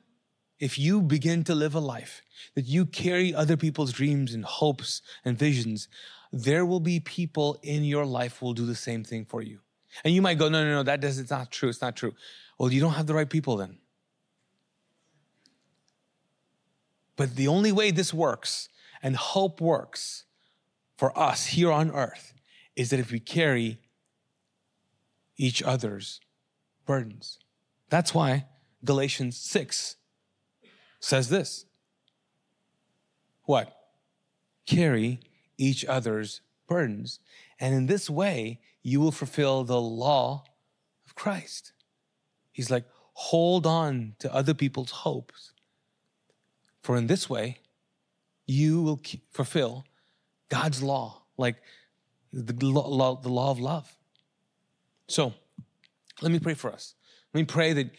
if 0.58 0.78
you 0.78 1.02
begin 1.02 1.42
to 1.42 1.56
live 1.56 1.74
a 1.74 1.80
life 1.80 2.22
that 2.54 2.66
you 2.66 2.86
carry 2.86 3.34
other 3.34 3.56
people's 3.56 3.92
dreams 3.92 4.32
and 4.32 4.44
hopes 4.44 5.02
and 5.24 5.36
visions, 5.36 5.88
there 6.32 6.64
will 6.64 6.78
be 6.78 7.00
people 7.00 7.58
in 7.62 7.82
your 7.82 8.06
life 8.06 8.40
will 8.40 8.54
do 8.54 8.64
the 8.64 8.76
same 8.76 9.02
thing 9.02 9.24
for 9.24 9.42
you. 9.42 9.58
And 10.04 10.14
you 10.14 10.22
might 10.22 10.38
go, 10.38 10.48
no, 10.48 10.62
no, 10.62 10.70
no, 10.70 10.82
that 10.84 11.00
does, 11.00 11.18
it's 11.18 11.32
not 11.32 11.50
true. 11.50 11.68
It's 11.68 11.82
not 11.82 11.96
true. 11.96 12.14
Well, 12.58 12.72
you 12.72 12.80
don't 12.80 12.92
have 12.92 13.08
the 13.08 13.14
right 13.14 13.28
people 13.28 13.56
then. 13.56 13.78
But 17.16 17.34
the 17.34 17.48
only 17.48 17.72
way 17.72 17.90
this 17.90 18.14
works 18.14 18.68
and 19.02 19.16
hope 19.16 19.60
works 19.60 20.24
for 20.96 21.16
us 21.18 21.46
here 21.46 21.72
on 21.72 21.90
earth 21.90 22.32
is 22.76 22.90
that 22.90 23.00
if 23.00 23.10
we 23.10 23.20
carry 23.20 23.78
each 25.36 25.62
other's 25.62 26.20
burdens. 26.86 27.38
That's 27.90 28.14
why 28.14 28.46
Galatians 28.84 29.36
6 29.36 29.96
says 31.00 31.28
this. 31.28 31.66
What? 33.44 33.76
Carry 34.66 35.20
each 35.58 35.84
other's 35.84 36.40
burdens. 36.68 37.18
And 37.58 37.74
in 37.74 37.86
this 37.86 38.08
way, 38.08 38.60
you 38.82 39.00
will 39.00 39.12
fulfill 39.12 39.64
the 39.64 39.80
law 39.80 40.44
of 41.06 41.14
Christ. 41.14 41.72
He's 42.52 42.70
like, 42.70 42.84
hold 43.14 43.66
on 43.66 44.14
to 44.20 44.32
other 44.32 44.54
people's 44.54 44.90
hopes. 44.90 45.52
For 46.82 46.96
in 46.96 47.06
this 47.06 47.28
way, 47.28 47.58
you 48.52 48.82
will 48.82 49.00
fulfill 49.30 49.84
God's 50.48 50.82
law, 50.82 51.22
like 51.36 51.56
the 52.32 52.54
law, 52.66 53.16
the 53.16 53.28
law 53.28 53.50
of 53.50 53.58
love. 53.58 53.94
So 55.08 55.34
let 56.20 56.32
me 56.32 56.38
pray 56.38 56.54
for 56.54 56.72
us. 56.72 56.94
Let 57.32 57.40
me 57.40 57.46
pray 57.46 57.72
that 57.72 57.90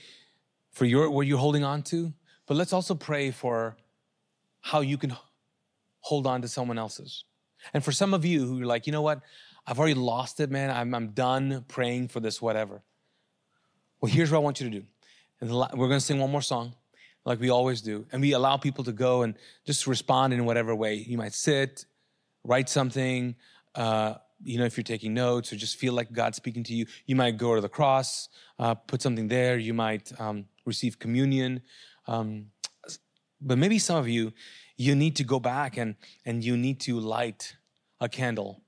for 0.72 0.86
your 0.86 1.10
what 1.10 1.28
you're 1.28 1.38
holding 1.38 1.64
on 1.64 1.84
to, 1.84 2.14
but 2.48 2.56
let's 2.56 2.74
also 2.74 2.96
pray 2.96 3.32
for 3.32 3.76
how 4.62 4.82
you 4.82 4.98
can 4.98 5.16
hold 6.00 6.28
on 6.28 6.42
to 6.42 6.48
someone 6.48 6.78
else's. 6.78 7.26
And 7.74 7.84
for 7.84 7.92
some 7.92 8.14
of 8.14 8.26
you 8.26 8.46
who 8.46 8.62
are 8.62 8.66
like, 8.66 8.86
you 8.88 8.94
know 8.94 9.02
what, 9.02 9.22
I've 9.66 9.80
already 9.80 9.94
lost 9.94 10.40
it, 10.40 10.52
man. 10.52 10.70
I'm, 10.70 10.94
I'm 10.94 11.10
done 11.10 11.66
praying 11.68 12.10
for 12.10 12.20
this, 12.20 12.42
whatever. 12.42 12.82
Well, 14.02 14.12
here's 14.12 14.32
what 14.32 14.38
I 14.38 14.42
want 14.42 14.60
you 14.60 14.70
to 14.70 14.80
do. 14.80 14.86
And 15.40 15.50
we're 15.52 15.88
going 15.88 16.00
to 16.00 16.02
sing 16.02 16.20
one 16.20 16.32
more 16.32 16.42
song, 16.42 16.74
like 17.26 17.40
we 17.40 17.50
always 17.50 17.82
do. 17.82 18.06
And 18.12 18.22
we 18.22 18.34
allow 18.34 18.58
people 18.58 18.84
to 18.86 18.92
go 18.92 19.24
and 19.24 19.36
just 19.66 19.88
respond 19.88 20.34
in 20.34 20.46
whatever 20.46 20.76
way. 20.76 20.96
You 20.96 21.18
might 21.18 21.34
sit, 21.34 21.86
write 22.44 22.70
something, 22.70 23.36
uh, 23.76 24.16
you 24.44 24.60
know, 24.60 24.66
if 24.66 24.76
you're 24.78 24.84
taking 24.84 25.14
notes 25.14 25.54
or 25.54 25.56
just 25.56 25.78
feel 25.78 25.94
like 25.94 26.12
God's 26.12 26.38
speaking 26.38 26.64
to 26.66 26.74
you, 26.74 26.86
you 27.06 27.16
might 27.16 27.38
go 27.38 27.56
to 27.56 27.62
the 27.62 27.70
cross, 27.70 28.28
uh, 28.60 28.76
put 28.76 29.02
something 29.02 29.28
there. 29.28 29.58
You 29.58 29.74
might 29.74 30.12
um, 30.20 30.46
receive 30.66 31.00
communion. 31.00 31.62
Um, 32.08 32.48
but 33.40 33.58
maybe 33.58 33.80
some 33.80 33.98
of 33.98 34.08
you, 34.08 34.34
you 34.76 34.96
need 34.96 35.16
to 35.18 35.24
go 35.24 35.40
back 35.40 35.78
and, 35.78 35.96
and 36.26 36.44
you 36.44 36.58
need 36.58 36.80
to 36.82 37.00
light 37.00 37.56
a 38.00 38.10
candle 38.10 38.64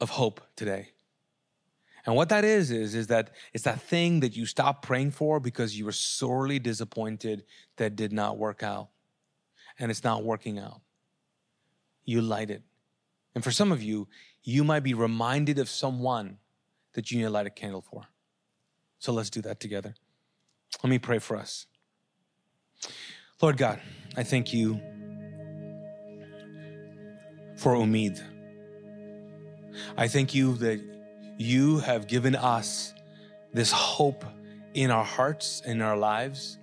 of 0.00 0.10
hope 0.10 0.40
today. 0.56 0.93
And 2.06 2.14
what 2.14 2.28
that 2.28 2.44
is, 2.44 2.70
is, 2.70 2.94
is 2.94 3.06
that 3.06 3.30
it's 3.52 3.64
that 3.64 3.80
thing 3.80 4.20
that 4.20 4.36
you 4.36 4.44
stopped 4.44 4.82
praying 4.82 5.12
for 5.12 5.40
because 5.40 5.78
you 5.78 5.86
were 5.86 5.92
sorely 5.92 6.58
disappointed 6.58 7.44
that 7.76 7.96
did 7.96 8.12
not 8.12 8.36
work 8.36 8.62
out. 8.62 8.88
And 9.78 9.90
it's 9.90 10.04
not 10.04 10.22
working 10.22 10.58
out. 10.58 10.80
You 12.04 12.20
light 12.20 12.50
it. 12.50 12.62
And 13.34 13.42
for 13.42 13.50
some 13.50 13.72
of 13.72 13.82
you, 13.82 14.06
you 14.42 14.62
might 14.62 14.80
be 14.80 14.94
reminded 14.94 15.58
of 15.58 15.68
someone 15.68 16.38
that 16.92 17.10
you 17.10 17.18
need 17.18 17.24
to 17.24 17.30
light 17.30 17.46
a 17.46 17.50
candle 17.50 17.80
for. 17.80 18.04
So 18.98 19.12
let's 19.12 19.30
do 19.30 19.40
that 19.42 19.58
together. 19.58 19.94
Let 20.82 20.90
me 20.90 20.98
pray 20.98 21.18
for 21.18 21.36
us. 21.36 21.66
Lord 23.40 23.56
God, 23.56 23.80
I 24.16 24.22
thank 24.22 24.52
you 24.52 24.80
for 27.56 27.74
Umid. 27.74 28.22
I 29.96 30.06
thank 30.08 30.34
you 30.34 30.54
that 30.58 30.93
you 31.36 31.78
have 31.78 32.06
given 32.06 32.34
us 32.34 32.94
this 33.52 33.72
hope 33.72 34.24
in 34.74 34.90
our 34.90 35.04
hearts, 35.04 35.62
in 35.64 35.80
our 35.80 35.96
lives. 35.96 36.58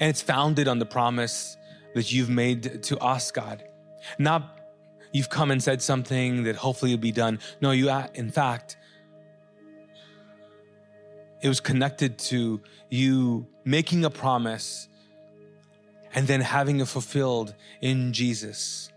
And 0.00 0.08
it's 0.10 0.22
founded 0.22 0.68
on 0.68 0.78
the 0.78 0.86
promise 0.86 1.56
that 1.94 2.12
you've 2.12 2.30
made 2.30 2.82
to 2.84 2.98
us, 2.98 3.30
God. 3.30 3.64
Not 4.18 4.58
you've 5.12 5.28
come 5.28 5.50
and 5.50 5.62
said 5.62 5.82
something 5.82 6.44
that 6.44 6.56
hopefully 6.56 6.92
will 6.92 6.98
be 6.98 7.12
done. 7.12 7.40
No, 7.60 7.70
you, 7.70 7.90
in 8.14 8.30
fact, 8.30 8.76
it 11.42 11.48
was 11.48 11.60
connected 11.60 12.18
to 12.18 12.60
you 12.90 13.46
making 13.64 14.04
a 14.04 14.10
promise 14.10 14.88
and 16.14 16.26
then 16.26 16.40
having 16.40 16.80
it 16.80 16.88
fulfilled 16.88 17.54
in 17.80 18.12
Jesus. 18.12 18.90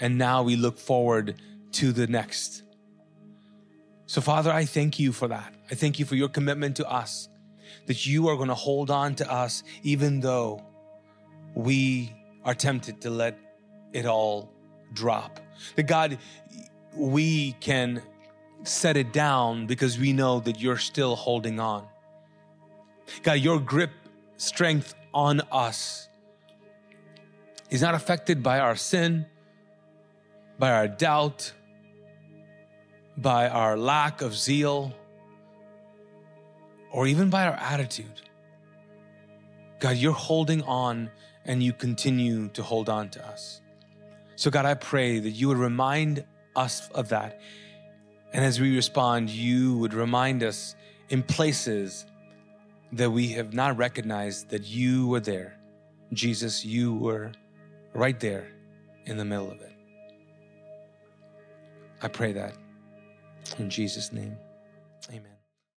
And 0.00 0.18
now 0.18 0.42
we 0.42 0.56
look 0.56 0.78
forward 0.78 1.40
to 1.72 1.92
the 1.92 2.06
next. 2.06 2.62
So, 4.06 4.20
Father, 4.20 4.52
I 4.52 4.64
thank 4.64 4.98
you 4.98 5.12
for 5.12 5.28
that. 5.28 5.52
I 5.70 5.74
thank 5.74 5.98
you 5.98 6.04
for 6.04 6.14
your 6.14 6.28
commitment 6.28 6.76
to 6.76 6.88
us, 6.88 7.28
that 7.86 8.06
you 8.06 8.28
are 8.28 8.36
going 8.36 8.48
to 8.48 8.54
hold 8.54 8.90
on 8.90 9.14
to 9.16 9.30
us 9.30 9.64
even 9.82 10.20
though 10.20 10.62
we 11.54 12.14
are 12.44 12.54
tempted 12.54 13.00
to 13.00 13.10
let 13.10 13.36
it 13.92 14.06
all 14.06 14.52
drop. 14.92 15.40
That 15.74 15.84
God, 15.84 16.18
we 16.94 17.52
can 17.60 18.00
set 18.62 18.96
it 18.96 19.12
down 19.12 19.66
because 19.66 19.98
we 19.98 20.12
know 20.12 20.40
that 20.40 20.60
you're 20.60 20.78
still 20.78 21.16
holding 21.16 21.58
on. 21.58 21.86
God, 23.22 23.34
your 23.34 23.58
grip, 23.58 23.90
strength 24.36 24.94
on 25.12 25.40
us 25.50 26.08
is 27.70 27.82
not 27.82 27.94
affected 27.94 28.42
by 28.42 28.60
our 28.60 28.76
sin, 28.76 29.26
by 30.58 30.70
our 30.70 30.88
doubt, 30.88 31.52
by 33.16 33.48
our 33.48 33.76
lack 33.76 34.22
of 34.22 34.34
zeal, 34.34 34.94
or 36.90 37.06
even 37.06 37.30
by 37.30 37.46
our 37.46 37.54
attitude. 37.54 38.22
God, 39.80 39.96
you're 39.96 40.12
holding 40.12 40.62
on 40.62 41.10
and 41.44 41.62
you 41.62 41.72
continue 41.72 42.48
to 42.48 42.62
hold 42.62 42.88
on 42.88 43.08
to 43.10 43.26
us. 43.26 43.60
So, 44.36 44.50
God, 44.50 44.66
I 44.66 44.74
pray 44.74 45.18
that 45.18 45.30
you 45.30 45.48
would 45.48 45.58
remind 45.58 46.24
us 46.54 46.88
of 46.90 47.10
that. 47.10 47.40
And 48.32 48.44
as 48.44 48.60
we 48.60 48.74
respond, 48.74 49.30
you 49.30 49.78
would 49.78 49.94
remind 49.94 50.42
us 50.42 50.74
in 51.08 51.22
places 51.22 52.06
that 52.92 53.10
we 53.10 53.28
have 53.28 53.52
not 53.52 53.76
recognized 53.76 54.50
that 54.50 54.64
you 54.64 55.06
were 55.08 55.20
there. 55.20 55.58
Jesus, 56.12 56.64
you 56.64 56.94
were 56.94 57.32
right 57.94 58.18
there 58.20 58.48
in 59.04 59.16
the 59.16 59.24
middle 59.24 59.50
of 59.50 59.60
it. 59.60 59.72
I 62.02 62.08
pray 62.08 62.32
that 62.32 62.54
in 63.58 63.70
Jesus' 63.70 64.12
name. 64.12 64.38